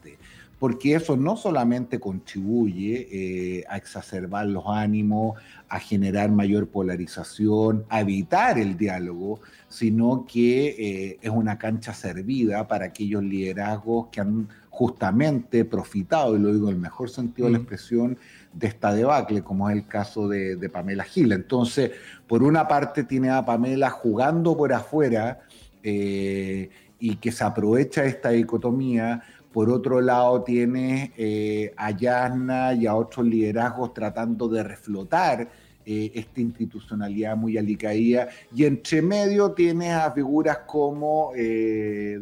porque 0.59 0.95
eso 0.95 1.15
no 1.15 1.37
solamente 1.37 1.99
contribuye 1.99 3.65
a 3.69 3.77
exacerbar 3.77 4.45
los 4.45 4.65
ánimos, 4.67 5.39
a 5.69 5.79
generar 5.79 6.31
mayor 6.31 6.67
polarización, 6.67 7.85
a 7.89 8.01
evitar 8.01 8.57
el 8.57 8.75
diálogo, 8.75 9.39
sino 9.69 10.25
que 10.27 10.67
eh, 10.67 11.19
es 11.21 11.29
una 11.29 11.57
cancha 11.57 11.93
servida 11.93 12.67
para 12.67 12.85
aquellos 12.85 13.23
liderazgos 13.23 14.07
que 14.11 14.19
han 14.19 14.49
justamente 14.69 15.65
profitado, 15.65 16.35
y 16.35 16.39
lo 16.39 16.51
digo 16.51 16.69
en 16.69 16.75
el 16.75 16.81
mejor 16.81 17.09
sentido 17.09 17.47
de 17.47 17.53
la 17.53 17.59
mm. 17.59 17.61
expresión, 17.61 18.17
de 18.53 18.67
esta 18.67 18.93
debacle, 18.93 19.43
como 19.43 19.69
es 19.69 19.75
el 19.75 19.87
caso 19.87 20.27
de, 20.27 20.69
Pamela 20.69 21.03
Gil. 21.03 21.31
Entonces, 21.31 21.91
por 22.27 22.41
una 22.41 22.67
parte 22.67 23.03
tiene 23.03 23.29
a 23.29 23.45
Pamela 23.45 23.91
jugando 23.91 24.57
por 24.57 24.73
afuera 24.73 25.41
eh, 25.83 26.69
y 26.97 27.17
que 27.17 27.31
se 27.31 27.43
aprovecha 27.43 28.05
esta 28.05 28.29
dicotomía, 28.29 29.21
Por 29.53 29.69
otro 29.71 29.99
lado, 29.99 30.43
tienes 30.43 31.11
eh, 31.17 31.73
a 31.75 31.91
Yasna 31.91 32.73
y 32.73 32.85
a 32.85 32.95
otros 32.95 33.25
liderazgos 33.25 33.93
tratando 33.93 34.47
de 34.47 34.63
reflotar 34.63 35.49
eh, 35.85 36.11
esta 36.13 36.39
institucionalidad 36.41 37.35
muy 37.35 37.57
alicaída. 37.57 38.29
Y 38.55 38.65
entre 38.65 39.01
medio 39.01 39.51
tienes 39.51 39.93
a 39.93 40.11
figuras 40.11 40.59
como 40.67 41.31
eh, 41.35 42.21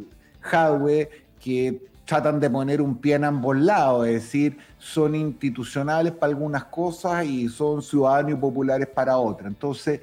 que 1.39 1.81
tratan 2.05 2.39
de 2.39 2.49
poner 2.49 2.81
un 2.81 2.95
pie 2.97 3.15
en 3.15 3.25
ambos 3.25 3.57
lados, 3.57 4.07
es 4.07 4.13
decir, 4.13 4.57
son 4.77 5.13
institucionales 5.13 6.13
para 6.13 6.29
algunas 6.31 6.63
cosas 6.63 7.25
y 7.25 7.49
son 7.49 7.81
ciudadanos 7.81 8.31
y 8.31 8.35
populares 8.35 8.87
para 8.87 9.17
otras. 9.17 9.49
Entonces, 9.49 9.99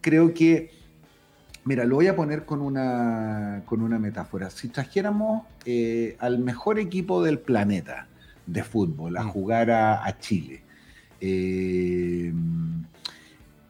creo 0.00 0.34
que, 0.34 0.72
mira, 1.64 1.84
lo 1.84 1.96
voy 1.96 2.06
a 2.06 2.16
poner 2.16 2.44
con 2.44 2.60
una, 2.60 3.62
con 3.66 3.82
una 3.82 3.98
metáfora. 3.98 4.50
Si 4.50 4.68
trajéramos 4.68 5.44
eh, 5.64 6.16
al 6.18 6.38
mejor 6.38 6.78
equipo 6.78 7.22
del 7.22 7.38
planeta 7.38 8.06
de 8.46 8.62
fútbol 8.62 9.16
a 9.16 9.24
mm. 9.24 9.28
jugar 9.28 9.70
a, 9.70 10.18
Chile, 10.18 10.62
eh, 11.20 12.32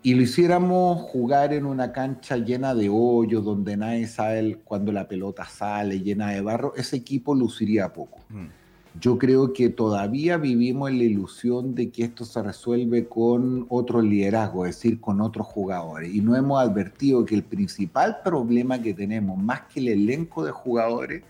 y 0.03 0.15
lo 0.15 0.23
hiciéramos 0.23 1.01
jugar 1.01 1.55
en 1.55 1.65
una 1.65 1.93
cancha 1.93 2.37
llena 2.37 2.75
de 2.75 2.91
hoyos, 2.91 3.43
donde 3.43 3.77
nadie 3.77 4.07
sabe 4.07 4.59
cuando 4.65 4.93
la 4.93 5.09
pelota 5.09 5.47
sale, 5.47 6.01
llena 6.01 6.31
de 6.31 6.43
barro, 6.43 6.75
ese 6.77 6.97
equipo 6.97 7.35
luciría 7.35 7.93
poco. 7.93 8.21
Mm. 8.29 8.64
Yo 9.01 9.19
creo 9.19 9.53
que 9.53 9.71
todavía 9.71 10.37
vivimos 10.37 10.89
en 10.89 10.99
la 10.99 11.05
ilusión 11.05 11.75
de 11.75 11.91
que 11.91 12.05
esto 12.05 12.25
se 12.25 12.43
resuelve 12.43 13.09
con 13.09 13.67
otro 13.69 14.01
liderazgo, 14.01 14.67
es 14.67 14.77
decir, 14.77 15.01
con 15.01 15.21
otros 15.21 15.47
jugadores. 15.47 16.15
Y 16.15 16.21
no 16.21 16.37
hemos 16.37 16.63
advertido 16.63 17.25
que 17.25 17.35
el 17.35 17.43
principal 17.43 18.19
problema 18.23 18.81
que 18.81 18.95
tenemos, 18.95 19.37
más 19.37 19.63
que 19.63 19.81
el 19.81 19.89
elenco 19.89 20.45
de 20.45 20.53
jugadores, 20.53 21.25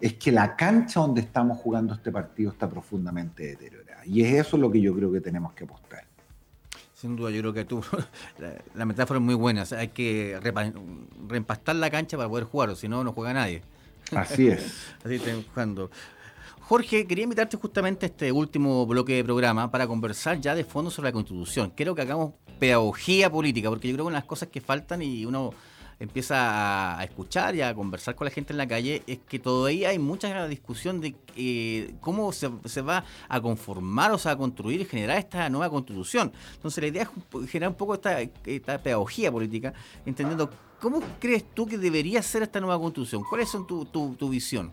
es 0.00 0.14
que 0.14 0.32
la 0.32 0.56
cancha 0.56 1.00
donde 1.00 1.20
estamos 1.20 1.58
jugando 1.58 1.94
este 1.94 2.10
partido 2.10 2.50
está 2.50 2.68
profundamente 2.68 3.44
deteriorada. 3.46 4.04
Y 4.04 4.22
es 4.22 4.46
eso 4.46 4.58
lo 4.58 4.70
que 4.70 4.80
yo 4.80 4.94
creo 4.94 5.12
que 5.12 5.20
tenemos 5.20 5.52
que 5.52 5.64
apostar. 5.64 6.04
Sin 6.94 7.16
duda, 7.16 7.30
yo 7.30 7.40
creo 7.40 7.52
que 7.52 7.64
tú, 7.64 7.82
la, 8.74 8.84
metáfora 8.84 9.18
es 9.18 9.24
muy 9.24 9.34
buena. 9.34 9.64
hay 9.76 9.88
que 9.88 10.40
reempastar 11.28 11.76
la 11.76 11.90
cancha 11.90 12.16
para 12.16 12.28
poder 12.28 12.44
jugar, 12.44 12.70
o 12.70 12.76
si 12.76 12.88
no, 12.88 13.04
no 13.04 13.12
juega 13.12 13.32
nadie. 13.32 13.62
Así 14.12 14.48
es. 14.48 14.94
Así 15.04 15.14
estamos 15.14 15.44
jugando. 15.52 15.90
Jorge, 16.66 17.06
quería 17.06 17.24
invitarte 17.24 17.58
justamente 17.58 18.06
a 18.06 18.08
este 18.08 18.32
último 18.32 18.86
bloque 18.86 19.16
de 19.16 19.22
programa 19.22 19.70
para 19.70 19.86
conversar 19.86 20.40
ya 20.40 20.54
de 20.54 20.64
fondo 20.64 20.90
sobre 20.90 21.10
la 21.10 21.12
Constitución. 21.12 21.70
Quiero 21.76 21.94
que 21.94 22.00
hagamos 22.00 22.32
pedagogía 22.58 23.30
política, 23.30 23.68
porque 23.68 23.88
yo 23.88 23.94
creo 23.94 24.04
que 24.04 24.08
una 24.08 24.16
de 24.16 24.22
las 24.22 24.26
cosas 24.26 24.48
que 24.48 24.62
faltan 24.62 25.02
y 25.02 25.26
uno 25.26 25.50
empieza 26.00 26.98
a 26.98 27.04
escuchar 27.04 27.54
y 27.54 27.60
a 27.60 27.74
conversar 27.74 28.14
con 28.14 28.24
la 28.24 28.30
gente 28.30 28.54
en 28.54 28.56
la 28.56 28.66
calle, 28.66 29.02
es 29.06 29.18
que 29.28 29.38
todavía 29.38 29.90
hay 29.90 29.98
mucha 29.98 30.48
discusión 30.48 31.02
de 31.02 31.14
eh, 31.36 31.96
cómo 32.00 32.32
se, 32.32 32.48
va 32.80 33.04
a 33.28 33.40
conformar 33.42 34.12
o 34.12 34.16
se 34.16 34.30
va 34.30 34.32
a 34.32 34.38
construir 34.38 34.80
y 34.80 34.86
generar 34.86 35.18
esta 35.18 35.50
nueva 35.50 35.68
constitución. 35.68 36.32
Entonces 36.54 36.80
la 36.80 36.88
idea 36.88 37.02
es 37.02 37.50
generar 37.50 37.72
un 37.72 37.76
poco 37.76 37.92
esta, 37.92 38.18
pedagogía 38.82 39.30
política, 39.30 39.74
entendiendo 40.06 40.48
cómo 40.80 41.02
crees 41.20 41.44
tú 41.52 41.66
que 41.66 41.76
debería 41.76 42.22
ser 42.22 42.42
esta 42.42 42.58
nueva 42.58 42.78
constitución. 42.78 43.22
¿Cuáles 43.28 43.50
son 43.50 43.66
tu 43.66 44.28
visión? 44.30 44.72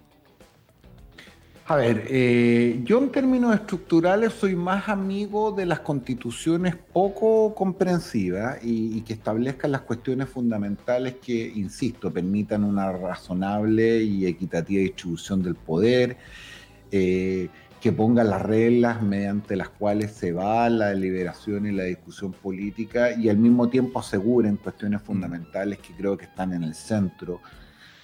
A 1.71 1.77
ver, 1.77 2.05
eh, 2.09 2.81
yo 2.83 2.97
en 3.01 3.13
términos 3.13 3.55
estructurales 3.55 4.33
soy 4.33 4.57
más 4.57 4.89
amigo 4.89 5.53
de 5.53 5.65
las 5.65 5.79
constituciones 5.79 6.75
poco 6.75 7.55
comprensivas 7.55 8.57
y, 8.61 8.99
que 9.03 9.13
establezcan 9.13 9.71
las 9.71 9.79
cuestiones 9.79 10.27
fundamentales 10.27 11.15
que, 11.25 11.47
insisto, 11.47 12.11
permitan 12.11 12.65
una 12.65 12.91
razonable 12.91 14.03
y 14.03 14.25
equitativa 14.25 14.81
distribución 14.81 15.41
del 15.41 15.55
poder, 15.55 16.17
eh, 16.91 17.47
que 17.79 17.93
pongan 17.93 18.29
las 18.29 18.41
reglas 18.41 19.01
mediante 19.01 19.55
las 19.55 19.69
cuales 19.69 20.11
se 20.11 20.33
va 20.33 20.69
la 20.69 20.89
deliberación 20.89 21.67
y 21.67 21.71
la 21.71 21.83
discusión 21.83 22.33
política 22.33 23.13
y 23.13 23.29
al 23.29 23.37
mismo 23.37 23.69
tiempo 23.69 23.99
aseguren 23.99 24.57
cuestiones 24.57 25.01
mm. 25.03 25.05
fundamentales 25.05 25.79
que 25.79 25.93
creo 25.93 26.17
que 26.17 26.25
están 26.25 26.51
en 26.51 26.63
el 26.63 26.75
centro 26.75 27.39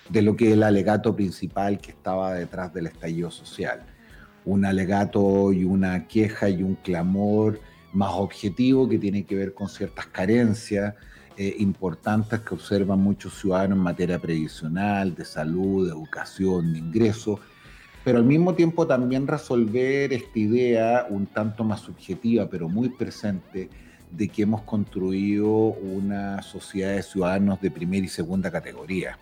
de 0.09 0.21
lo 0.21 0.35
que 0.35 0.47
es 0.47 0.53
el 0.53 0.63
alegato 0.63 1.15
principal 1.15 1.79
que 1.79 1.91
estaba 1.91 2.33
detrás 2.33 2.73
del 2.73 2.87
estallido 2.87 3.29
social. 3.31 3.85
Un 4.45 4.65
alegato 4.65 5.51
y 5.51 5.63
una 5.65 6.07
queja 6.07 6.49
y 6.49 6.63
un 6.63 6.75
clamor 6.75 7.59
más 7.93 8.11
objetivo 8.13 8.87
que 8.87 8.97
tiene 8.97 9.25
que 9.25 9.35
ver 9.35 9.53
con 9.53 9.67
ciertas 9.67 10.07
carencias 10.07 10.93
eh, 11.35 11.55
importantes 11.59 12.39
que 12.39 12.55
observan 12.55 12.99
muchos 12.99 13.39
ciudadanos 13.39 13.77
en 13.77 13.83
materia 13.83 14.19
previsional, 14.19 15.13
de 15.13 15.25
salud, 15.25 15.85
de 15.85 15.91
educación, 15.91 16.73
de 16.73 16.79
ingreso, 16.79 17.39
pero 18.03 18.19
al 18.19 18.23
mismo 18.23 18.55
tiempo 18.55 18.87
también 18.87 19.27
resolver 19.27 20.13
esta 20.13 20.39
idea 20.39 21.07
un 21.09 21.27
tanto 21.27 21.63
más 21.63 21.81
subjetiva, 21.81 22.49
pero 22.49 22.69
muy 22.69 22.89
presente, 22.89 23.69
de 24.09 24.27
que 24.29 24.43
hemos 24.43 24.61
construido 24.61 25.49
una 25.49 26.41
sociedad 26.41 26.95
de 26.95 27.03
ciudadanos 27.03 27.59
de 27.59 27.69
primera 27.69 28.05
y 28.05 28.09
segunda 28.09 28.49
categoría 28.49 29.17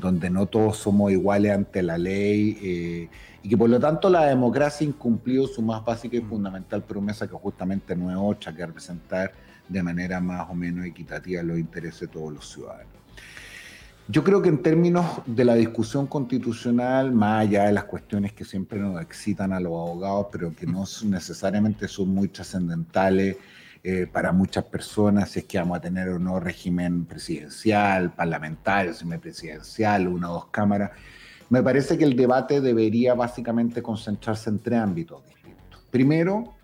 donde 0.00 0.30
no 0.30 0.46
todos 0.46 0.78
somos 0.78 1.12
iguales 1.12 1.52
ante 1.52 1.82
la 1.82 1.98
ley 1.98 2.58
eh, 2.62 3.08
y 3.42 3.48
que 3.48 3.56
por 3.56 3.70
lo 3.70 3.78
tanto 3.78 4.10
la 4.10 4.26
democracia 4.26 4.86
incumplió 4.86 5.46
su 5.46 5.62
más 5.62 5.84
básica 5.84 6.16
y 6.16 6.20
mm. 6.20 6.28
fundamental 6.28 6.82
promesa 6.82 7.26
que 7.28 7.34
justamente 7.34 7.94
no 7.94 8.10
es 8.10 8.16
otra 8.18 8.54
que 8.54 8.66
representar 8.66 9.32
de 9.68 9.82
manera 9.82 10.20
más 10.20 10.48
o 10.50 10.54
menos 10.54 10.84
equitativa 10.84 11.42
los 11.42 11.58
intereses 11.58 12.00
de 12.00 12.08
todos 12.08 12.32
los 12.32 12.48
ciudadanos. 12.48 12.92
Yo 14.08 14.22
creo 14.22 14.40
que 14.40 14.48
en 14.48 14.62
términos 14.62 15.04
de 15.26 15.44
la 15.44 15.56
discusión 15.56 16.06
constitucional, 16.06 17.10
más 17.10 17.40
allá 17.42 17.64
de 17.64 17.72
las 17.72 17.84
cuestiones 17.84 18.32
que 18.32 18.44
siempre 18.44 18.78
nos 18.78 19.02
excitan 19.02 19.52
a 19.52 19.58
los 19.58 19.72
abogados, 19.72 20.26
pero 20.30 20.54
que 20.54 20.66
no 20.66 20.82
mm. 20.82 21.10
necesariamente 21.10 21.88
son 21.88 22.10
muy 22.10 22.28
trascendentales, 22.28 23.36
eh, 23.88 24.08
para 24.08 24.32
muchas 24.32 24.64
personas, 24.64 25.30
si 25.30 25.38
es 25.38 25.44
que 25.44 25.58
vamos 25.58 25.78
a 25.78 25.80
tener 25.80 26.08
un 26.08 26.24
nuevo 26.24 26.40
régimen 26.40 27.04
presidencial, 27.04 28.12
parlamentario, 28.12 28.92
semipresidencial, 28.92 30.08
una 30.08 30.28
o 30.28 30.34
dos 30.34 30.46
cámaras. 30.46 30.90
Me 31.50 31.62
parece 31.62 31.96
que 31.96 32.02
el 32.02 32.16
debate 32.16 32.60
debería 32.60 33.14
básicamente 33.14 33.84
concentrarse 33.84 34.50
en 34.50 34.58
tres 34.58 34.80
ámbitos 34.80 35.24
distintos. 35.28 35.84
Primero, 35.88 36.56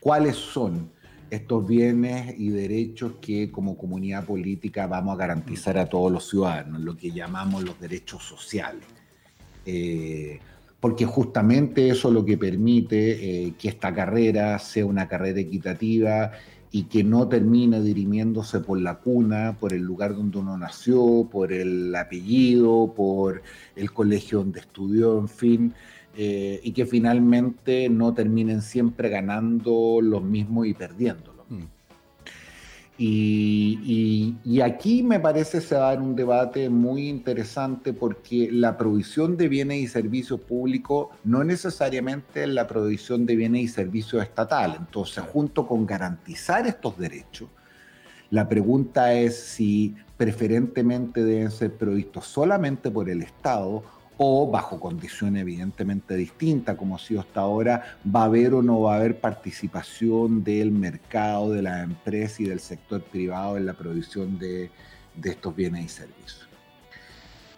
cuáles 0.00 0.36
son 0.36 0.90
estos 1.30 1.66
bienes 1.66 2.38
y 2.38 2.50
derechos 2.50 3.12
que 3.22 3.50
como 3.50 3.78
comunidad 3.78 4.26
política 4.26 4.86
vamos 4.86 5.14
a 5.14 5.16
garantizar 5.16 5.78
a 5.78 5.86
todos 5.86 6.12
los 6.12 6.28
ciudadanos, 6.28 6.82
lo 6.82 6.94
que 6.94 7.10
llamamos 7.10 7.64
los 7.64 7.80
derechos 7.80 8.22
sociales. 8.22 8.84
Eh, 9.64 10.40
porque 10.80 11.04
justamente 11.04 11.88
eso 11.88 12.08
es 12.08 12.14
lo 12.14 12.24
que 12.24 12.38
permite 12.38 13.46
eh, 13.46 13.54
que 13.58 13.68
esta 13.68 13.92
carrera 13.92 14.58
sea 14.58 14.86
una 14.86 15.08
carrera 15.08 15.40
equitativa 15.40 16.32
y 16.70 16.84
que 16.84 17.02
no 17.02 17.28
termine 17.28 17.80
dirimiéndose 17.80 18.60
por 18.60 18.80
la 18.80 18.96
cuna, 18.98 19.56
por 19.58 19.72
el 19.72 19.82
lugar 19.82 20.14
donde 20.14 20.38
uno 20.38 20.56
nació, 20.56 21.28
por 21.30 21.52
el 21.52 21.94
apellido, 21.94 22.92
por 22.94 23.42
el 23.74 23.92
colegio 23.92 24.38
donde 24.38 24.60
estudió, 24.60 25.18
en 25.18 25.28
fin, 25.28 25.74
eh, 26.14 26.60
y 26.62 26.72
que 26.72 26.84
finalmente 26.84 27.88
no 27.88 28.12
terminen 28.12 28.60
siempre 28.60 29.08
ganando 29.08 30.00
los 30.02 30.22
mismos 30.22 30.66
y 30.66 30.74
perdiendo. 30.74 31.37
Y, 33.00 34.60
aquí 34.60 35.04
me 35.04 35.20
parece 35.20 35.60
se 35.60 35.76
va 35.76 35.86
a 35.86 35.94
dar 35.94 36.02
un 36.02 36.16
debate 36.16 36.68
muy 36.68 37.08
interesante 37.08 37.92
porque 37.92 38.50
la 38.50 38.76
provisión 38.76 39.36
de 39.36 39.48
bienes 39.48 39.78
y 39.78 39.86
servicios 39.86 40.40
públicos 40.40 41.08
no 41.22 41.44
necesariamente 41.44 42.42
es 42.42 42.48
la 42.48 42.66
provisión 42.66 43.24
de 43.24 43.36
bienes 43.36 43.62
y 43.62 43.68
servicios 43.68 44.22
estatales. 44.22 44.78
Entonces, 44.80 45.22
junto 45.32 45.66
con 45.66 45.86
garantizar 45.86 46.66
estos 46.66 46.98
derechos, 46.98 47.48
la 48.30 48.48
pregunta 48.48 49.14
es 49.14 49.38
si 49.38 49.94
preferentemente 50.16 51.22
deben 51.22 51.52
ser 51.52 51.74
provistos 51.74 52.26
solamente 52.26 52.90
por 52.90 53.08
el 53.08 53.22
Estado 53.22 53.84
o 54.18 54.50
bajo 54.50 54.78
condiciones 54.78 55.42
evidentemente 55.42 56.16
distintas, 56.16 56.76
como 56.76 56.96
ha 56.96 56.98
sido 56.98 57.20
hasta 57.20 57.40
ahora, 57.40 57.98
va 58.04 58.22
a 58.22 58.24
haber 58.24 58.52
o 58.52 58.62
no 58.62 58.80
va 58.82 58.94
a 58.94 58.96
haber 58.98 59.20
participación 59.20 60.42
del 60.42 60.72
mercado, 60.72 61.52
de 61.52 61.62
la 61.62 61.82
empresa 61.82 62.42
y 62.42 62.46
del 62.46 62.60
sector 62.60 63.00
privado 63.00 63.56
en 63.56 63.64
la 63.64 63.74
provisión 63.74 64.38
de, 64.38 64.70
de 65.14 65.30
estos 65.30 65.54
bienes 65.54 65.84
y 65.84 65.88
servicios. 65.88 66.48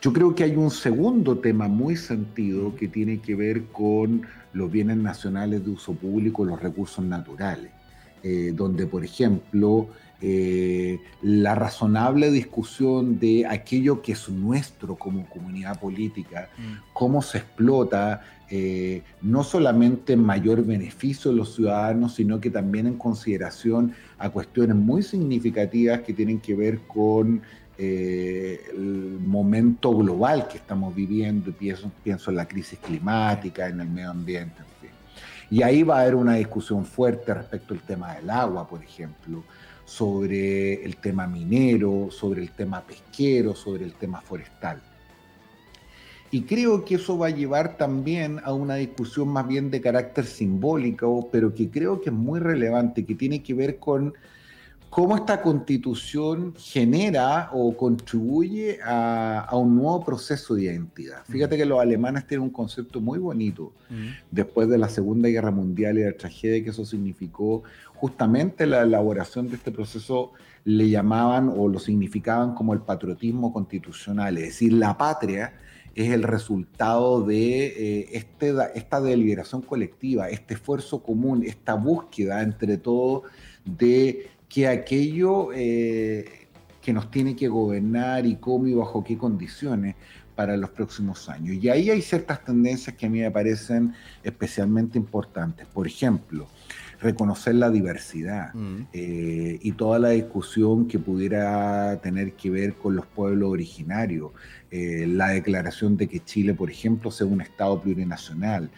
Yo 0.03 0.13
creo 0.13 0.35
que 0.35 0.45
hay 0.45 0.57
un 0.57 0.71
segundo 0.71 1.39
tema 1.39 1.69
muy 1.69 1.97
sentido 1.97 2.75
que 2.75 2.89
tiene 2.89 3.21
que 3.21 3.35
ver 3.35 3.67
con 3.67 4.23
los 4.53 4.71
bienes 4.71 4.97
nacionales 4.97 5.65
de 5.65 5.71
uso 5.71 5.93
público, 5.93 6.45
los 6.45 6.61
recursos 6.61 7.05
naturales, 7.05 7.71
eh, 8.23 8.53
donde, 8.55 8.87
por 8.87 9.05
ejemplo, 9.05 9.89
eh, 10.23 11.01
la 11.23 11.55
razonable 11.55 12.31
discusión 12.31 13.19
de 13.19 13.47
aquello 13.47 14.03
que 14.03 14.13
es 14.13 14.29
nuestro 14.29 14.97
como 14.97 15.27
comunidad 15.29 15.81
política, 15.81 16.51
mm. 16.59 16.93
cómo 16.93 17.23
se 17.23 17.39
explota, 17.39 18.23
eh, 18.51 19.03
no 19.23 19.45
solamente 19.45 20.13
en 20.13 20.23
mayor 20.23 20.65
beneficio 20.65 21.31
de 21.31 21.39
los 21.39 21.55
ciudadanos, 21.55 22.17
sino 22.17 22.39
que 22.41 22.51
también 22.51 22.87
en 22.87 22.99
consideración 22.99 23.95
a 24.19 24.29
cuestiones 24.29 24.77
muy 24.77 25.03
significativas 25.03 26.01
que 26.01 26.13
tienen 26.13 26.41
que 26.41 26.55
ver 26.55 26.81
con 26.81 27.41
eh, 27.79 28.61
el 28.73 29.21
momento 29.25 29.97
global 29.97 30.49
que 30.49 30.59
estamos 30.59 30.95
viviendo, 30.95 31.51
pienso, 31.51 31.91
pienso 32.05 32.31
en 32.31 32.37
la 32.37 32.47
crisis 32.47 32.79
climática, 32.79 33.69
en 33.69 33.81
el 33.81 33.89
medio 33.89 34.11
ambiente, 34.11 34.57
en 34.59 34.81
fin. 34.83 34.91
Y 35.49 35.63
ahí 35.63 35.83
va 35.83 35.97
a 35.97 36.03
haber 36.03 36.15
una 36.15 36.35
discusión 36.35 36.85
fuerte 36.85 37.33
respecto 37.33 37.73
al 37.73 37.81
tema 37.81 38.15
del 38.17 38.29
agua, 38.29 38.69
por 38.69 38.83
ejemplo, 38.83 39.45
sobre 39.91 40.85
el 40.85 40.99
tema 40.99 41.27
minero, 41.27 42.11
sobre 42.13 42.43
el 42.43 42.53
tema 42.53 42.81
pesquero, 42.81 43.57
sobre 43.57 43.85
el 43.85 43.95
tema 43.95 44.21
forestal. 44.21 44.81
Y 46.31 46.43
creo 46.43 46.85
que 46.85 46.95
eso 46.95 47.19
va 47.19 47.27
a 47.27 47.31
llevar 47.31 47.77
también 47.77 48.41
a 48.45 48.53
una 48.53 48.77
discusión 48.77 49.27
más 49.29 49.49
bien 49.49 49.69
de 49.69 49.81
carácter 49.81 50.27
simbólico, 50.27 51.29
pero 51.33 51.53
que 51.53 51.71
creo 51.71 52.01
que 52.01 52.11
es 52.11 52.15
muy 52.15 52.39
relevante, 52.39 53.05
que 53.05 53.17
tiene 53.17 53.43
que 53.43 53.53
ver 53.53 53.79
con 53.81 54.15
cómo 54.91 55.17
esta 55.17 55.41
constitución 55.41 56.53
genera 56.59 57.51
o 57.53 57.77
contribuye 57.77 58.81
a, 58.85 59.49
un 59.53 59.77
nuevo 59.77 60.05
proceso 60.05 60.57
de 60.57 60.65
identidad. 60.65 61.23
Fíjate 61.29 61.57
que 61.57 61.65
los 61.65 61.81
alemanes 61.81 62.27
tienen 62.27 62.43
un 62.43 62.51
concepto 62.51 63.01
muy 63.01 63.21
bonito 63.21 63.73
después 64.31 64.69
de 64.69 64.79
la 64.79 64.89
Segunda 64.89 65.29
Guerra 65.29 65.53
Mundial 65.53 65.99
y 65.99 66.03
la 66.03 66.13
tragedia 66.13 66.63
que 66.65 66.71
eso 66.71 66.85
significó, 66.85 67.63
justamente 67.95 68.67
la 68.67 68.83
elaboración 68.83 69.49
de 69.49 69.57
este 69.57 69.71
proceso 69.71 70.33
le 70.65 70.91
llamaban 70.91 71.53
o 71.57 71.69
lo 71.69 71.79
significaban 71.79 72.55
como 72.55 72.75
el 72.75 72.81
patriotismo 72.81 73.53
constitucional, 73.53 74.37
es 74.39 74.45
decir, 74.45 74.73
la 74.73 74.99
patria 74.99 75.55
es 75.95 76.11
el 76.13 76.23
resultado 76.23 77.23
de 77.23 77.67
eh, 77.67 78.09
este, 78.13 78.55
esta 78.75 79.01
deliberación 79.01 79.63
colectiva, 79.63 80.29
este 80.29 80.55
esfuerzo 80.55 81.03
común, 81.03 81.43
esta 81.45 81.75
búsqueda 81.75 82.43
entre 82.43 82.77
todos 82.77 83.23
de 83.65 84.29
que 84.51 84.69
aquello 84.69 85.51
eh, 85.55 86.49
que 86.83 86.93
nos 86.93 87.11
tiene 87.11 87.37
que 87.37 87.49
gobernar 87.49 88.27
y 88.27 88.37
cómo 88.37 88.67
y 88.67 88.75
bajo 88.75 89.03
qué 89.05 89.17
condiciones 89.17 89.95
para 90.35 90.57
los 90.57 90.71
próximos 90.71 91.29
años. 91.29 91.63
Y 91.63 91.69
ahí 91.69 91.89
hay 91.89 92.03
ciertas 92.03 92.45
tendencias 92.45 92.97
que 92.97 93.07
a 93.07 93.09
mí 93.09 93.21
me 93.21 93.31
parecen 93.31 93.95
especialmente 94.23 94.99
importantes. 94.99 95.67
Por 95.67 95.87
ejemplo, 95.87 96.49
reconocer 97.01 97.55
la 97.55 97.71
diversidad 97.71 98.53
mm. 98.55 98.77
eh, 98.93 99.59
y 99.63 99.73
toda 99.73 99.99
la 99.99 100.11
discusión 100.11 100.89
que 100.89 100.99
pudiera 100.99 102.01
tener 102.03 102.33
que 102.33 102.51
ver 102.51 102.75
con 102.75 102.97
los 102.97 103.07
pueblos 103.07 103.51
originarios, 103.51 104.33
eh, 104.71 105.07
la 105.07 105.29
declaración 105.29 105.97
de 105.97 106.09
que 106.09 106.21
Chile, 106.21 106.55
por 106.55 106.71
ejemplo, 106.71 107.11
sea 107.11 107.27
un 107.27 107.41
Estado 107.41 107.81
plurinacional, 107.81 108.71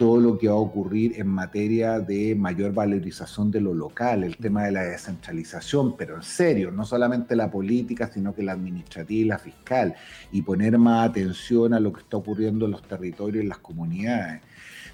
todo 0.00 0.18
lo 0.18 0.38
que 0.38 0.48
va 0.48 0.54
a 0.54 0.56
ocurrir 0.56 1.20
en 1.20 1.26
materia 1.26 2.00
de 2.00 2.34
mayor 2.34 2.72
valorización 2.72 3.50
de 3.50 3.60
lo 3.60 3.74
local, 3.74 4.24
el 4.24 4.38
tema 4.38 4.64
de 4.64 4.72
la 4.72 4.82
descentralización, 4.84 5.94
pero 5.94 6.16
en 6.16 6.22
serio, 6.22 6.70
no 6.70 6.86
solamente 6.86 7.36
la 7.36 7.50
política, 7.50 8.10
sino 8.10 8.34
que 8.34 8.42
la 8.42 8.52
administrativa 8.52 9.20
y 9.20 9.24
la 9.24 9.38
fiscal, 9.38 9.94
y 10.32 10.40
poner 10.40 10.78
más 10.78 11.10
atención 11.10 11.74
a 11.74 11.80
lo 11.80 11.92
que 11.92 12.00
está 12.00 12.16
ocurriendo 12.16 12.64
en 12.64 12.70
los 12.70 12.82
territorios 12.82 13.42
y 13.42 13.44
en 13.44 13.50
las 13.50 13.58
comunidades. 13.58 14.40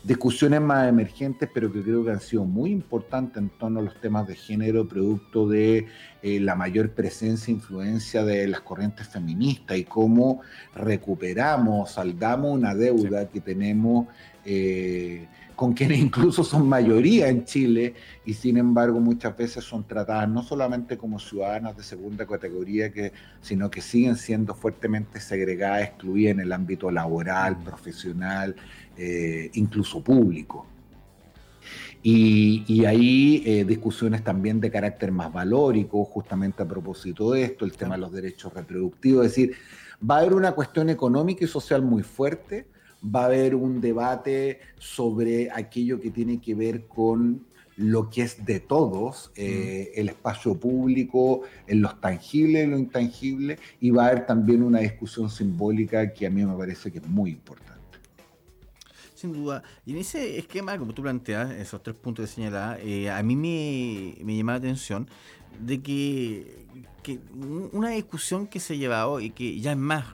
Discusiones 0.03 0.61
más 0.61 0.89
emergentes, 0.89 1.49
pero 1.55 1.73
que 1.73 1.83
creo 1.83 2.05
que 2.05 2.11
han 2.11 2.21
sido 2.21 2.45
muy 2.45 2.73
importantes 2.73 3.37
en 3.41 3.51
torno 3.51 3.79
a 3.79 3.83
los 3.85 4.01
temas 4.01 4.27
de 4.27 4.35
género, 4.35 4.89
producto 4.89 5.49
de 5.49 5.87
eh, 6.29 6.41
la 6.41 6.57
mayor 6.57 6.91
presencia 6.91 7.53
e 7.53 7.55
influencia 7.55 8.24
de 8.24 8.49
las 8.49 8.61
corrientes 8.62 9.07
feministas 9.07 9.79
y 9.79 9.85
cómo 9.85 10.41
recuperamos, 10.74 11.93
saldamos 11.93 12.53
una 12.53 12.74
deuda 12.74 13.29
que 13.29 13.41
tenemos 13.41 14.09
eh, 14.45 15.29
con 15.55 15.72
quienes 15.72 16.01
incluso 16.01 16.43
son 16.43 16.68
mayoría 16.68 17.29
en 17.29 17.45
Chile 17.45 17.95
y 18.24 18.35
sin 18.35 18.57
embargo 18.57 18.99
muchas 18.99 19.37
veces 19.37 19.62
son 19.62 19.85
tratadas 19.85 20.29
no 20.29 20.43
solamente 20.43 20.99
como 20.99 21.20
ciudadanas 21.20 21.77
de 21.77 21.85
segunda 21.85 22.27
categoría, 22.27 22.91
que, 22.91 23.12
sino 23.41 23.70
que 23.70 23.81
siguen 23.81 24.16
siendo 24.16 24.53
fuertemente 24.53 25.20
segregadas, 25.20 25.85
excluidas 25.85 26.33
en 26.33 26.41
el 26.41 26.53
ámbito 26.53 26.91
laboral, 26.91 27.57
profesional, 27.62 28.57
eh, 28.99 29.49
incluso 29.55 30.03
público. 30.03 30.66
Y, 32.09 32.63
y 32.69 32.85
hay 32.85 33.43
eh, 33.45 33.65
discusiones 33.65 34.23
también 34.23 34.61
de 34.61 34.71
carácter 34.71 35.11
más 35.11 35.33
valórico, 35.33 36.05
justamente 36.05 36.63
a 36.63 36.69
propósito 36.69 37.33
de 37.33 37.43
esto, 37.43 37.65
el 37.65 37.73
tema 37.73 37.97
de 37.97 38.03
los 38.03 38.13
derechos 38.13 38.55
reproductivos, 38.55 39.27
es 39.27 39.33
decir, 39.33 39.57
va 40.09 40.15
a 40.15 40.21
haber 40.21 40.35
una 40.35 40.53
cuestión 40.53 40.89
económica 40.89 41.45
y 41.45 41.49
social 41.49 41.83
muy 41.83 42.05
fuerte, 42.05 42.69
va 43.03 43.23
a 43.23 43.25
haber 43.25 43.57
un 43.57 43.81
debate 43.81 44.61
sobre 44.79 45.51
aquello 45.51 46.01
que 46.01 46.13
tiene 46.13 46.41
que 46.41 46.55
ver 46.55 46.87
con 46.87 47.45
lo 47.77 48.09
que 48.09 48.23
es 48.23 48.45
de 48.45 48.61
todos, 48.61 49.33
eh, 49.35 49.91
el 49.97 50.09
espacio 50.09 50.55
público, 50.55 51.41
en 51.67 51.83
los 51.83 52.01
tangibles, 52.01 52.63
en 52.63 52.71
lo 52.71 52.79
intangible, 52.79 53.59
y 53.81 53.91
va 53.91 54.05
a 54.05 54.09
haber 54.11 54.27
también 54.27 54.63
una 54.63 54.79
discusión 54.79 55.29
simbólica 55.29 56.13
que 56.13 56.25
a 56.25 56.31
mí 56.31 56.47
me 56.47 56.57
parece 56.57 56.93
que 56.93 56.99
es 56.99 57.09
muy 57.09 57.31
importante. 57.31 57.76
Sin 59.27 59.33
duda. 59.33 59.62
Y 59.85 59.93
en 59.93 59.99
ese 59.99 60.39
esquema, 60.39 60.79
como 60.79 60.93
tú 60.93 61.03
planteas, 61.03 61.51
esos 61.53 61.83
tres 61.83 61.97
puntos 61.97 62.24
de 62.24 62.33
señalada, 62.33 62.79
eh, 62.81 63.11
a 63.11 63.22
mí 63.22 63.35
me, 63.35 64.24
me 64.24 64.37
llama 64.37 64.53
la 64.53 64.59
atención 64.59 65.09
de 65.59 65.83
que, 65.83 66.66
que, 67.03 67.18
una 67.72 67.91
discusión 67.91 68.47
que 68.47 68.61
se 68.61 68.74
ha 68.74 68.77
llevado 68.77 69.20
y 69.20 69.31
que 69.31 69.59
ya 69.61 69.72
es 69.72 69.79
más 69.79 70.05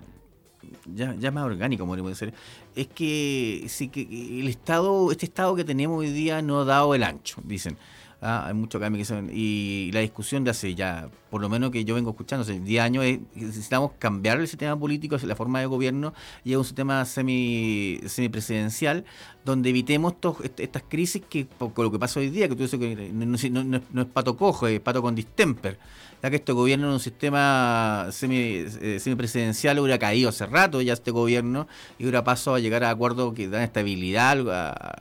ya, 0.95 1.15
ya 1.17 1.31
más 1.31 1.45
orgánico, 1.45 1.85
podríamos 1.87 2.19
decir, 2.19 2.35
es 2.75 2.87
que, 2.89 3.67
sí, 3.69 3.89
que 3.89 4.03
el 4.41 4.49
Estado, 4.49 5.11
este 5.11 5.27
Estado 5.27 5.55
que 5.55 5.65
tenemos 5.65 5.99
hoy 5.99 6.11
día 6.11 6.41
no 6.41 6.61
ha 6.61 6.65
dado 6.65 6.95
el 6.95 7.03
ancho, 7.03 7.41
dicen. 7.45 7.77
Ah, 8.25 8.47
hay 8.47 8.55
mucho 8.55 8.79
cambio 8.79 9.01
que 9.01 9.05
son, 9.05 9.31
y 9.33 9.91
la 9.93 9.99
discusión 9.99 10.45
de 10.45 10.53
hace 10.53 10.77
ya, 10.77 11.11
por 11.29 11.41
lo 11.41 11.49
menos 11.49 11.73
que 11.73 11.85
yo 11.85 11.97
vengo 11.97 12.11
escuchando, 12.11 12.43
hace 12.43 12.61
10 12.61 12.81
años, 12.81 13.05
es 13.05 13.19
necesitamos 13.35 13.91
cambiar 13.99 14.39
el 14.39 14.47
sistema 14.47 14.79
político, 14.79 15.17
la 15.25 15.35
forma 15.35 15.59
de 15.59 15.67
gobierno, 15.67 16.15
y 16.45 16.53
a 16.53 16.59
un 16.59 16.65
sistema 16.65 17.05
semi, 17.05 17.99
semipresidencial, 18.07 19.05
donde 19.45 19.71
evitemos 19.71 20.15
estas 20.57 20.85
crisis 20.89 21.21
que, 21.29 21.49
con 21.49 21.73
lo 21.85 21.91
que 21.91 21.99
pasa 21.99 22.21
hoy 22.21 22.31
día, 22.31 22.49
que 22.49 22.55
tú 22.55 22.63
dices 22.63 22.79
que 22.79 23.11
no, 23.13 23.65
no 23.65 24.03
es 24.03 24.09
pato 24.09 24.37
cojo, 24.37 24.69
es 24.69 24.79
pato 24.79 25.03
con 25.03 25.17
distemper 25.17 25.81
ya 26.23 26.31
que 26.31 26.37
este 26.37 26.53
gobierno 26.53 26.87
en 26.87 26.93
un 26.95 27.01
sistema 27.01 28.07
semi, 28.13 28.65
eh, 28.81 28.99
semipresidencial 29.01 29.79
hubiera 29.81 29.99
caído 29.99 30.29
hace 30.29 30.47
rato 30.47 30.81
ya 30.81 30.93
este 30.93 31.11
gobierno 31.11 31.67
y 31.99 32.05
hubiera 32.05 32.23
pasado 32.23 32.57
a 32.57 32.61
llegar 32.61 32.85
a 32.85 32.91
acuerdos 32.91 33.35
que 33.35 33.49
dan 33.49 33.63
estabilidad 33.63 34.39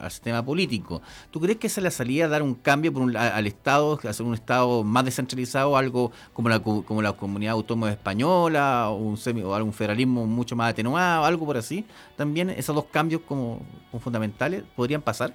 al, 0.02 0.10
sistema 0.10 0.44
político. 0.44 1.00
¿Tú 1.30 1.40
crees 1.40 1.58
que 1.58 1.68
esa 1.68 1.80
es 1.80 1.84
la 1.84 1.90
salida, 1.90 2.26
dar 2.28 2.42
un 2.42 2.54
cambio 2.54 2.92
por 2.92 3.16
al 3.16 3.46
Estado, 3.46 3.98
hacer 4.02 4.26
un 4.26 4.34
Estado 4.34 4.82
más 4.82 5.04
descentralizado, 5.04 5.76
algo 5.76 6.10
como 6.32 6.48
la, 6.48 6.58
como 6.60 7.00
la 7.00 7.12
comunidad 7.12 7.52
autónoma 7.52 7.90
española 7.90 8.88
o 8.90 8.96
un, 8.96 9.16
semi, 9.16 9.42
o 9.42 9.54
algún 9.54 9.72
federalismo 9.72 10.26
mucho 10.26 10.56
más 10.56 10.70
atenuado, 10.70 11.24
algo 11.24 11.46
por 11.46 11.56
así? 11.56 11.84
También 12.16 12.50
esos 12.50 12.74
dos 12.74 12.86
cambios 12.90 13.22
como 13.22 13.60
fundamentales 14.00 14.64
podrían 14.74 15.02
pasar. 15.02 15.32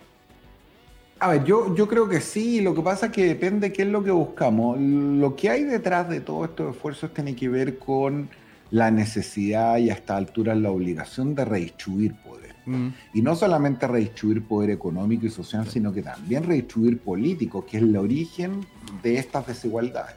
A 1.20 1.30
ver, 1.30 1.44
yo, 1.46 1.76
yo 1.76 1.88
creo 1.88 2.08
que 2.08 2.22
sí, 2.22 2.62
lo 2.62 2.76
que 2.76 2.82
pasa 2.82 3.08
es 3.08 3.12
que 3.12 3.26
depende 3.26 3.74
qué 3.74 3.84
es 3.84 3.88
lo 3.88 4.04
que 4.04 4.12
buscamos. 4.12 4.78
Lo 4.80 5.36
que 5.36 5.50
hay 5.50 5.64
detrás 5.64 6.10
de 6.10 6.22
todos 6.22 6.50
estos 6.50 6.76
esfuerzos 6.76 7.14
tiene 7.14 7.36
que 7.36 7.50
ver 7.50 7.80
con 7.80 8.30
la 8.70 8.92
necesidad 8.92 9.78
y 9.78 9.90
a 9.90 9.94
esta 9.94 10.18
altura 10.18 10.54
la 10.54 10.70
obligación 10.70 11.34
de 11.34 11.46
redistribuir 11.46 12.16
poder. 12.16 12.56
Mm. 12.66 12.90
Y 13.14 13.22
no 13.22 13.36
solamente 13.36 13.88
redistribuir 13.88 14.44
poder 14.44 14.70
económico 14.72 15.26
y 15.26 15.30
social, 15.30 15.68
sino 15.68 15.92
que 15.92 16.04
también 16.04 16.44
redistribuir 16.44 17.00
político, 17.00 17.66
que 17.66 17.78
es 17.78 17.84
el 17.84 17.96
origen 17.96 18.66
de 19.02 19.18
estas 19.18 19.48
desigualdades. 19.48 20.16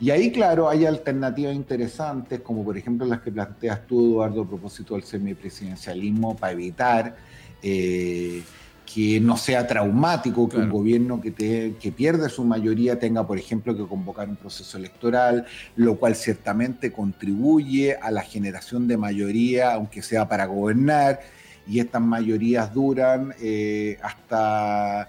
Y 0.00 0.10
ahí, 0.10 0.32
claro, 0.32 0.68
hay 0.68 0.86
alternativas 0.86 1.54
interesantes, 1.54 2.40
como 2.40 2.64
por 2.64 2.76
ejemplo 2.76 3.06
las 3.06 3.20
que 3.20 3.30
planteas 3.30 3.86
tú, 3.86 4.14
Eduardo, 4.14 4.42
a 4.42 4.48
propósito 4.48 4.94
del 4.94 5.04
semipresidencialismo, 5.04 6.36
para 6.36 6.52
evitar 6.52 7.16
eh, 7.62 8.42
que 8.84 9.18
no 9.20 9.36
sea 9.36 9.66
traumático, 9.66 10.48
que 10.48 10.58
un 10.58 10.68
gobierno 10.68 11.20
que, 11.20 11.30
te, 11.30 11.74
que 11.80 11.90
pierde 11.90 12.28
su 12.28 12.44
mayoría 12.44 12.98
tenga, 12.98 13.26
por 13.26 13.38
ejemplo, 13.38 13.76
que 13.76 13.86
convocar 13.86 14.28
un 14.28 14.36
proceso 14.36 14.76
electoral, 14.76 15.46
lo 15.76 15.96
cual 15.96 16.14
ciertamente 16.14 16.92
contribuye 16.92 17.96
a 17.96 18.10
la 18.10 18.22
generación 18.22 18.86
de 18.86 18.96
mayoría, 18.96 19.72
aunque 19.72 20.02
sea 20.02 20.28
para 20.28 20.46
gobernar, 20.46 21.20
y 21.66 21.80
estas 21.80 22.02
mayorías 22.02 22.72
duran 22.74 23.34
eh, 23.40 23.98
hasta 24.02 25.08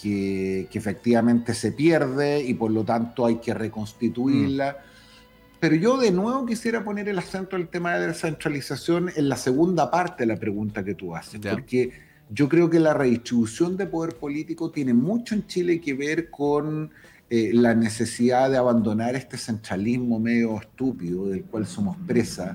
que, 0.00 0.68
efectivamente 0.72 1.54
se 1.54 1.72
pierde 1.72 2.42
y 2.42 2.54
por 2.54 2.70
lo 2.70 2.84
tanto 2.84 3.24
hay 3.24 3.36
que 3.36 3.54
reconstituirla. 3.54 4.72
Mm. 4.72 5.56
Pero 5.60 5.76
yo 5.76 5.96
de 5.96 6.10
nuevo 6.10 6.44
quisiera 6.44 6.84
poner 6.84 7.08
el 7.08 7.18
acento 7.18 7.56
en 7.56 7.62
el 7.62 7.68
tema 7.68 7.94
de 7.94 8.00
la 8.00 8.06
descentralización 8.08 9.10
en 9.16 9.30
la 9.30 9.36
segunda 9.36 9.90
parte 9.90 10.24
de 10.24 10.26
la 10.26 10.36
pregunta 10.36 10.84
que 10.84 10.94
tú 10.94 11.16
haces, 11.16 11.40
porque 11.40 11.90
yo 12.34 12.48
creo 12.48 12.68
que 12.68 12.80
la 12.80 12.94
redistribución 12.94 13.76
de 13.76 13.86
poder 13.86 14.16
político 14.16 14.70
tiene 14.70 14.92
mucho 14.92 15.36
en 15.36 15.46
Chile 15.46 15.80
que 15.80 15.94
ver 15.94 16.30
con 16.30 16.90
eh, 17.36 17.50
la 17.52 17.74
necesidad 17.74 18.48
de 18.48 18.58
abandonar 18.58 19.16
este 19.16 19.36
centralismo 19.36 20.20
medio 20.20 20.56
estúpido 20.56 21.26
del 21.26 21.42
cual 21.42 21.66
somos 21.66 21.96
presa 22.06 22.54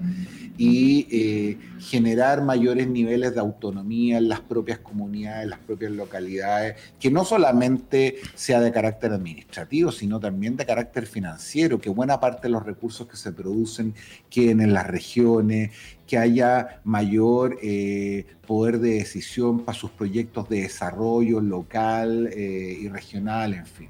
y 0.57 1.05
eh, 1.11 1.57
generar 1.79 2.45
mayores 2.45 2.87
niveles 2.87 3.33
de 3.33 3.41
autonomía 3.41 4.19
en 4.19 4.29
las 4.29 4.39
propias 4.39 4.79
comunidades, 4.79 5.43
en 5.43 5.49
las 5.49 5.59
propias 5.59 5.91
localidades, 5.91 6.77
que 6.97 7.11
no 7.11 7.25
solamente 7.25 8.19
sea 8.35 8.61
de 8.61 8.71
carácter 8.71 9.11
administrativo, 9.11 9.91
sino 9.91 10.17
también 10.17 10.55
de 10.55 10.65
carácter 10.65 11.07
financiero, 11.07 11.81
que 11.81 11.89
buena 11.89 12.21
parte 12.21 12.43
de 12.43 12.53
los 12.53 12.65
recursos 12.65 13.05
que 13.05 13.17
se 13.17 13.33
producen 13.33 13.93
queden 14.29 14.61
en 14.61 14.71
las 14.71 14.87
regiones, 14.87 15.71
que 16.07 16.17
haya 16.17 16.79
mayor 16.85 17.57
eh, 17.61 18.25
poder 18.47 18.79
de 18.79 18.93
decisión 18.93 19.59
para 19.65 19.77
sus 19.77 19.91
proyectos 19.91 20.47
de 20.47 20.61
desarrollo 20.61 21.41
local 21.41 22.29
y 22.33 22.87
regional, 22.87 23.53
en 23.55 23.65
fin. 23.65 23.89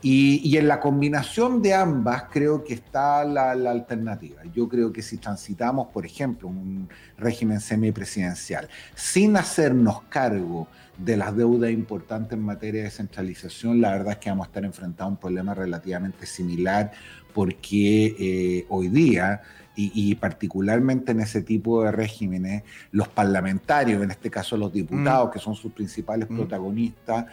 Y, 0.00 0.56
en 0.56 0.68
la 0.68 0.78
combinación 0.78 1.60
de 1.60 1.74
ambas 1.74 2.24
creo 2.30 2.62
que 2.62 2.74
está 2.74 3.24
la, 3.24 3.50
alternativa. 3.50 4.42
Yo 4.54 4.68
creo 4.68 4.92
que 4.92 5.02
si 5.02 5.16
transitamos, 5.16 5.88
por 5.88 6.06
ejemplo, 6.06 6.46
un 6.48 6.88
régimen 7.16 7.60
semipresidencial 7.60 8.68
sin 8.94 9.36
hacernos 9.36 10.02
cargo 10.08 10.68
de 10.96 11.16
las 11.16 11.36
deudas 11.36 11.72
importantes 11.72 12.34
en 12.34 12.44
materia 12.44 12.84
de 12.84 12.90
centralización, 12.90 13.80
la 13.80 13.90
verdad 13.90 14.12
es 14.12 14.18
que 14.18 14.30
vamos 14.30 14.46
a 14.46 14.50
estar 14.50 14.64
enfrentados 14.64 15.10
a 15.10 15.14
un 15.14 15.16
problema 15.16 15.54
relativamente 15.54 16.26
similar 16.26 16.92
porque 17.34 18.14
eh, 18.18 18.66
hoy 18.68 18.88
día 18.88 19.42
y, 19.80 20.16
particularmente 20.16 21.12
en 21.12 21.20
ese 21.20 21.40
tipo 21.40 21.84
de 21.84 21.92
regímenes, 21.92 22.64
los 22.90 23.06
parlamentarios, 23.06 24.02
en 24.02 24.10
este 24.10 24.28
caso 24.28 24.56
los 24.56 24.72
diputados, 24.72 25.28
mm. 25.28 25.30
que 25.30 25.38
son 25.38 25.54
sus 25.54 25.70
principales 25.70 26.28
mm. 26.28 26.36
protagonistas, 26.36 27.26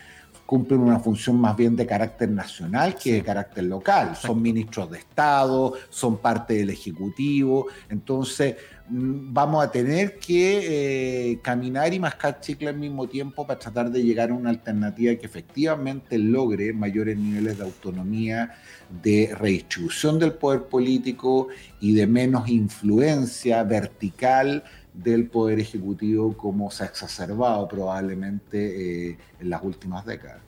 cumplen 0.45 0.81
una 0.81 0.99
función 0.99 1.39
más 1.39 1.55
bien 1.55 1.75
de 1.75 1.85
carácter 1.85 2.29
nacional 2.29 2.95
que 2.95 3.13
de 3.13 3.23
carácter 3.23 3.63
local. 3.63 4.15
Son 4.15 4.41
ministros 4.41 4.91
de 4.91 4.99
Estado, 4.99 5.73
son 5.89 6.17
parte 6.17 6.55
del 6.55 6.69
Ejecutivo, 6.69 7.67
entonces 7.89 8.55
mm, 8.89 9.33
vamos 9.33 9.63
a 9.63 9.71
tener 9.71 10.19
que 10.19 11.31
eh, 11.31 11.39
caminar 11.41 11.93
y 11.93 11.99
mascar 11.99 12.39
chicle 12.39 12.69
al 12.69 12.77
mismo 12.77 13.07
tiempo 13.07 13.45
para 13.47 13.59
tratar 13.59 13.89
de 13.89 14.03
llegar 14.03 14.29
a 14.29 14.33
una 14.33 14.51
alternativa 14.51 15.15
que 15.15 15.25
efectivamente 15.25 16.17
logre 16.17 16.73
mayores 16.73 17.17
niveles 17.17 17.57
de 17.57 17.63
autonomía, 17.63 18.53
de 19.01 19.33
redistribución 19.35 20.19
del 20.19 20.33
poder 20.33 20.63
político 20.63 21.47
y 21.79 21.93
de 21.95 22.05
menos 22.05 22.47
influencia 22.49 23.63
vertical 23.63 24.63
del 24.95 25.27
Poder 25.27 25.59
Ejecutivo 25.59 26.35
como 26.35 26.71
se 26.71 26.83
ha 26.83 26.87
exacerbado 26.87 27.67
probablemente 27.67 29.09
eh, 29.09 29.17
en 29.39 29.49
las 29.49 29.63
últimas 29.63 30.05
décadas. 30.05 30.44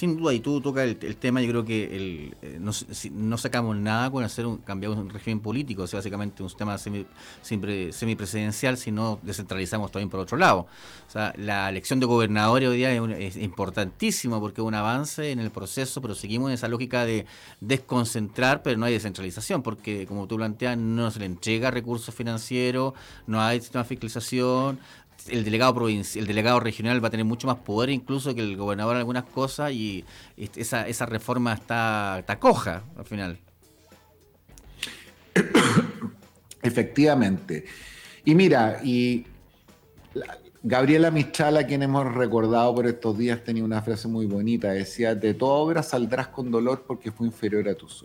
Sin 0.00 0.16
duda, 0.16 0.32
y 0.32 0.40
tú 0.40 0.62
tocas 0.62 0.84
el, 0.84 1.16
tema, 1.16 1.42
yo 1.42 1.50
creo 1.50 1.62
que 1.62 1.94
el, 1.94 2.34
eh, 2.40 2.58
no, 2.58 3.36
sacamos 3.36 3.76
nada 3.76 4.10
con 4.10 4.24
hacer 4.24 4.46
un, 4.46 4.56
cambiar 4.56 4.92
un 4.92 5.10
régimen 5.10 5.40
político, 5.40 5.82
o 5.82 5.86
básicamente 5.92 6.42
un 6.42 6.48
sistema 6.48 6.78
semi, 6.78 7.04
semipresidencial, 7.42 8.78
si 8.78 8.92
no 8.92 9.18
descentralizamos 9.22 9.92
también 9.92 10.08
por 10.08 10.20
otro 10.20 10.38
lado. 10.38 10.60
O 11.06 11.10
sea, 11.10 11.34
la 11.36 11.68
elección 11.68 12.00
de 12.00 12.06
gobernadores 12.06 12.70
hoy 12.70 12.78
día 12.78 12.94
es, 12.94 13.36
importantísima 13.36 14.40
porque 14.40 14.62
es 14.62 14.66
un 14.66 14.74
avance 14.74 15.32
en 15.32 15.38
el 15.38 15.50
proceso, 15.50 16.00
pero 16.00 16.14
seguimos 16.14 16.48
en 16.48 16.54
esa 16.54 16.68
lógica 16.68 17.04
de 17.04 17.26
desconcentrar, 17.60 18.62
pero 18.62 18.78
no 18.78 18.86
hay 18.86 18.94
descentralización, 18.94 19.62
porque 19.62 20.06
como 20.06 20.26
tú 20.26 20.36
planteas, 20.36 20.78
no 20.78 21.10
se 21.10 21.18
le 21.18 21.26
entrega 21.26 21.70
recursos 21.70 22.14
financieros, 22.14 22.94
no 23.26 23.42
hay 23.42 23.60
sistema 23.60 23.82
de 23.82 23.88
fiscalización, 23.90 24.78
el 25.28 25.44
delegado 25.44 25.74
provincial, 25.74 26.22
el 26.22 26.28
delegado 26.28 26.60
regional 26.60 27.02
va 27.02 27.08
a 27.08 27.10
tener 27.10 27.26
mucho 27.26 27.46
más 27.46 27.56
poder 27.56 27.90
incluso 27.90 28.34
que 28.34 28.40
el 28.40 28.56
gobernador 28.56 28.94
en 28.96 29.00
algunas 29.00 29.24
cosas 29.24 29.72
y 29.72 30.04
esa, 30.36 30.86
esa 30.88 31.06
reforma 31.06 31.52
está, 31.54 32.18
está 32.20 32.38
coja 32.38 32.82
al 32.96 33.04
final. 33.04 33.38
Efectivamente. 36.62 37.64
Y 38.24 38.34
mira, 38.34 38.80
y 38.84 39.26
Gabriela 40.62 41.10
Mistral, 41.10 41.56
a 41.56 41.66
quien 41.66 41.82
hemos 41.82 42.12
recordado 42.14 42.74
por 42.74 42.86
estos 42.86 43.16
días, 43.16 43.42
tenía 43.42 43.64
una 43.64 43.80
frase 43.80 44.08
muy 44.08 44.26
bonita. 44.26 44.72
Decía, 44.72 45.14
de 45.14 45.34
toda 45.34 45.54
obra 45.54 45.82
saldrás 45.82 46.28
con 46.28 46.50
dolor 46.50 46.84
porque 46.86 47.10
fue 47.10 47.26
inferior 47.26 47.68
a 47.68 47.74
tus 47.74 47.98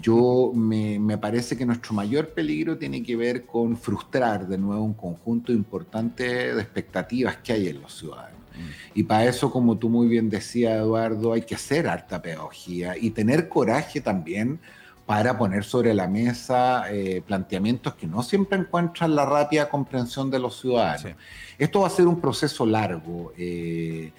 Yo 0.00 0.52
me, 0.54 1.18
parece 1.18 1.56
que 1.56 1.66
nuestro 1.66 1.94
mayor 1.94 2.28
peligro 2.30 2.76
tiene 2.76 3.02
que 3.02 3.16
ver 3.16 3.46
con 3.46 3.76
frustrar 3.76 4.46
de 4.46 4.58
nuevo 4.58 4.82
un 4.82 4.94
conjunto 4.94 5.52
importante 5.52 6.54
de 6.54 6.60
expectativas 6.60 7.36
que 7.38 7.52
hay 7.52 7.68
en 7.68 7.80
los 7.80 7.98
ciudadanos. 7.98 8.40
Mm. 8.54 8.98
Y 8.98 9.02
para 9.02 9.26
eso, 9.26 9.50
como 9.50 9.76
tú 9.76 9.88
muy 9.88 10.08
bien 10.08 10.30
decías, 10.30 10.78
Eduardo, 10.78 11.32
hay 11.32 11.42
que 11.42 11.54
hacer 11.54 11.88
harta 11.88 12.22
pedagogía 12.22 12.96
y 12.96 13.10
tener 13.10 13.48
coraje 13.48 14.00
también 14.00 14.60
para 15.06 15.38
poner 15.38 15.62
sobre 15.62 15.94
la 15.94 16.08
mesa 16.08 16.92
eh, 16.92 17.22
planteamientos 17.24 17.94
que 17.94 18.08
no 18.08 18.24
siempre 18.24 18.58
encuentran 18.58 19.14
la 19.14 19.24
rápida 19.24 19.68
comprensión 19.68 20.30
de 20.30 20.40
los 20.40 20.60
ciudadanos. 20.60 21.14
Esto 21.56 21.80
va 21.80 21.86
a 21.86 21.90
ser 21.90 22.08
un 22.08 22.20
proceso 22.20 22.66
largo 22.66 23.32
eh, 23.38 24.12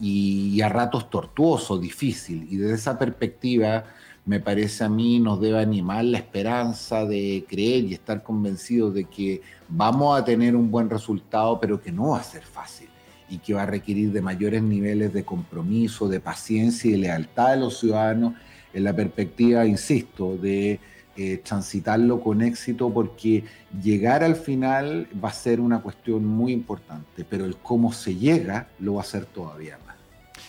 y 0.00 0.60
a 0.60 0.68
ratos 0.68 1.10
tortuoso, 1.10 1.76
difícil, 1.76 2.46
y 2.48 2.56
desde 2.56 2.76
esa 2.76 2.96
perspectiva 2.96 3.84
me 4.28 4.40
parece 4.40 4.84
a 4.84 4.90
mí 4.90 5.18
nos 5.18 5.40
debe 5.40 5.58
animar 5.58 6.04
la 6.04 6.18
esperanza 6.18 7.06
de 7.06 7.46
creer 7.48 7.84
y 7.84 7.94
estar 7.94 8.22
convencidos 8.22 8.92
de 8.92 9.04
que 9.04 9.40
vamos 9.70 10.20
a 10.20 10.22
tener 10.22 10.54
un 10.54 10.70
buen 10.70 10.90
resultado, 10.90 11.58
pero 11.58 11.80
que 11.80 11.90
no 11.90 12.10
va 12.10 12.18
a 12.18 12.22
ser 12.22 12.42
fácil 12.42 12.88
y 13.30 13.38
que 13.38 13.54
va 13.54 13.62
a 13.62 13.66
requerir 13.66 14.12
de 14.12 14.20
mayores 14.20 14.62
niveles 14.62 15.14
de 15.14 15.24
compromiso, 15.24 16.08
de 16.08 16.20
paciencia 16.20 16.90
y 16.90 16.92
de 16.92 16.98
lealtad 16.98 17.52
de 17.52 17.56
los 17.56 17.78
ciudadanos 17.78 18.34
en 18.74 18.84
la 18.84 18.94
perspectiva, 18.94 19.64
insisto, 19.64 20.36
de 20.36 20.78
eh, 21.16 21.38
transitarlo 21.38 22.20
con 22.20 22.42
éxito 22.42 22.92
porque 22.92 23.44
llegar 23.82 24.22
al 24.22 24.36
final 24.36 25.08
va 25.24 25.30
a 25.30 25.32
ser 25.32 25.58
una 25.58 25.80
cuestión 25.80 26.26
muy 26.26 26.52
importante, 26.52 27.24
pero 27.24 27.46
el 27.46 27.56
cómo 27.56 27.94
se 27.94 28.14
llega 28.14 28.68
lo 28.78 28.94
va 28.96 29.00
a 29.00 29.06
ser 29.06 29.24
todavía 29.24 29.78
más. 29.86 29.97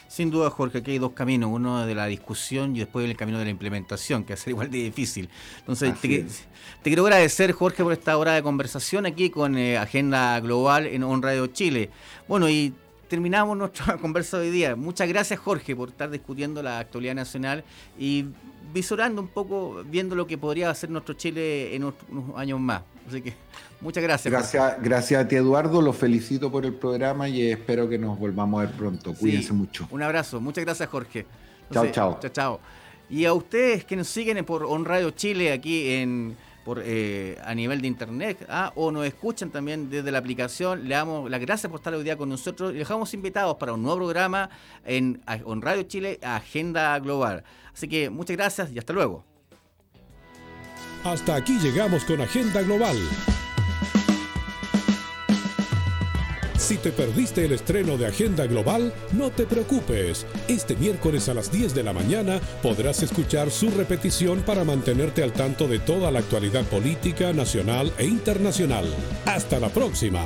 Sin 0.10 0.32
duda, 0.32 0.50
Jorge, 0.50 0.80
aquí 0.80 0.90
hay 0.90 0.98
dos 0.98 1.12
caminos, 1.12 1.52
uno 1.54 1.86
de 1.86 1.94
la 1.94 2.08
discusión 2.08 2.76
y 2.76 2.80
después 2.80 3.08
el 3.08 3.16
camino 3.16 3.38
de 3.38 3.46
la 3.46 3.52
implementación, 3.52 4.24
que 4.24 4.34
va 4.34 4.40
a 4.40 4.42
ser 4.42 4.50
igual 4.50 4.72
de 4.72 4.80
difícil. 4.80 5.30
Entonces, 5.60 5.94
te, 6.02 6.26
quiero 6.82 7.04
agradecer, 7.04 7.52
Jorge, 7.52 7.84
por 7.84 7.94
esta 7.94 8.18
hora 8.18 8.34
de 8.34 8.42
conversación 8.42 9.06
aquí 9.06 9.30
con 9.30 9.56
eh, 9.56 9.78
Agenda 9.78 10.40
Global 10.40 10.88
en 10.88 11.04
On 11.04 11.22
Radio 11.22 11.46
Chile. 11.46 11.92
Bueno, 12.28 12.50
y 12.50 12.74
terminamos 13.08 13.56
nuestra 13.56 13.98
conversa 14.02 14.40
hoy 14.40 14.50
día. 14.50 14.76
Muchas 14.76 15.08
gracias, 15.08 15.40
Jorge, 15.40 15.76
por 15.76 15.90
estar 15.90 16.10
discutiendo 16.10 16.64
la 16.64 16.80
actualidad 16.80 17.14
nacional 17.14 17.64
y 18.00 18.26
visorando 18.74 19.22
un 19.22 19.28
poco, 19.28 19.84
viendo 19.86 20.16
lo 20.16 20.26
que 20.26 20.40
podría 20.40 20.72
hacer 20.72 20.90
nuestro 20.90 21.14
Chile 21.14 21.76
en 21.76 21.84
unos 21.84 21.94
años 22.36 22.60
más. 22.60 22.82
Así 23.10 23.22
que 23.22 23.34
muchas 23.82 24.04
gracias. 24.04 24.32
Gracias, 24.32 24.82
gracias 24.82 25.26
a 25.26 25.28
ti 25.28 25.36
Eduardo, 25.36 25.82
los 25.82 25.98
felicito 25.98 26.52
por 26.52 26.66
el 26.66 26.74
programa 26.74 27.28
y 27.28 27.42
espero 27.42 27.90
que 27.90 27.98
nos 27.98 28.18
volvamos 28.18 28.62
a 28.62 28.66
ver 28.66 28.76
pronto. 28.76 29.14
Cuídense 29.14 29.52
mucho. 29.52 29.88
Un 29.92 30.04
abrazo, 30.04 30.40
muchas 30.40 30.64
gracias 30.64 30.88
Jorge. 30.90 31.26
chao, 31.72 31.88
chao. 31.92 32.20
Chao, 32.22 32.32
chao. 32.32 32.60
Y 33.10 33.26
a 33.26 33.34
ustedes 33.34 33.84
que 33.86 33.96
nos 33.96 34.08
siguen 34.08 34.46
por 34.46 34.64
On 34.64 34.86
Radio 34.86 35.10
Chile 35.12 35.52
aquí 35.52 35.90
en 35.90 36.38
por, 36.64 36.84
eh, 36.86 37.38
a 37.44 37.56
nivel 37.56 37.82
de 37.82 37.88
internet 37.88 38.46
¿ah? 38.48 38.72
o 38.76 38.92
nos 38.92 39.06
escuchan 39.08 39.50
también 39.50 39.90
desde 39.90 40.12
la 40.12 40.20
aplicación, 40.20 40.88
le 40.88 40.94
damos 40.94 41.28
las 41.28 41.40
gracias 41.40 41.70
por 41.72 41.80
estar 41.80 41.94
hoy 41.96 42.04
día 42.04 42.16
con 42.16 42.30
nosotros 42.30 42.74
y 42.74 42.78
dejamos 42.78 43.12
invitados 43.16 43.56
para 43.58 43.74
un 43.74 43.82
nuevo 43.82 43.98
programa 43.98 44.52
en 44.86 45.20
On 45.46 45.62
Radio 45.64 45.84
Chile 45.84 46.20
Agenda 46.22 47.00
Global. 47.00 47.44
Así 47.74 47.88
que 47.88 48.12
muchas 48.12 48.38
gracias 48.38 48.72
y 48.72 48.78
hasta 48.78 48.94
luego. 48.94 49.29
Hasta 51.04 51.36
aquí 51.36 51.58
llegamos 51.60 52.04
con 52.04 52.22
Agenda 52.22 52.62
Global. 52.62 52.98
Si 56.58 56.78
te 56.78 56.92
perdiste 56.92 57.46
el 57.46 57.54
estreno 57.54 57.98
de 57.98 58.06
Agenda 58.06 58.46
Global, 58.46 58.94
no 59.14 59.32
te 59.32 59.46
preocupes. 59.46 60.28
Este 60.48 60.76
miércoles 60.76 61.28
a 61.30 61.34
las 61.34 61.52
10 61.52 61.74
de 61.74 61.84
la 61.84 61.94
mañana 61.94 62.40
podrás 62.62 63.02
escuchar 63.02 63.50
su 63.50 63.72
repetición 63.72 64.42
para 64.42 64.64
mantenerte 64.64 65.24
al 65.24 65.32
tanto 65.32 65.68
de 65.68 65.80
toda 65.80 66.12
la 66.12 66.20
actualidad 66.20 66.66
política 66.66 67.34
nacional 67.34 67.92
e 67.98 68.06
internacional. 68.06 68.86
Hasta 69.26 69.60
la 69.60 69.70
próxima. 69.70 70.22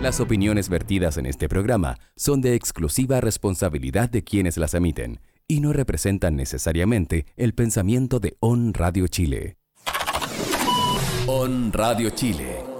Las 0.00 0.20
opiniones 0.20 0.68
vertidas 0.68 1.16
en 1.16 1.24
este 1.24 1.48
programa 1.48 1.98
son 2.14 2.42
de 2.42 2.54
exclusiva 2.54 3.22
responsabilidad 3.22 4.10
de 4.10 4.22
quienes 4.22 4.58
las 4.58 4.74
emiten 4.74 5.18
y 5.46 5.60
no 5.60 5.72
representan 5.72 6.36
necesariamente 6.36 7.26
el 7.36 7.54
pensamiento 7.54 8.20
de 8.20 8.36
On 8.40 8.72
Radio 8.74 9.06
Chile. 9.08 9.56
On 11.26 11.72
Radio 11.72 12.10
Chile. 12.10 12.73